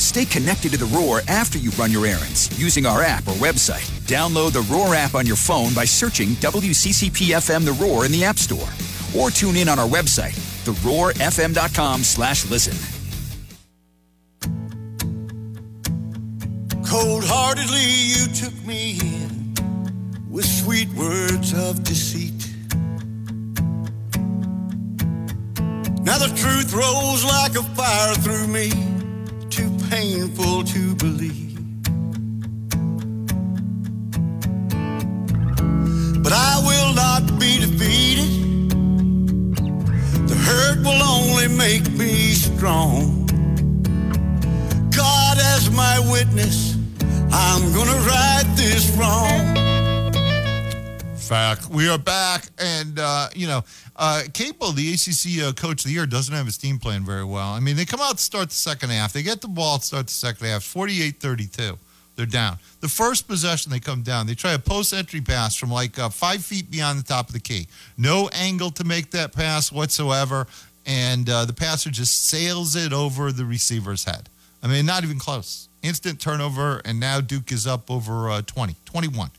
Stay 0.00 0.24
connected 0.24 0.72
to 0.72 0.78
the 0.78 0.86
Roar 0.86 1.20
after 1.28 1.58
you 1.58 1.70
run 1.70 1.92
your 1.92 2.06
errands 2.06 2.48
using 2.58 2.86
our 2.86 3.02
app 3.02 3.26
or 3.28 3.34
website. 3.34 3.88
Download 4.06 4.52
the 4.52 4.62
Roar 4.72 4.94
app 4.94 5.14
on 5.14 5.26
your 5.26 5.36
phone 5.36 5.72
by 5.72 5.84
searching 5.84 6.30
WCCPFM 6.36 7.64
The 7.64 7.72
Roar 7.72 8.06
in 8.06 8.12
the 8.12 8.24
App 8.24 8.38
Store. 8.38 8.68
Or 9.16 9.30
tune 9.30 9.56
in 9.56 9.68
on 9.68 9.78
our 9.78 9.88
website, 9.88 10.34
theroarfm.com 10.64 12.02
slash 12.02 12.48
listen. 12.50 12.93
Cold 16.86 17.24
heartedly, 17.24 17.80
you 17.80 18.26
took 18.28 18.54
me 18.66 18.98
in 19.00 19.54
with 20.30 20.44
sweet 20.44 20.88
words 20.94 21.52
of 21.52 21.82
deceit. 21.82 22.50
Now 26.02 26.18
the 26.18 26.32
truth 26.36 26.72
rose 26.72 27.24
like 27.24 27.56
a 27.56 27.62
fire 27.74 28.14
through 28.16 28.46
me, 28.48 28.70
too 29.48 29.70
painful 29.88 30.64
to 30.64 30.94
believe. 30.96 31.58
But 36.22 36.32
I 36.32 36.62
will 36.64 36.94
not 36.94 37.38
be 37.40 37.58
defeated. 37.58 38.70
The 40.28 40.34
hurt 40.34 40.78
will 40.78 41.02
only 41.02 41.48
make 41.48 41.90
me 41.92 42.34
strong. 42.34 43.26
God 44.90 45.38
as 45.38 45.70
my 45.70 45.98
witness, 46.10 46.73
I'm 47.32 47.72
gonna 47.72 47.98
right 48.06 48.44
this 48.56 48.90
wrong. 48.96 49.54
Fact. 51.16 51.70
We 51.70 51.88
are 51.88 51.98
back, 51.98 52.48
and 52.58 52.98
uh, 52.98 53.28
you 53.34 53.46
know, 53.46 53.64
uh, 53.96 54.22
Capel, 54.34 54.72
the 54.72 54.92
ACC 54.92 55.42
uh, 55.42 55.52
Coach 55.52 55.84
of 55.84 55.88
the 55.88 55.92
Year, 55.92 56.06
doesn't 56.06 56.34
have 56.34 56.44
his 56.44 56.58
team 56.58 56.78
playing 56.78 57.04
very 57.04 57.24
well. 57.24 57.48
I 57.48 57.60
mean, 57.60 57.76
they 57.76 57.86
come 57.86 58.00
out 58.00 58.18
to 58.18 58.22
start 58.22 58.50
the 58.50 58.54
second 58.54 58.90
half. 58.90 59.12
They 59.12 59.22
get 59.22 59.40
the 59.40 59.48
ball 59.48 59.78
to 59.78 59.84
start 59.84 60.06
the 60.08 60.12
second 60.12 60.46
half, 60.46 60.62
48-32. 60.62 61.78
They're 62.16 62.26
down. 62.26 62.58
The 62.80 62.88
first 62.88 63.26
possession, 63.26 63.72
they 63.72 63.80
come 63.80 64.02
down. 64.02 64.26
They 64.26 64.34
try 64.34 64.52
a 64.52 64.58
post-entry 64.58 65.22
pass 65.22 65.56
from 65.56 65.70
like 65.70 65.98
uh, 65.98 66.10
five 66.10 66.44
feet 66.44 66.70
beyond 66.70 66.98
the 66.98 67.04
top 67.04 67.28
of 67.28 67.32
the 67.32 67.40
key. 67.40 67.66
No 67.96 68.28
angle 68.34 68.70
to 68.72 68.84
make 68.84 69.10
that 69.12 69.32
pass 69.32 69.72
whatsoever, 69.72 70.46
and 70.86 71.28
uh, 71.28 71.46
the 71.46 71.54
passer 71.54 71.90
just 71.90 72.26
sails 72.28 72.76
it 72.76 72.92
over 72.92 73.32
the 73.32 73.44
receiver's 73.44 74.04
head. 74.04 74.28
I 74.64 74.66
mean, 74.66 74.86
not 74.86 75.04
even 75.04 75.18
close. 75.18 75.68
Instant 75.82 76.18
turnover, 76.18 76.80
and 76.86 76.98
now 76.98 77.20
Duke 77.20 77.52
is 77.52 77.66
up 77.66 77.90
over 77.90 78.30
uh, 78.30 78.42
20, 78.42 78.74
21. 78.86 79.30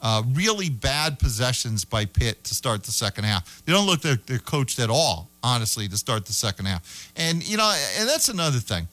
Uh, 0.00 0.22
really 0.32 0.70
bad 0.70 1.18
possessions 1.18 1.84
by 1.84 2.04
Pitt 2.04 2.44
to 2.44 2.54
start 2.54 2.84
the 2.84 2.92
second 2.92 3.24
half. 3.24 3.60
They 3.64 3.72
don't 3.72 3.86
look 3.86 4.04
like 4.04 4.24
they're 4.26 4.38
coached 4.38 4.78
at 4.78 4.88
all, 4.88 5.28
honestly, 5.42 5.88
to 5.88 5.96
start 5.96 6.26
the 6.26 6.32
second 6.32 6.66
half. 6.66 7.10
And, 7.16 7.46
you 7.46 7.56
know, 7.56 7.76
and 7.98 8.08
that's 8.08 8.28
another 8.28 8.60
thing. 8.60 8.86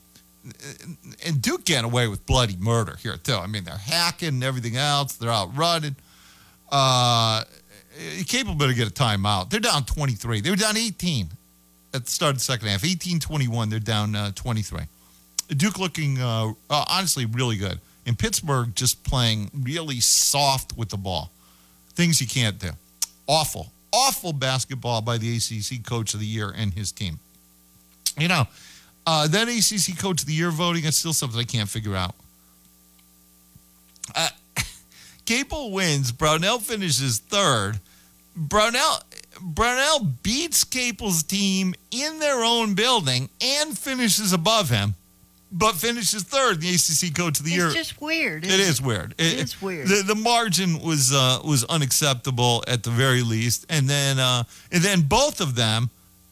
And 1.24 1.40
Duke 1.40 1.66
getting 1.66 1.86
away 1.86 2.08
with 2.08 2.26
bloody 2.26 2.58
murder 2.58 2.98
here, 3.04 3.18
too. 3.18 3.36
I 3.36 3.46
mean, 3.46 3.64
they're 3.64 3.78
hacking 3.78 4.30
and 4.30 4.44
everything 4.44 4.78
else. 4.78 5.14
They're 5.14 5.30
out 5.30 5.56
running. 5.56 5.96
Uh, 6.72 7.44
capable 8.28 8.68
to 8.68 8.74
get 8.74 8.88
a 8.88 8.92
timeout. 8.92 9.52
They're 9.52 9.60
down 9.60 9.86
23. 9.86 10.42
They 10.42 10.50
were 10.50 10.56
down 10.56 10.78
18 10.78 11.30
at 11.94 12.06
the 12.06 12.12
start 12.12 12.32
of 12.32 12.38
the 12.38 12.44
second 12.44 12.70
half. 12.70 12.84
18 12.84 13.20
21. 13.20 13.70
They're 13.70 13.80
down 13.80 14.16
uh, 14.16 14.32
23. 14.34 14.82
Duke 15.50 15.78
looking, 15.78 16.20
uh, 16.20 16.54
uh, 16.70 16.86
honestly, 16.90 17.26
really 17.26 17.58
good. 17.58 17.80
In 18.06 18.16
Pittsburgh, 18.16 18.76
just 18.76 19.04
playing 19.04 19.50
really 19.54 20.00
soft 20.00 20.78
with 20.78 20.90
the 20.90 20.98
ball. 20.98 21.32
Things 21.94 22.22
you 22.22 22.28
can't 22.28 22.60
do. 22.60 22.72
Awful, 23.28 23.72
awful 23.92 24.34
basketball 24.34 25.02
by 25.02 25.18
the 25.18 25.36
ACC 25.36 25.84
Coach 25.84 26.14
of 26.14 26.20
the 26.20 26.26
Year 26.26 26.54
and 26.56 26.74
his 26.74 26.92
team. 26.92 27.20
You 28.18 28.28
know, 28.28 28.48
uh, 29.08 29.28
that 29.28 29.48
ACC 29.48 29.98
Coach 29.98 30.22
of 30.22 30.28
the 30.28 30.34
Year 30.34 30.52
voting 30.52 30.86
is 30.86 30.98
still 30.98 31.14
something 31.14 31.40
I 31.40 31.44
can't 31.44 31.70
figure 31.70 31.96
out. 31.96 32.16
Uh, 34.16 34.30
Capel 35.26 35.72
wins. 35.72 36.12
Brownell 36.12 36.60
finishes 36.60 37.20
third. 37.20 37.80
Brownell 38.36 39.00
Brownell 39.42 40.00
beats 40.24 40.64
Capel's 40.64 41.24
team 41.24 41.74
in 41.92 42.20
their 42.20 42.44
own 42.44 42.74
building 42.74 43.30
and 43.42 43.78
finishes 43.78 44.34
above 44.34 44.70
him 44.70 44.96
but 45.58 45.76
finishes 45.76 46.24
third 46.24 46.56
in 46.56 46.60
the 46.62 46.70
ACC 46.76 47.16
Coach 47.16 47.40
of 47.40 47.46
the 47.46 47.52
It's 47.52 47.58
Year. 47.58 47.66
It's 47.68 47.76
just 47.76 48.02
weird. 48.02 48.44
It 48.46 48.60
is 48.60 48.82
weird. 48.82 49.16
It 49.18 49.40
is 49.40 49.62
weird. 49.62 49.88
The, 49.88 50.04
the 50.06 50.16
margin 50.16 50.82
was 50.82 51.14
uh, 51.14 51.40
was 51.44 51.64
unacceptable 51.66 52.64
at 52.68 52.84
the 52.84 52.90
very 52.90 53.22
least, 53.22 53.66
and 53.70 53.90
then 53.90 54.20
uh, 54.20 54.44
and 54.72 54.84
then 54.84 55.02
both 55.02 55.40
of 55.42 55.56
them 55.56 55.90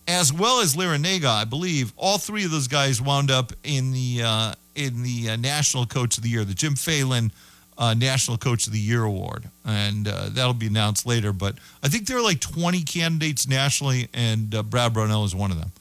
as 0.07 0.33
well 0.33 0.59
as 0.59 0.75
Larrañaga, 0.75 1.27
I 1.27 1.45
believe, 1.45 1.93
all 1.95 2.17
three 2.17 2.43
of 2.43 2.51
those 2.51 2.67
guys 2.67 3.01
wound 3.01 3.31
up 3.31 3.53
in 3.63 3.93
the 3.93 4.21
uh, 4.23 4.53
in 4.75 5.03
the 5.03 5.31
uh, 5.31 5.35
National 5.37 5.85
Coach 5.85 6.17
of 6.17 6.23
the 6.23 6.29
Year, 6.29 6.43
the 6.43 6.53
Jim 6.53 6.75
Phelan 6.75 7.31
uh, 7.77 7.93
National 7.93 8.37
Coach 8.37 8.67
of 8.67 8.73
the 8.73 8.79
Year 8.79 9.03
award, 9.03 9.45
and 9.65 10.07
uh, 10.07 10.29
that'll 10.29 10.53
be 10.53 10.67
announced 10.67 11.05
later. 11.05 11.31
But 11.31 11.55
I 11.81 11.87
think 11.87 12.07
there 12.07 12.17
are 12.17 12.23
like 12.23 12.39
20 12.39 12.83
candidates 12.83 13.47
nationally, 13.47 14.09
and 14.13 14.53
uh, 14.53 14.63
Brad 14.63 14.93
Brownell 14.93 15.23
is 15.23 15.33
one 15.33 15.51
of 15.51 15.59
them. 15.59 15.71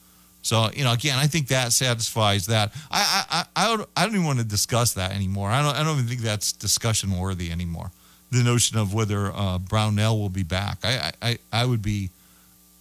So 0.43 0.68
you 0.74 0.84
know, 0.84 0.93
again, 0.93 1.18
I 1.18 1.26
think 1.26 1.49
that 1.49 1.72
satisfies 1.72 2.47
that. 2.47 2.72
I 2.90 3.24
I 3.30 3.47
I, 3.57 3.64
I 3.64 3.76
don't, 3.76 4.12
even 4.14 4.24
want 4.24 4.38
to 4.38 4.45
discuss 4.45 4.95
that 4.95 5.12
anymore. 5.12 5.51
I 5.51 5.62
don't 5.62 5.74
I 5.74 5.84
don't 5.84 5.97
even 5.97 6.09
think 6.09 6.20
that's 6.20 6.53
discussion 6.53 7.16
worthy 7.16 7.51
anymore. 7.51 7.90
The 8.30 8.43
notion 8.43 8.78
of 8.78 8.95
whether 8.95 9.30
uh, 9.32 9.59
Brownell 9.59 10.18
will 10.18 10.30
be 10.30 10.43
back, 10.43 10.78
I, 10.84 11.12
I 11.22 11.28
I 11.30 11.38
I 11.53 11.64
would 11.64 11.82
be 11.82 12.11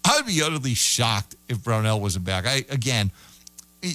I 0.06 0.18
would 0.18 0.26
be 0.26 0.42
utterly 0.42 0.74
shocked 0.74 1.36
if 1.48 1.64
Brownell 1.64 2.00
wasn't 2.00 2.26
back. 2.26 2.46
I 2.46 2.66
again, 2.70 3.12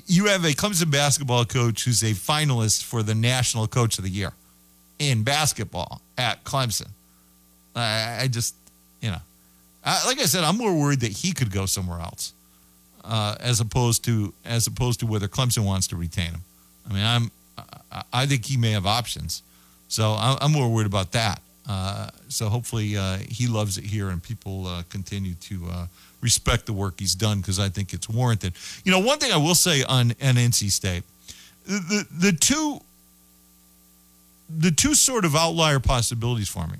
you 0.07 0.27
have 0.27 0.45
a 0.45 0.53
Clemson 0.53 0.91
basketball 0.91 1.45
coach 1.45 1.85
who's 1.85 2.03
a 2.03 2.13
finalist 2.13 2.85
for 2.85 3.03
the 3.03 3.15
National 3.15 3.67
Coach 3.67 3.99
of 3.99 4.05
the 4.05 4.11
Year 4.11 4.33
in 4.99 5.23
basketball 5.23 6.01
at 6.19 6.45
Clemson. 6.45 6.89
I, 7.75 8.21
I 8.23 8.29
just, 8.29 8.55
you 9.01 9.11
know, 9.11 9.21
I, 9.85 10.07
like 10.07 10.19
I 10.19 10.25
said, 10.25 10.45
I'm 10.45 10.57
more 10.57 10.75
worried 10.75 11.01
that 11.01 11.13
he 11.13 11.33
could 11.33 11.51
go 11.51 11.67
somewhere 11.67 12.01
else, 12.01 12.33
uh, 13.07 13.37
as 13.41 13.61
opposed 13.61 14.05
to 14.05 14.33
as 14.45 14.67
opposed 14.67 15.01
to 15.01 15.07
whether 15.07 15.29
Clemson 15.29 15.65
wants 15.65 15.87
to 15.89 15.97
retain 15.97 16.31
him. 16.31 16.41
I 16.89 16.93
mean, 16.93 17.05
I'm 17.05 17.31
I- 18.13 18.27
think 18.27 18.45
he 18.45 18.57
may 18.57 18.73
have 18.73 18.87
options, 18.87 19.43
so 19.89 20.15
I'm, 20.19 20.53
more 20.53 20.69
worried 20.69 20.87
about 20.87 21.13
that. 21.13 21.41
Uh, 21.69 22.09
so 22.29 22.49
hopefully 22.49 22.97
uh, 22.97 23.19
he 23.29 23.47
loves 23.47 23.79
it 23.79 23.85
here 23.85 24.11
and 24.11 24.23
people 24.23 24.67
uh, 24.67 24.83
continue 24.89 25.35
to 25.35 25.67
uh, 25.71 25.87
respect 26.21 26.67
the 26.67 26.73
work 26.73 26.95
he's 26.99 27.15
done 27.15 27.41
because 27.41 27.59
I 27.59 27.69
think 27.69 27.93
it's 27.93 28.09
warranted. 28.09 28.53
You 28.85 28.93
know, 28.93 29.01
one 29.01 29.19
thing 29.19 29.33
I 29.33 29.37
will 29.37 29.55
say 29.55 29.83
on, 29.83 30.11
on 30.23 30.35
NC 30.37 30.71
State, 30.71 31.03
the 31.65 32.07
the 32.11 32.33
two 32.33 32.81
the 34.49 34.71
two 34.71 34.95
sort 34.95 35.25
of 35.25 35.35
outlier 35.35 35.81
possibilities 35.81 36.49
for 36.49 36.67
me. 36.67 36.79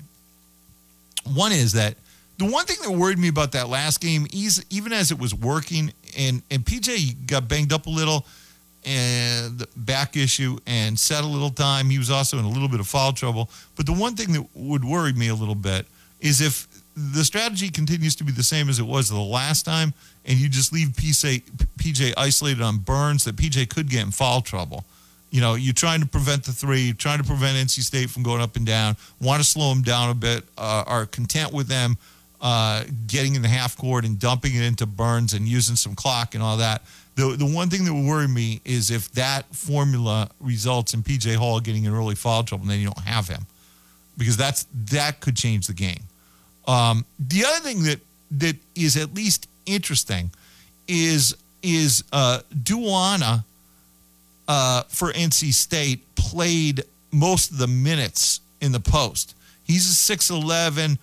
One 1.33 1.51
is 1.51 1.73
that 1.73 1.95
the 2.37 2.45
one 2.45 2.65
thing 2.65 2.77
that 2.83 2.91
worried 2.91 3.17
me 3.17 3.27
about 3.29 3.51
that 3.53 3.67
last 3.67 3.99
game, 3.99 4.27
is 4.31 4.63
even 4.69 4.93
as 4.93 5.11
it 5.11 5.19
was 5.19 5.33
working, 5.33 5.91
and 6.17 6.41
and 6.51 6.63
PJ 6.63 7.27
got 7.27 7.47
banged 7.47 7.73
up 7.73 7.87
a 7.87 7.89
little, 7.89 8.25
and 8.85 9.57
the 9.57 9.67
back 9.75 10.15
issue, 10.15 10.57
and 10.67 10.97
sat 10.97 11.23
a 11.23 11.27
little 11.27 11.49
time. 11.49 11.89
He 11.89 11.97
was 11.97 12.11
also 12.11 12.37
in 12.37 12.45
a 12.45 12.49
little 12.49 12.69
bit 12.69 12.79
of 12.79 12.87
foul 12.87 13.11
trouble. 13.11 13.49
But 13.75 13.85
the 13.85 13.93
one 13.93 14.15
thing 14.15 14.33
that 14.33 14.47
would 14.53 14.85
worry 14.85 15.13
me 15.13 15.29
a 15.29 15.35
little 15.35 15.55
bit 15.55 15.87
is 16.19 16.41
if 16.41 16.67
the 16.95 17.23
strategy 17.23 17.69
continues 17.69 18.15
to 18.15 18.23
be 18.23 18.31
the 18.31 18.43
same 18.43 18.69
as 18.69 18.79
it 18.79 18.85
was 18.85 19.09
the 19.09 19.19
last 19.19 19.63
time, 19.63 19.93
and 20.25 20.37
you 20.37 20.47
just 20.49 20.71
leave 20.71 20.89
PJ, 20.89 21.43
PJ 21.79 22.13
isolated 22.17 22.61
on 22.61 22.77
Burns, 22.79 23.23
that 23.23 23.35
PJ 23.35 23.69
could 23.69 23.89
get 23.89 24.03
in 24.03 24.11
foul 24.11 24.41
trouble. 24.41 24.83
You 25.29 25.41
know, 25.41 25.55
you're 25.55 25.73
trying 25.73 26.01
to 26.01 26.07
prevent 26.07 26.43
the 26.43 26.53
three, 26.53 26.81
you're 26.81 26.95
trying 26.95 27.17
to 27.17 27.23
prevent 27.23 27.57
NC 27.57 27.81
State 27.81 28.09
from 28.09 28.23
going 28.23 28.41
up 28.41 28.55
and 28.55 28.65
down, 28.65 28.95
want 29.21 29.41
to 29.41 29.47
slow 29.47 29.69
them 29.69 29.83
down 29.83 30.09
a 30.09 30.15
bit, 30.15 30.43
uh, 30.57 30.83
are 30.87 31.05
content 31.05 31.51
with 31.51 31.67
them 31.67 31.97
uh, 32.41 32.83
getting 33.07 33.35
in 33.35 33.41
the 33.41 33.47
half 33.47 33.77
court 33.77 34.05
and 34.05 34.19
dumping 34.19 34.55
it 34.55 34.63
into 34.63 34.85
Burns 34.85 35.33
and 35.33 35.47
using 35.47 35.75
some 35.75 35.95
clock 35.95 36.35
and 36.35 36.43
all 36.43 36.57
that. 36.57 36.83
The, 37.15 37.35
the 37.35 37.45
one 37.45 37.69
thing 37.69 37.83
that 37.85 37.93
would 37.93 38.05
worry 38.05 38.27
me 38.27 38.61
is 38.63 38.91
if 38.91 39.11
that 39.13 39.45
formula 39.55 40.29
results 40.39 40.93
in 40.93 41.01
PJ 41.01 41.35
Hall 41.35 41.59
getting 41.59 41.85
in 41.85 41.93
early 41.93 42.15
foul 42.15 42.43
trouble 42.43 42.63
and 42.63 42.71
then 42.71 42.79
you 42.79 42.85
don't 42.85 43.05
have 43.05 43.27
him 43.27 43.47
because 44.17 44.37
that's 44.37 44.67
that 44.91 45.19
could 45.19 45.35
change 45.35 45.67
the 45.67 45.73
game. 45.73 46.01
Um, 46.67 47.05
the 47.19 47.45
other 47.45 47.59
thing 47.61 47.83
that 47.83 47.99
that 48.31 48.55
is 48.75 48.97
at 48.97 49.13
least 49.13 49.47
interesting 49.65 50.31
is 50.87 51.35
is 51.63 52.03
uh, 52.13 52.39
Dowuona 52.53 53.43
uh, 54.47 54.83
for 54.83 55.11
NC 55.11 55.53
State 55.53 56.03
played 56.15 56.83
most 57.11 57.51
of 57.51 57.57
the 57.57 57.67
minutes 57.67 58.41
in 58.61 58.71
the 58.71 58.79
post. 58.79 59.35
He's 59.63 60.09
a 60.09 60.15
6'11, 60.15 60.97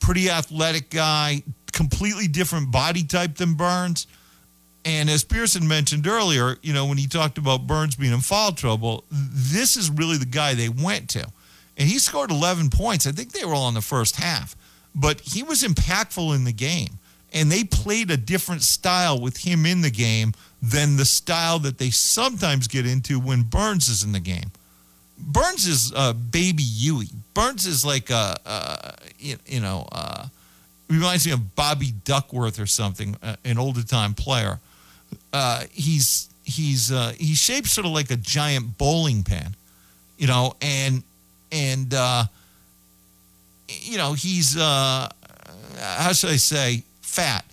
pretty 0.00 0.30
athletic 0.30 0.90
guy, 0.90 1.42
completely 1.72 2.28
different 2.28 2.70
body 2.70 3.04
type 3.04 3.36
than 3.36 3.54
Burns. 3.54 4.06
And 4.84 5.10
as 5.10 5.24
Pearson 5.24 5.66
mentioned 5.66 6.06
earlier, 6.06 6.56
you 6.62 6.72
know, 6.72 6.86
when 6.86 6.96
he 6.96 7.08
talked 7.08 7.38
about 7.38 7.66
Burns 7.66 7.96
being 7.96 8.12
in 8.12 8.20
foul 8.20 8.52
trouble, 8.52 9.04
this 9.10 9.76
is 9.76 9.90
really 9.90 10.16
the 10.16 10.26
guy 10.26 10.54
they 10.54 10.68
went 10.68 11.10
to. 11.10 11.26
And 11.76 11.88
he 11.88 11.98
scored 11.98 12.30
11 12.30 12.70
points. 12.70 13.06
I 13.06 13.10
think 13.10 13.32
they 13.32 13.44
were 13.44 13.54
all 13.54 13.68
in 13.68 13.74
the 13.74 13.82
first 13.82 14.16
half, 14.16 14.56
but 14.94 15.20
he 15.20 15.42
was 15.42 15.62
impactful 15.62 16.34
in 16.34 16.44
the 16.44 16.52
game. 16.52 16.98
And 17.32 17.50
they 17.50 17.64
played 17.64 18.10
a 18.10 18.16
different 18.16 18.62
style 18.62 19.20
with 19.20 19.38
him 19.38 19.66
in 19.66 19.82
the 19.82 19.90
game 19.90 20.32
than 20.62 20.96
the 20.96 21.04
style 21.04 21.58
that 21.58 21.78
they 21.78 21.90
sometimes 21.90 22.68
get 22.68 22.86
into 22.86 23.18
when 23.18 23.42
Burns 23.42 23.88
is 23.88 24.04
in 24.04 24.12
the 24.12 24.20
game. 24.20 24.52
Burns 25.18 25.66
is 25.66 25.92
uh, 25.94 26.12
baby 26.12 26.62
Huey. 26.62 27.08
Burns 27.34 27.66
is 27.66 27.84
like 27.84 28.10
a, 28.10 28.36
uh, 28.44 28.92
you, 29.18 29.36
you 29.46 29.60
know, 29.60 29.88
uh, 29.92 30.26
reminds 30.88 31.26
me 31.26 31.32
of 31.32 31.54
Bobby 31.54 31.92
Duckworth 32.04 32.60
or 32.60 32.66
something, 32.66 33.16
uh, 33.22 33.36
an 33.44 33.58
older 33.58 33.82
time 33.82 34.14
player. 34.14 34.60
Uh, 35.32 35.64
he's 35.72 36.28
he's 36.44 36.92
uh, 36.92 37.12
he's 37.18 37.38
shaped 37.38 37.68
sort 37.68 37.86
of 37.86 37.92
like 37.92 38.10
a 38.10 38.16
giant 38.16 38.78
bowling 38.78 39.22
pin, 39.24 39.54
you 40.18 40.26
know, 40.26 40.54
and 40.60 41.02
and 41.52 41.92
uh, 41.94 42.24
you 43.68 43.98
know 43.98 44.12
he's 44.12 44.56
uh, 44.56 45.08
how 45.78 46.12
should 46.12 46.30
I 46.30 46.36
say 46.36 46.82
fat, 47.00 47.44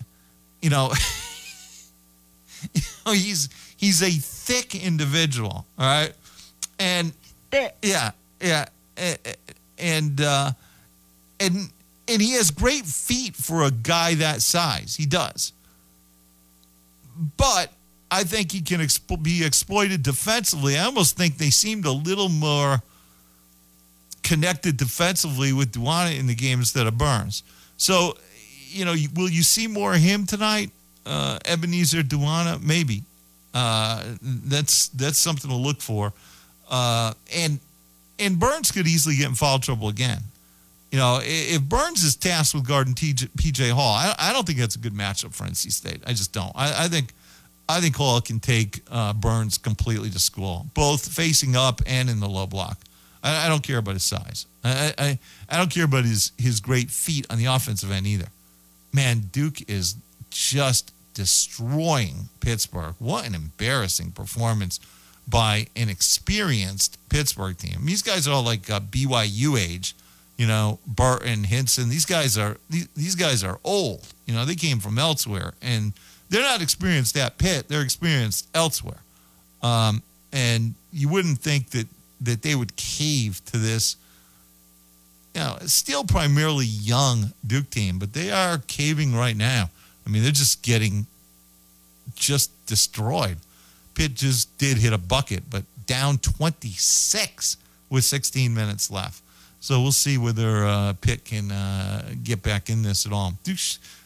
you 0.60 0.70
know. 0.70 0.92
you 2.74 2.82
know, 3.06 3.12
he's 3.12 3.48
he's 3.76 4.02
a 4.02 4.10
thick 4.10 4.74
individual, 4.74 5.66
all 5.78 5.86
right, 5.86 6.12
and 6.78 7.12
yeah, 7.82 8.10
yeah, 8.40 8.66
and 9.78 10.20
uh, 10.20 10.50
and 11.40 11.70
and 12.08 12.22
he 12.22 12.32
has 12.32 12.50
great 12.50 12.84
feet 12.84 13.34
for 13.34 13.64
a 13.64 13.70
guy 13.70 14.14
that 14.16 14.42
size. 14.42 14.96
He 14.96 15.06
does, 15.06 15.52
but 17.36 17.72
I 18.10 18.24
think 18.24 18.52
he 18.52 18.60
can 18.60 18.80
expo- 18.80 19.22
be 19.22 19.44
exploited 19.44 20.02
defensively. 20.02 20.78
I 20.78 20.84
almost 20.84 21.16
think 21.16 21.38
they 21.38 21.50
seemed 21.50 21.84
a 21.84 21.92
little 21.92 22.28
more 22.28 22.82
connected 24.22 24.76
defensively 24.76 25.52
with 25.52 25.72
Dowuona 25.72 26.18
in 26.18 26.26
the 26.26 26.34
game 26.34 26.58
instead 26.60 26.86
of 26.86 26.96
Burns. 26.96 27.42
So, 27.76 28.16
you 28.68 28.84
know, 28.84 28.94
will 29.14 29.28
you 29.28 29.42
see 29.42 29.66
more 29.66 29.94
of 29.94 30.00
him 30.00 30.26
tonight? 30.26 30.70
Uh, 31.04 31.38
Ebenezer 31.44 32.02
Dowuona, 32.02 32.62
maybe. 32.62 33.02
Uh, 33.52 34.02
that's 34.22 34.88
that's 34.88 35.18
something 35.18 35.50
to 35.50 35.56
look 35.56 35.80
for. 35.80 36.12
Uh, 36.68 37.14
and 37.34 37.60
and 38.18 38.38
Burns 38.38 38.70
could 38.70 38.86
easily 38.86 39.16
get 39.16 39.26
in 39.26 39.34
foul 39.34 39.58
trouble 39.58 39.88
again. 39.88 40.20
You 40.90 40.98
know, 40.98 41.18
if 41.22 41.60
Burns 41.62 42.04
is 42.04 42.14
tasked 42.14 42.54
with 42.54 42.68
guarding 42.68 42.94
TJ, 42.94 43.30
PJ 43.30 43.70
Hall, 43.72 43.94
I, 43.94 44.14
I 44.16 44.32
don't 44.32 44.46
think 44.46 44.58
that's 44.58 44.76
a 44.76 44.78
good 44.78 44.92
matchup 44.92 45.34
for 45.34 45.44
NC 45.44 45.72
State. 45.72 46.00
I 46.06 46.10
just 46.10 46.32
don't. 46.32 46.52
I, 46.54 46.84
I 46.84 46.88
think 46.88 47.12
I 47.68 47.80
think 47.80 47.96
Hall 47.96 48.20
can 48.20 48.38
take 48.38 48.80
uh, 48.90 49.12
Burns 49.12 49.58
completely 49.58 50.10
to 50.10 50.18
school, 50.18 50.66
both 50.74 51.12
facing 51.12 51.56
up 51.56 51.80
and 51.86 52.08
in 52.08 52.20
the 52.20 52.28
low 52.28 52.46
block. 52.46 52.78
I, 53.24 53.46
I 53.46 53.48
don't 53.48 53.62
care 53.62 53.78
about 53.78 53.94
his 53.94 54.04
size. 54.04 54.46
I, 54.62 54.94
I 54.96 55.18
I 55.48 55.56
don't 55.56 55.70
care 55.70 55.84
about 55.84 56.04
his 56.04 56.32
his 56.38 56.60
great 56.60 56.90
feet 56.90 57.26
on 57.30 57.38
the 57.38 57.46
offensive 57.46 57.90
end 57.90 58.06
either. 58.06 58.28
Man, 58.92 59.30
Duke 59.32 59.68
is 59.68 59.96
just 60.30 60.92
destroying 61.14 62.28
Pittsburgh. 62.40 62.94
What 62.98 63.26
an 63.26 63.34
embarrassing 63.34 64.12
performance 64.12 64.78
by 65.28 65.66
an 65.76 65.88
experienced 65.88 66.98
Pittsburgh 67.08 67.56
team. 67.56 67.84
These 67.84 68.02
guys 68.02 68.28
are 68.28 68.32
all 68.32 68.42
like 68.42 68.70
uh, 68.70 68.80
BYU 68.80 69.58
age, 69.58 69.94
you 70.36 70.46
know, 70.46 70.78
Burton, 70.86 71.44
Hinson. 71.44 71.88
These 71.88 72.04
guys 72.04 72.36
are 72.36 72.56
these, 72.68 72.88
these 72.96 73.14
guys 73.14 73.42
are 73.42 73.58
old. 73.64 74.06
You 74.26 74.34
know, 74.34 74.44
they 74.44 74.54
came 74.54 74.80
from 74.80 74.98
elsewhere, 74.98 75.54
and 75.62 75.92
they're 76.28 76.42
not 76.42 76.62
experienced 76.62 77.16
at 77.16 77.38
Pitt. 77.38 77.68
They're 77.68 77.82
experienced 77.82 78.48
elsewhere. 78.54 79.00
Um, 79.62 80.02
and 80.32 80.74
you 80.92 81.08
wouldn't 81.08 81.38
think 81.38 81.70
that 81.70 81.86
that 82.20 82.42
they 82.42 82.54
would 82.54 82.76
cave 82.76 83.40
to 83.46 83.58
this. 83.58 83.96
You 85.34 85.40
know, 85.40 85.56
still 85.66 86.04
primarily 86.04 86.66
young 86.66 87.32
Duke 87.44 87.70
team, 87.70 87.98
but 87.98 88.12
they 88.12 88.30
are 88.30 88.58
caving 88.66 89.16
right 89.16 89.36
now. 89.36 89.70
I 90.06 90.10
mean, 90.10 90.22
they're 90.22 90.30
just 90.30 90.62
getting 90.62 91.06
just 92.14 92.50
destroyed. 92.66 93.38
Pitt 93.94 94.14
just 94.14 94.56
did 94.58 94.76
hit 94.78 94.92
a 94.92 94.98
bucket, 94.98 95.44
but 95.48 95.64
down 95.86 96.18
26 96.18 97.56
with 97.90 98.04
16 98.04 98.54
minutes 98.54 98.90
left. 98.90 99.22
So 99.60 99.80
we'll 99.80 99.92
see 99.92 100.18
whether 100.18 100.66
uh, 100.66 100.92
Pitt 101.00 101.24
can 101.24 101.50
uh, 101.50 102.12
get 102.22 102.42
back 102.42 102.68
in 102.68 102.82
this 102.82 103.06
at 103.06 103.12
all. 103.12 103.32
Duke, 103.44 103.58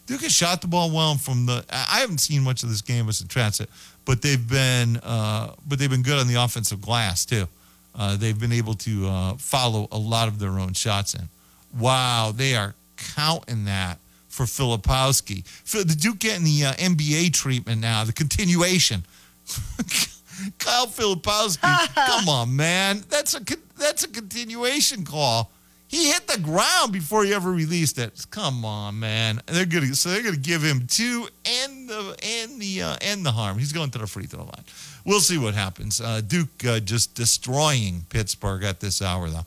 Duke 0.07 0.23
has 0.23 0.33
shot 0.33 0.61
the 0.61 0.69
ball 0.69 0.91
well 0.91 1.17
from 1.17 1.47
the. 1.47 1.65
I 1.71 1.99
haven't 1.99 2.19
seen 2.19 2.43
much 2.43 2.63
of 2.63 2.69
this 2.69 2.81
game 2.81 3.09
as 3.09 3.21
a 3.21 3.27
transit, 3.27 3.69
but 4.05 4.23
they've 4.23 4.49
been 4.49 4.99
uh, 4.99 5.55
but 5.67 5.81
they've 5.81 5.91
been 5.91 6.03
good 6.03 6.19
on 6.19 6.29
the 6.29 6.37
offensive 6.37 6.81
glass 6.81 7.25
too. 7.25 7.49
Uh, 7.93 8.17
they've 8.17 8.39
been 8.39 8.53
able 8.53 8.75
to 8.75 9.09
uh, 9.09 9.35
follow 9.35 9.89
a 9.91 9.99
lot 9.99 10.29
of 10.29 10.39
their 10.39 10.61
own 10.61 10.75
shots 10.75 11.15
in. 11.15 11.29
Wow, 11.77 12.33
they 12.33 12.55
are 12.55 12.75
counting 12.97 13.65
that 13.65 13.99
for 14.29 14.45
Filipowski. 14.45 15.43
The 15.71 15.97
Duke 15.97 16.21
getting 16.21 16.45
the 16.45 16.67
uh, 16.67 16.73
NBA 16.75 17.33
treatment 17.33 17.81
now, 17.81 18.05
the 18.05 18.13
continuation. 18.13 19.05
Kyle 20.59 20.87
Filipowski, 20.87 21.95
come 21.95 22.29
on, 22.29 22.55
man. 22.55 23.05
That's 23.09 23.35
a 23.35 23.41
that's 23.77 24.05
a 24.05 24.09
continuation 24.09 25.05
call. 25.05 25.51
He 25.89 26.11
hit 26.11 26.27
the 26.27 26.39
ground 26.39 26.93
before 26.93 27.25
he 27.25 27.33
ever 27.33 27.51
released 27.51 27.99
it. 27.99 28.27
Come 28.31 28.65
on, 28.65 29.01
man. 29.01 29.41
They're 29.47 29.65
gonna 29.65 29.95
so 29.95 30.11
they're 30.11 30.23
gonna 30.23 30.37
give 30.37 30.63
him 30.63 30.87
two 30.87 31.27
and 31.47 31.89
the 31.89 32.17
and 32.23 32.61
the 32.61 32.83
uh, 32.83 32.97
and 33.01 33.25
the 33.25 33.33
harm. 33.33 33.59
He's 33.59 33.73
going 33.73 33.91
to 33.93 33.99
the 33.99 34.07
free 34.07 34.27
throw 34.27 34.45
line. 34.45 34.65
We'll 35.07 35.21
see 35.21 35.39
what 35.39 35.55
happens. 35.55 36.01
Uh, 36.01 36.21
Duke 36.21 36.65
uh, 36.67 36.81
just 36.81 37.15
destroying 37.15 38.05
Pittsburgh 38.11 38.65
at 38.65 38.81
this 38.81 39.01
hour, 39.01 39.31
though. 39.31 39.47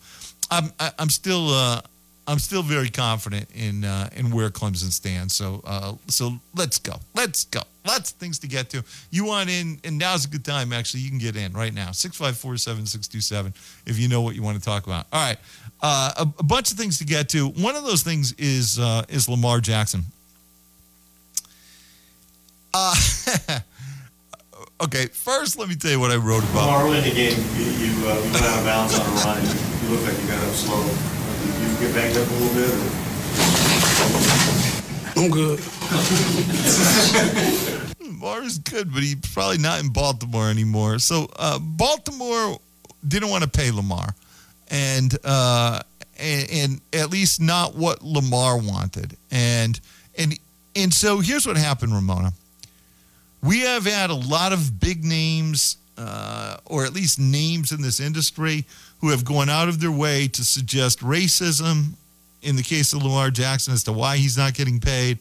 I'm 0.49 0.71
I, 0.79 0.91
I'm 0.97 1.09
still 1.09 1.49
uh, 1.49 1.81
I'm 2.32 2.39
still 2.39 2.63
very 2.63 2.89
confident 2.89 3.49
in 3.53 3.84
uh, 3.84 4.09
in 4.15 4.32
where 4.32 4.49
Clemson 4.49 4.89
stands. 4.89 5.36
So 5.36 5.61
uh, 5.65 5.95
so 6.07 6.32
let's 6.55 6.79
go. 6.79 6.93
Let's 7.13 7.43
go. 7.43 7.59
Lots 7.86 8.11
of 8.11 8.17
things 8.17 8.39
to 8.39 8.47
get 8.47 8.69
to. 8.69 8.86
You 9.09 9.25
want 9.25 9.49
in, 9.49 9.79
and 9.84 9.97
now's 9.97 10.23
a 10.23 10.29
good 10.29 10.45
time. 10.45 10.71
Actually, 10.71 11.01
you 11.01 11.09
can 11.09 11.17
get 11.17 11.36
in 11.36 11.51
right 11.51 11.73
now. 11.73 11.91
Six 11.91 12.15
five 12.15 12.38
four 12.38 12.55
seven 12.55 12.86
six 12.86 13.09
two 13.09 13.19
seven. 13.19 13.53
If 13.86 13.99
you 13.99 14.07
know 14.07 14.21
what 14.21 14.36
you 14.36 14.43
want 14.43 14.57
to 14.57 14.63
talk 14.63 14.86
about. 14.86 15.07
All 15.11 15.21
right, 15.21 15.38
uh, 15.82 16.13
a, 16.19 16.21
a 16.39 16.43
bunch 16.43 16.71
of 16.71 16.77
things 16.77 16.99
to 16.99 17.05
get 17.05 17.27
to. 17.29 17.49
One 17.49 17.75
of 17.75 17.84
those 17.84 18.01
things 18.01 18.32
is 18.38 18.79
uh, 18.79 19.03
is 19.09 19.27
Lamar 19.27 19.59
Jackson. 19.59 20.03
Uh, 22.73 22.95
okay, 24.84 25.07
first 25.07 25.59
let 25.59 25.67
me 25.67 25.75
tell 25.75 25.91
you 25.91 25.99
what 25.99 26.11
I 26.11 26.15
wrote 26.15 26.43
about. 26.43 26.86
Lamar, 26.86 26.95
in 26.95 27.03
the 27.03 27.13
game, 27.13 27.38
you, 27.57 27.65
you, 27.65 28.07
uh, 28.07 28.15
you 28.15 28.32
went 28.32 28.45
out 28.45 28.59
of 28.59 28.65
bounds 28.65 28.97
on 28.97 29.05
a 29.05 29.09
run. 29.19 29.41
You 29.84 29.89
looked 29.89 30.05
like 30.05 30.21
you 30.21 30.27
got 30.29 30.41
up 30.47 30.53
slow. 30.53 31.20
Did 31.82 31.88
you 31.88 31.93
get 31.95 32.13
banged 32.13 32.17
up 32.17 32.29
a 32.29 32.34
little 32.34 32.53
bit? 32.53 32.69
Or? 32.69 32.82
I'm 35.17 35.32
good. 35.32 35.59
Lamar 37.99 38.43
is 38.43 38.59
good, 38.59 38.93
but 38.93 39.01
he's 39.01 39.15
probably 39.34 39.57
not 39.57 39.84
in 39.84 39.89
Baltimore 39.89 40.47
anymore. 40.47 40.99
So 40.99 41.27
uh, 41.38 41.57
Baltimore 41.57 42.59
didn't 43.07 43.29
want 43.29 43.43
to 43.45 43.49
pay 43.49 43.71
Lamar, 43.71 44.13
and, 44.69 45.17
uh, 45.23 45.82
and 46.19 46.49
and 46.51 46.82
at 46.93 47.09
least 47.09 47.41
not 47.41 47.73
what 47.73 48.03
Lamar 48.03 48.59
wanted. 48.59 49.17
And 49.32 49.79
and 50.19 50.38
and 50.75 50.93
so 50.93 51.19
here's 51.19 51.47
what 51.47 51.57
happened, 51.57 51.95
Ramona. 51.95 52.34
We 53.41 53.61
have 53.61 53.86
had 53.86 54.11
a 54.11 54.15
lot 54.15 54.53
of 54.53 54.79
big 54.79 55.03
names, 55.03 55.77
uh, 55.97 56.57
or 56.65 56.86
at 56.86 56.93
least 56.93 57.19
names 57.19 57.71
in 57.71 57.82
this 57.82 57.99
industry, 57.99 58.65
who 59.01 59.09
have 59.09 59.25
gone 59.25 59.49
out 59.49 59.67
of 59.67 59.81
their 59.81 59.91
way 59.91 60.27
to 60.27 60.45
suggest 60.45 60.99
racism 60.99 61.93
in 62.41 62.55
the 62.55 62.63
case 62.63 62.93
of 62.93 63.03
Lamar 63.03 63.29
Jackson 63.29 63.73
as 63.73 63.83
to 63.83 63.91
why 63.91 64.17
he's 64.17 64.37
not 64.37 64.53
getting 64.53 64.79
paid, 64.79 65.19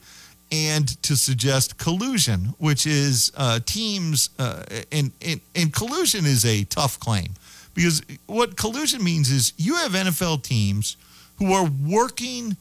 and 0.53 1.01
to 1.03 1.17
suggest 1.17 1.79
collusion, 1.79 2.55
which 2.59 2.87
is 2.87 3.33
uh, 3.37 3.61
teams, 3.67 4.31
uh, 4.39 4.63
and, 4.91 5.13
and, 5.25 5.41
and 5.55 5.73
collusion 5.73 6.27
is 6.27 6.45
a 6.45 6.65
tough 6.65 6.99
claim. 6.99 7.29
Because 7.75 8.03
what 8.27 8.57
collusion 8.57 9.03
means 9.03 9.31
is 9.31 9.53
you 9.57 9.77
have 9.77 9.93
NFL 9.93 10.43
teams 10.43 10.97
who 11.39 11.53
are 11.53 11.69
working 11.87 12.57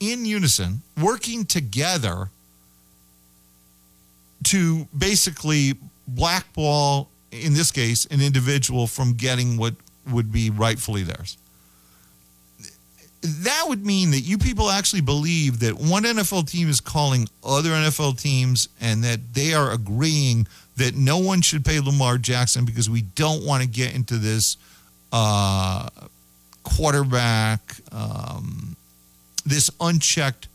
in 0.00 0.24
unison, 0.24 0.80
working 1.00 1.44
together 1.44 2.30
to 4.44 4.88
basically 4.96 5.74
blackball, 6.06 7.08
in 7.30 7.52
this 7.52 7.70
case, 7.70 8.06
an 8.06 8.22
individual 8.22 8.86
from 8.86 9.12
getting 9.14 9.56
what 9.56 9.74
would 10.10 10.32
be 10.32 10.50
rightfully 10.50 11.02
theirs. 11.02 11.36
That 13.20 13.64
would 13.66 13.84
mean 13.84 14.12
that 14.12 14.20
you 14.20 14.38
people 14.38 14.70
actually 14.70 15.00
believe 15.00 15.60
that 15.60 15.74
one 15.74 16.04
NFL 16.04 16.48
team 16.48 16.68
is 16.68 16.80
calling 16.80 17.28
other 17.44 17.70
NFL 17.70 18.20
teams 18.20 18.68
and 18.80 19.02
that 19.02 19.34
they 19.34 19.54
are 19.54 19.72
agreeing 19.72 20.46
that 20.76 20.94
no 20.94 21.18
one 21.18 21.40
should 21.40 21.64
pay 21.64 21.80
Lamar 21.80 22.18
Jackson 22.18 22.64
because 22.64 22.88
we 22.88 23.02
don't 23.02 23.44
want 23.44 23.62
to 23.62 23.68
get 23.68 23.94
into 23.94 24.18
this 24.18 24.56
uh, 25.12 25.88
quarterback, 26.62 27.60
um, 27.90 28.76
this 29.44 29.70
unchecked 29.80 30.48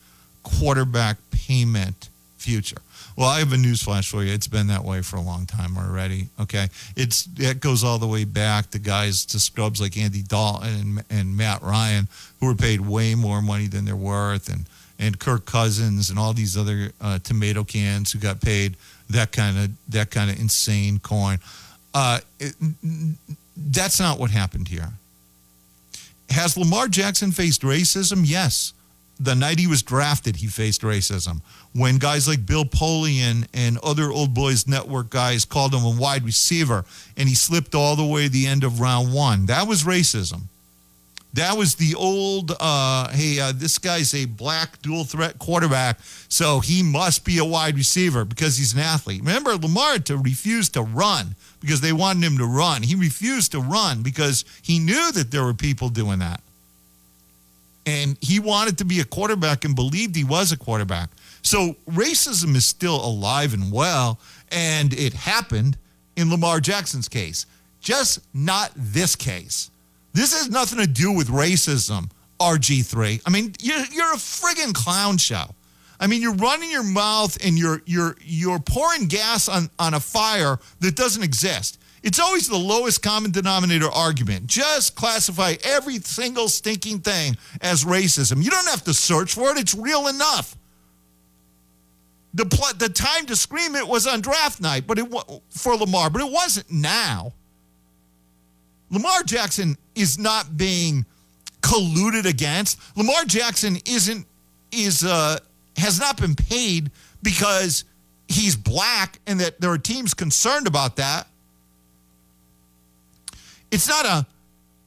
quarterback 0.43 1.17
payment 1.31 2.09
future. 2.37 2.77
Well, 3.16 3.30
I 3.30 3.39
have 3.39 3.53
a 3.53 3.57
news 3.57 3.84
flash 3.84 4.09
for 4.09 4.24
you. 4.24 4.34
It's 4.34 4.47
been 4.47 4.68
that 4.68 4.84
way 4.84 5.01
for 5.01 5.18
a 5.18 5.22
long 5.22 5.45
time 5.45 5.78
already. 5.78 6.30
Okay, 6.39 6.68
it's 6.95 7.28
it 7.38 7.59
goes 7.59 7.84
all 7.84 7.99
the 7.99 8.07
way 8.07 8.24
back 8.24 8.72
to 8.72 8.80
guys 8.80 9.26
to 9.28 9.39
scrubs 9.39 9.80
like 9.80 9.97
Andy 9.97 10.24
Dalton 10.24 10.70
and, 10.70 11.03
and 11.09 11.38
Matt 11.38 11.61
Ryan, 11.61 12.07
who 12.39 12.47
were 12.47 12.55
paid 12.55 12.82
way 12.82 13.16
more 13.16 13.41
money 13.41 13.68
than 13.68 13.86
they're 13.86 13.95
worth, 13.95 14.51
and 14.51 14.66
and 14.99 15.20
Kirk 15.20 15.45
Cousins 15.45 16.09
and 16.09 16.18
all 16.18 16.34
these 16.34 16.57
other 16.57 16.91
uh, 17.01 17.20
tomato 17.20 17.64
cans 17.64 18.11
who 18.11 18.20
got 18.20 18.41
paid 18.41 18.78
that 19.09 19.32
kind 19.32 19.57
of 19.57 19.72
that 19.89 20.11
kind 20.11 20.32
of 20.32 20.39
insane 20.39 20.99
coin. 20.99 21.39
Uh, 21.93 22.20
it, 22.39 22.55
that's 23.55 23.99
not 23.99 24.20
what 24.20 24.32
happened 24.32 24.68
here. 24.68 24.89
Has 26.30 26.57
Lamar 26.57 26.88
Jackson 26.88 27.32
faced 27.32 27.61
racism? 27.61 28.24
Yes. 28.26 28.74
The 29.20 29.36
night 29.36 29.59
he 29.59 29.68
was 29.68 29.84
drafted, 29.84 30.38
he 30.38 30.47
faced 30.47 30.82
racism. 30.82 31.41
When 31.74 31.97
guys 31.97 32.28
like 32.28 32.45
Bill 32.45 32.66
Polian 32.66 33.47
and 33.53 33.78
other 33.80 34.11
Old 34.11 34.34
Boys 34.34 34.68
Network 34.68 35.09
guys 35.09 35.45
called 35.45 35.74
him 35.74 35.84
a 35.84 35.99
wide 35.99 36.24
receiver 36.24 36.84
and 37.16 37.30
he 37.30 37.36
slipped 37.36 37.76
all 37.76 37.95
the 37.95 38.05
way 38.05 38.24
to 38.26 38.30
the 38.30 38.47
end 38.47 38.64
of 38.64 38.80
round 38.80 39.14
one, 39.14 39.45
that 39.45 39.68
was 39.68 39.84
racism. 39.84 40.43
That 41.34 41.57
was 41.57 41.76
the 41.76 41.95
old, 41.95 42.51
uh, 42.59 43.09
hey, 43.09 43.39
uh, 43.39 43.53
this 43.55 43.80
guy's 43.80 44.14
a 44.14 44.26
black 44.26 44.80
dual 44.84 45.03
threat 45.03 45.39
quarterback, 45.39 45.99
so 46.30 46.59
he 46.59 46.84
must 46.84 47.26
be 47.26 47.39
a 47.39 47.45
wide 47.45 47.76
receiver 47.76 48.24
because 48.24 48.57
he's 48.57 48.74
an 48.74 48.80
athlete. 48.80 49.22
Remember, 49.22 49.55
Lamar 49.55 49.97
to 49.97 50.18
refuse 50.18 50.70
to 50.70 50.84
run 50.84 51.36
because 51.59 51.82
they 51.82 51.91
wanted 51.91 52.24
him 52.24 52.38
to 52.38 52.45
run. 52.45 52.84
He 52.84 52.93
refused 52.93 53.51
to 53.53 53.59
run 53.59 54.03
because 54.03 54.45
he 54.61 54.78
knew 54.78 55.11
that 55.14 55.32
there 55.32 55.43
were 55.43 55.55
people 55.55 55.89
doing 55.89 56.20
that. 56.20 56.41
And 57.86 58.17
he 58.21 58.39
wanted 58.39 58.77
to 58.77 58.86
be 58.86 59.01
a 59.01 59.05
quarterback 59.05 59.65
and 59.65 59.75
believed 59.75 60.15
he 60.15 60.23
was 60.23 60.51
a 60.51 60.57
quarterback. 60.57 61.09
So 61.41 61.75
racism 61.89 62.55
is 62.55 62.65
still 62.65 62.95
alive 62.95 63.53
and 63.53 63.71
well, 63.71 64.19
and 64.51 64.93
it 64.93 65.13
happened 65.13 65.77
in 66.15 66.29
Lamar 66.29 66.59
Jackson's 66.59 67.09
case, 67.09 67.45
just 67.81 68.19
not 68.34 68.71
this 68.75 69.15
case. 69.15 69.69
This 70.13 70.34
has 70.34 70.49
nothing 70.49 70.79
to 70.79 70.88
do 70.88 71.11
with 71.11 71.27
racism, 71.27 72.09
RG3. 72.39 73.21
I 73.25 73.29
mean, 73.29 73.53
you're, 73.61 73.84
you're 73.91 74.13
a 74.13 74.17
friggin' 74.17 74.73
clown 74.73 75.17
show. 75.17 75.47
I 75.99 76.07
mean, 76.07 76.21
you're 76.21 76.36
running 76.36 76.69
your 76.69 76.84
mouth 76.84 77.38
and 77.45 77.57
you're 77.57 77.81
you're 77.86 78.17
you're 78.21 78.59
pouring 78.59 79.07
gas 79.07 79.47
on, 79.47 79.69
on 79.79 79.93
a 79.93 80.01
fire 80.01 80.59
that 80.81 80.97
doesn't 80.97 81.23
exist. 81.23 81.79
It's 82.03 82.19
always 82.19 82.49
the 82.49 82.57
lowest 82.57 83.01
common 83.01 83.31
denominator 83.31 83.89
argument. 83.89 84.47
Just 84.47 84.93
classify 84.93 85.55
every 85.63 85.99
single 85.99 86.49
stinking 86.49 86.99
thing 86.99 87.37
as 87.61 87.85
racism. 87.85 88.43
You 88.43 88.51
don't 88.51 88.67
have 88.67 88.83
to 88.83 88.93
search 88.93 89.33
for 89.33 89.51
it. 89.51 89.57
It's 89.57 89.73
real 89.73 90.07
enough. 90.07 90.57
The 92.33 92.45
pl- 92.45 92.73
the 92.77 92.89
time 92.89 93.25
to 93.27 93.35
scream 93.35 93.75
it 93.75 93.87
was 93.87 94.05
on 94.05 94.19
draft 94.19 94.59
night, 94.59 94.85
but 94.85 94.97
it 94.97 95.09
wa- 95.09 95.23
for 95.49 95.75
Lamar, 95.75 96.09
but 96.09 96.21
it 96.21 96.31
wasn't 96.31 96.69
now. 96.69 97.31
Lamar 98.89 99.23
Jackson 99.23 99.77
is 99.95 100.19
not 100.19 100.57
being 100.57 101.05
colluded 101.61 102.25
against. 102.25 102.79
Lamar 102.97 103.23
Jackson 103.25 103.77
isn't 103.85 104.27
is 104.71 105.05
uh 105.05 105.37
has 105.77 105.99
not 105.99 106.19
been 106.19 106.35
paid 106.35 106.91
because 107.21 107.85
he's 108.27 108.55
black 108.57 109.19
and 109.25 109.39
that 109.39 109.61
there 109.61 109.71
are 109.71 109.77
teams 109.77 110.13
concerned 110.13 110.67
about 110.67 110.97
that. 110.97 111.27
It's 113.74 113.88
not 113.88 114.05
a 114.05 114.28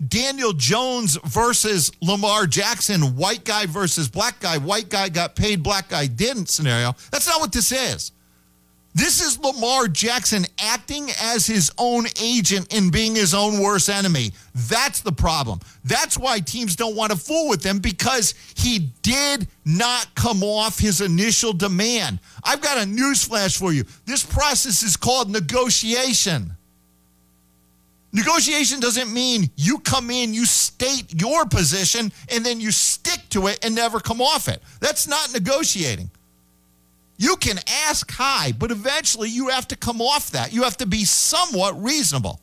Daniel 0.07 0.53
Jones 0.53 1.19
versus 1.25 1.91
Lamar 2.01 2.47
Jackson, 2.47 3.17
white 3.17 3.45
guy 3.45 3.67
versus 3.67 4.09
black 4.09 4.39
guy, 4.39 4.59
white 4.59 4.89
guy 4.89 5.09
got 5.09 5.35
paid, 5.35 5.61
black 5.61 5.89
guy 5.89 6.07
didn't 6.07 6.49
scenario. 6.49 6.95
That's 7.11 7.27
not 7.27 7.41
what 7.41 7.51
this 7.51 7.73
is. 7.73 8.13
This 8.95 9.21
is 9.21 9.41
Lamar 9.41 9.89
Jackson 9.89 10.47
acting 10.61 11.11
as 11.21 11.47
his 11.47 11.73
own 11.79 12.07
agent 12.23 12.73
and 12.73 12.93
being 12.93 13.17
his 13.17 13.35
own 13.35 13.61
worst 13.61 13.91
enemy. 13.91 14.31
That's 14.55 15.01
the 15.01 15.13
problem. 15.13 15.59
That's 15.85 16.17
why 16.17 16.39
teams 16.39 16.77
don't 16.77 16.95
want 16.95 17.11
to 17.11 17.19
fool 17.19 17.49
with 17.49 17.65
him 17.65 17.81
because 17.81 18.35
he 18.55 18.91
did 19.03 19.49
not 19.65 20.15
come 20.15 20.45
off 20.45 20.79
his 20.79 21.01
initial 21.01 21.53
demand. 21.53 22.21
I've 22.45 22.63
got 22.63 22.79
a 22.79 22.87
news 22.87 23.25
flash 23.25 23.59
for 23.59 23.73
you. 23.73 23.85
This 24.07 24.25
process 24.25 24.85
is 24.85 24.97
called 24.97 25.29
negotiation. 25.29 26.56
Negotiation 28.17 28.81
doesn't 28.81 29.13
mean 29.13 29.51
you 29.57 29.79
come 29.79 30.11
in, 30.11 30.33
you 30.33 30.47
state 30.47 31.21
your 31.21 31.45
position, 31.45 32.11
and 32.33 32.47
then 32.47 32.63
you 32.63 32.71
stick 32.71 33.21
to 33.29 33.47
it 33.49 33.63
and 33.63 33.75
never 33.75 34.01
come 34.01 34.23
off 34.23 34.49
it. 34.49 34.63
That's 34.81 35.07
not 35.07 35.35
negotiating. 35.35 36.11
You 37.19 37.37
can 37.37 37.59
ask 37.87 38.11
high, 38.11 38.53
but 38.53 38.71
eventually 38.71 39.29
you 39.29 39.49
have 39.49 39.69
to 39.69 39.77
come 39.77 40.01
off 40.01 40.31
that. 40.31 40.51
You 40.51 40.63
have 40.63 40.79
to 40.79 40.87
be 40.87 41.05
somewhat 41.05 41.79
reasonable. 41.83 42.41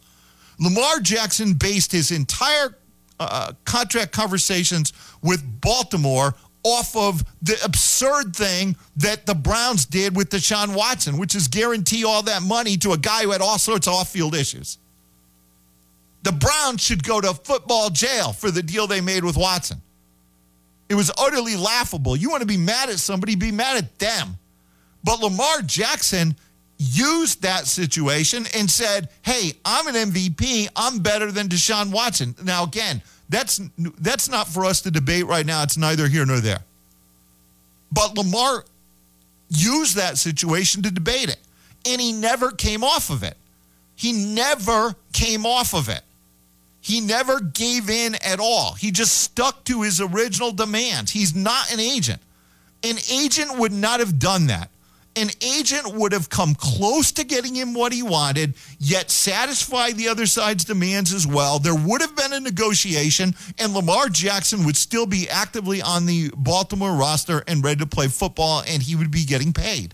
Lamar 0.59 0.99
Jackson 0.99 1.53
based 1.55 1.91
his 1.91 2.11
entire 2.11 2.75
uh, 3.19 3.53
contract 3.65 4.11
conversations 4.11 4.93
with 5.23 5.43
Baltimore 5.59 6.35
off 6.61 6.95
of 6.95 7.25
the 7.41 7.57
absurd 7.65 8.35
thing 8.35 8.75
that 8.97 9.25
the 9.25 9.33
Browns 9.33 9.85
did 9.85 10.15
with 10.15 10.29
Deshaun 10.29 10.75
Watson, 10.75 11.17
which 11.17 11.33
is 11.33 11.47
guarantee 11.47 12.05
all 12.05 12.21
that 12.21 12.43
money 12.43 12.77
to 12.77 12.91
a 12.91 12.97
guy 12.97 13.23
who 13.23 13.31
had 13.31 13.41
all 13.41 13.57
sorts 13.57 13.87
of 13.87 13.95
off 13.95 14.09
field 14.09 14.35
issues. 14.35 14.77
The 16.23 16.31
Browns 16.31 16.81
should 16.81 17.03
go 17.03 17.21
to 17.21 17.33
football 17.33 17.89
jail 17.89 18.33
for 18.33 18.49
the 18.49 18.63
deal 18.63 18.87
they 18.87 19.01
made 19.01 19.23
with 19.23 19.37
Watson. 19.37 19.81
It 20.89 20.95
was 20.95 21.11
utterly 21.17 21.55
laughable. 21.55 22.15
You 22.15 22.29
want 22.29 22.41
to 22.41 22.47
be 22.47 22.57
mad 22.57 22.89
at 22.89 22.99
somebody, 22.99 23.35
be 23.35 23.51
mad 23.51 23.77
at 23.77 23.99
them. 23.99 24.37
But 25.03 25.19
Lamar 25.19 25.61
Jackson 25.61 26.35
used 26.77 27.41
that 27.41 27.67
situation 27.67 28.45
and 28.55 28.69
said, 28.69 29.09
"Hey, 29.21 29.53
I'm 29.65 29.87
an 29.87 29.95
MVP. 29.95 30.69
I'm 30.75 30.99
better 30.99 31.31
than 31.31 31.49
Deshaun 31.49 31.91
Watson." 31.91 32.35
Now, 32.43 32.63
again, 32.63 33.01
that's 33.29 33.59
that's 33.99 34.29
not 34.29 34.47
for 34.47 34.65
us 34.65 34.81
to 34.81 34.91
debate 34.91 35.25
right 35.25 35.45
now. 35.45 35.63
It's 35.63 35.77
neither 35.77 36.07
here 36.07 36.25
nor 36.25 36.39
there. 36.39 36.63
But 37.91 38.17
Lamar 38.17 38.65
used 39.49 39.95
that 39.95 40.17
situation 40.17 40.83
to 40.83 40.91
debate 40.91 41.29
it, 41.29 41.39
and 41.85 41.99
he 41.99 42.13
never 42.13 42.51
came 42.51 42.83
off 42.83 43.09
of 43.09 43.23
it. 43.23 43.37
He 43.95 44.11
never 44.11 44.95
came 45.11 45.45
off 45.45 45.73
of 45.73 45.89
it. 45.89 46.01
He 46.83 47.01
never 47.01 47.39
gave 47.39 47.89
in 47.89 48.15
at 48.15 48.39
all. 48.39 48.73
He 48.73 48.91
just 48.91 49.15
stuck 49.21 49.63
to 49.65 49.81
his 49.81 49.99
original 49.99 50.51
demands. 50.51 51.11
He's 51.11 51.33
not 51.33 51.73
an 51.73 51.79
agent. 51.79 52.21
An 52.83 52.97
agent 53.11 53.57
would 53.57 53.71
not 53.71 53.99
have 53.99 54.19
done 54.19 54.47
that 54.47 54.69
an 55.15 55.29
agent 55.41 55.93
would 55.93 56.11
have 56.11 56.29
come 56.29 56.55
close 56.55 57.11
to 57.13 57.23
getting 57.23 57.53
him 57.53 57.73
what 57.73 57.93
he 57.93 58.01
wanted, 58.01 58.55
yet 58.79 59.11
satisfy 59.11 59.91
the 59.91 60.07
other 60.07 60.25
side's 60.25 60.63
demands 60.63 61.13
as 61.13 61.27
well. 61.27 61.59
There 61.59 61.75
would 61.75 62.01
have 62.01 62.15
been 62.15 62.33
a 62.33 62.39
negotiation, 62.39 63.35
and 63.59 63.73
Lamar 63.73 64.09
Jackson 64.09 64.65
would 64.65 64.77
still 64.77 65.05
be 65.05 65.29
actively 65.29 65.81
on 65.81 66.05
the 66.05 66.31
Baltimore 66.35 66.93
roster 66.93 67.43
and 67.47 67.63
ready 67.63 67.79
to 67.79 67.85
play 67.85 68.07
football, 68.07 68.63
and 68.67 68.81
he 68.81 68.95
would 68.95 69.11
be 69.11 69.23
getting 69.23 69.53
paid. 69.53 69.93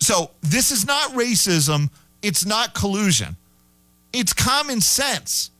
So, 0.00 0.30
this 0.42 0.70
is 0.70 0.86
not 0.86 1.12
racism, 1.12 1.90
it's 2.24 2.46
not 2.46 2.74
collusion, 2.74 3.36
it's 4.12 4.32
common 4.32 4.80
sense. 4.80 5.50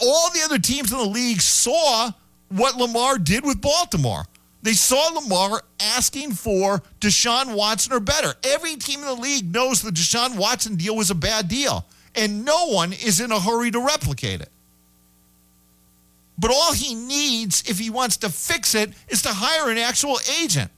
All 0.00 0.30
the 0.30 0.40
other 0.44 0.58
teams 0.58 0.92
in 0.92 0.98
the 0.98 1.04
league 1.04 1.42
saw 1.42 2.10
what 2.48 2.76
Lamar 2.76 3.18
did 3.18 3.44
with 3.44 3.60
Baltimore. 3.60 4.24
They 4.62 4.72
saw 4.72 5.08
Lamar 5.08 5.60
asking 5.78 6.32
for 6.32 6.82
Deshaun 7.00 7.54
Watson 7.54 7.92
or 7.92 8.00
better. 8.00 8.32
Every 8.44 8.76
team 8.76 9.00
in 9.00 9.06
the 9.06 9.14
league 9.14 9.52
knows 9.52 9.82
the 9.82 9.90
Deshaun 9.90 10.38
Watson 10.38 10.76
deal 10.76 10.96
was 10.96 11.10
a 11.10 11.14
bad 11.14 11.48
deal, 11.48 11.84
and 12.14 12.46
no 12.46 12.68
one 12.68 12.94
is 12.94 13.20
in 13.20 13.30
a 13.30 13.38
hurry 13.38 13.70
to 13.72 13.80
replicate 13.80 14.40
it. 14.40 14.48
But 16.38 16.50
all 16.50 16.72
he 16.72 16.94
needs, 16.94 17.62
if 17.68 17.78
he 17.78 17.90
wants 17.90 18.16
to 18.18 18.30
fix 18.30 18.74
it, 18.74 18.94
is 19.08 19.20
to 19.22 19.28
hire 19.30 19.70
an 19.70 19.76
actual 19.76 20.18
agent. 20.40 20.70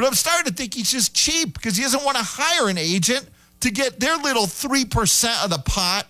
But 0.00 0.06
I'm 0.06 0.14
starting 0.14 0.50
to 0.50 0.56
think 0.56 0.72
he's 0.72 0.90
just 0.90 1.14
cheap 1.14 1.52
because 1.52 1.76
he 1.76 1.82
doesn't 1.82 2.02
want 2.02 2.16
to 2.16 2.22
hire 2.24 2.70
an 2.70 2.78
agent 2.78 3.28
to 3.60 3.70
get 3.70 4.00
their 4.00 4.16
little 4.16 4.44
3% 4.44 5.44
of 5.44 5.50
the 5.50 5.58
pot. 5.58 6.06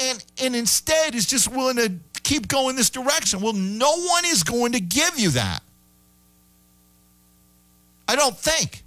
And, 0.00 0.24
and 0.42 0.56
instead 0.56 1.14
is 1.14 1.26
just 1.26 1.48
willing 1.48 1.76
to 1.76 1.92
keep 2.24 2.48
going 2.48 2.74
this 2.74 2.90
direction. 2.90 3.40
Well, 3.40 3.52
no 3.52 4.00
one 4.00 4.24
is 4.24 4.42
going 4.42 4.72
to 4.72 4.80
give 4.80 5.16
you 5.16 5.30
that. 5.30 5.62
I 8.08 8.16
don't 8.16 8.36
think. 8.36 8.82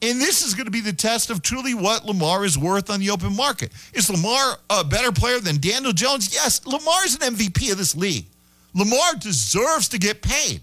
And 0.00 0.20
this 0.20 0.46
is 0.46 0.54
going 0.54 0.66
to 0.66 0.70
be 0.70 0.82
the 0.82 0.92
test 0.92 1.30
of 1.30 1.42
truly 1.42 1.74
what 1.74 2.06
Lamar 2.06 2.44
is 2.44 2.56
worth 2.56 2.90
on 2.90 3.00
the 3.00 3.10
open 3.10 3.34
market. 3.34 3.72
Is 3.92 4.08
Lamar 4.08 4.56
a 4.70 4.84
better 4.84 5.10
player 5.10 5.40
than 5.40 5.58
Daniel 5.58 5.92
Jones? 5.92 6.32
Yes, 6.32 6.64
Lamar 6.64 7.04
is 7.04 7.16
an 7.16 7.34
MVP 7.34 7.72
of 7.72 7.78
this 7.78 7.96
league. 7.96 8.26
Lamar 8.72 9.16
deserves 9.18 9.88
to 9.88 9.98
get 9.98 10.22
paid. 10.22 10.60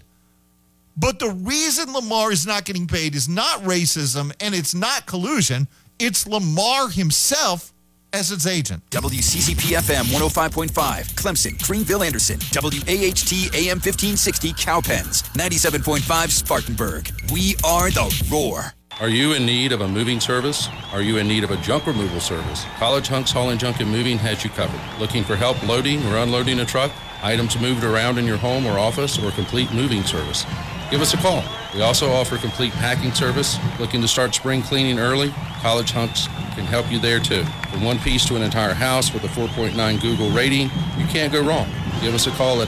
But 0.98 1.20
the 1.20 1.30
reason 1.30 1.92
Lamar 1.92 2.32
is 2.32 2.44
not 2.44 2.64
getting 2.64 2.88
paid 2.88 3.14
is 3.14 3.28
not 3.28 3.62
racism 3.62 4.34
and 4.40 4.54
it's 4.54 4.74
not 4.74 5.06
collusion. 5.06 5.68
It's 6.00 6.26
Lamar 6.26 6.88
himself 6.88 7.72
as 8.12 8.32
its 8.32 8.46
agent. 8.46 8.82
WCCP 8.90 9.76
FM 9.76 10.04
105.5, 10.06 10.70
Clemson, 11.14 11.62
Greenville, 11.62 12.02
Anderson. 12.02 12.38
WAHT 12.52 13.32
AM 13.54 13.78
1560, 13.78 14.52
Cowpens. 14.54 15.22
97.5, 15.34 16.30
Spartanburg. 16.30 17.10
We 17.32 17.54
are 17.64 17.90
the 17.90 18.26
roar. 18.30 18.74
Are 19.00 19.08
you 19.08 19.34
in 19.34 19.46
need 19.46 19.70
of 19.70 19.80
a 19.80 19.86
moving 19.86 20.18
service? 20.18 20.68
Are 20.92 21.00
you 21.00 21.18
in 21.18 21.28
need 21.28 21.44
of 21.44 21.52
a 21.52 21.56
junk 21.58 21.86
removal 21.86 22.18
service? 22.18 22.64
College 22.78 23.06
Hunks 23.06 23.30
Hauling 23.30 23.56
Junk 23.56 23.78
and 23.78 23.88
Moving 23.88 24.18
has 24.18 24.42
you 24.42 24.50
covered. 24.50 24.80
Looking 24.98 25.22
for 25.22 25.36
help 25.36 25.62
loading 25.68 26.04
or 26.06 26.16
unloading 26.16 26.58
a 26.58 26.64
truck? 26.64 26.90
Items 27.22 27.56
moved 27.60 27.84
around 27.84 28.18
in 28.18 28.24
your 28.24 28.38
home 28.38 28.66
or 28.66 28.76
office 28.76 29.16
or 29.16 29.30
complete 29.30 29.72
moving 29.72 30.02
service? 30.02 30.44
Give 30.90 31.00
us 31.00 31.14
a 31.14 31.16
call. 31.18 31.44
We 31.72 31.80
also 31.80 32.10
offer 32.10 32.38
complete 32.38 32.72
packing 32.72 33.12
service. 33.12 33.56
Looking 33.78 34.00
to 34.00 34.08
start 34.08 34.34
spring 34.34 34.62
cleaning 34.62 34.98
early? 34.98 35.30
College 35.60 35.92
Hunks 35.92 36.26
can 36.56 36.64
help 36.64 36.90
you 36.90 36.98
there 36.98 37.20
too. 37.20 37.44
From 37.70 37.84
one 37.84 38.00
piece 38.00 38.26
to 38.26 38.34
an 38.34 38.42
entire 38.42 38.74
house 38.74 39.14
with 39.14 39.22
a 39.22 39.28
4.9 39.28 40.02
Google 40.02 40.30
rating, 40.30 40.72
you 40.98 41.06
can't 41.06 41.32
go 41.32 41.40
wrong. 41.46 41.70
Give 42.00 42.14
us 42.14 42.26
a 42.26 42.32
call 42.32 42.62
at 42.62 42.66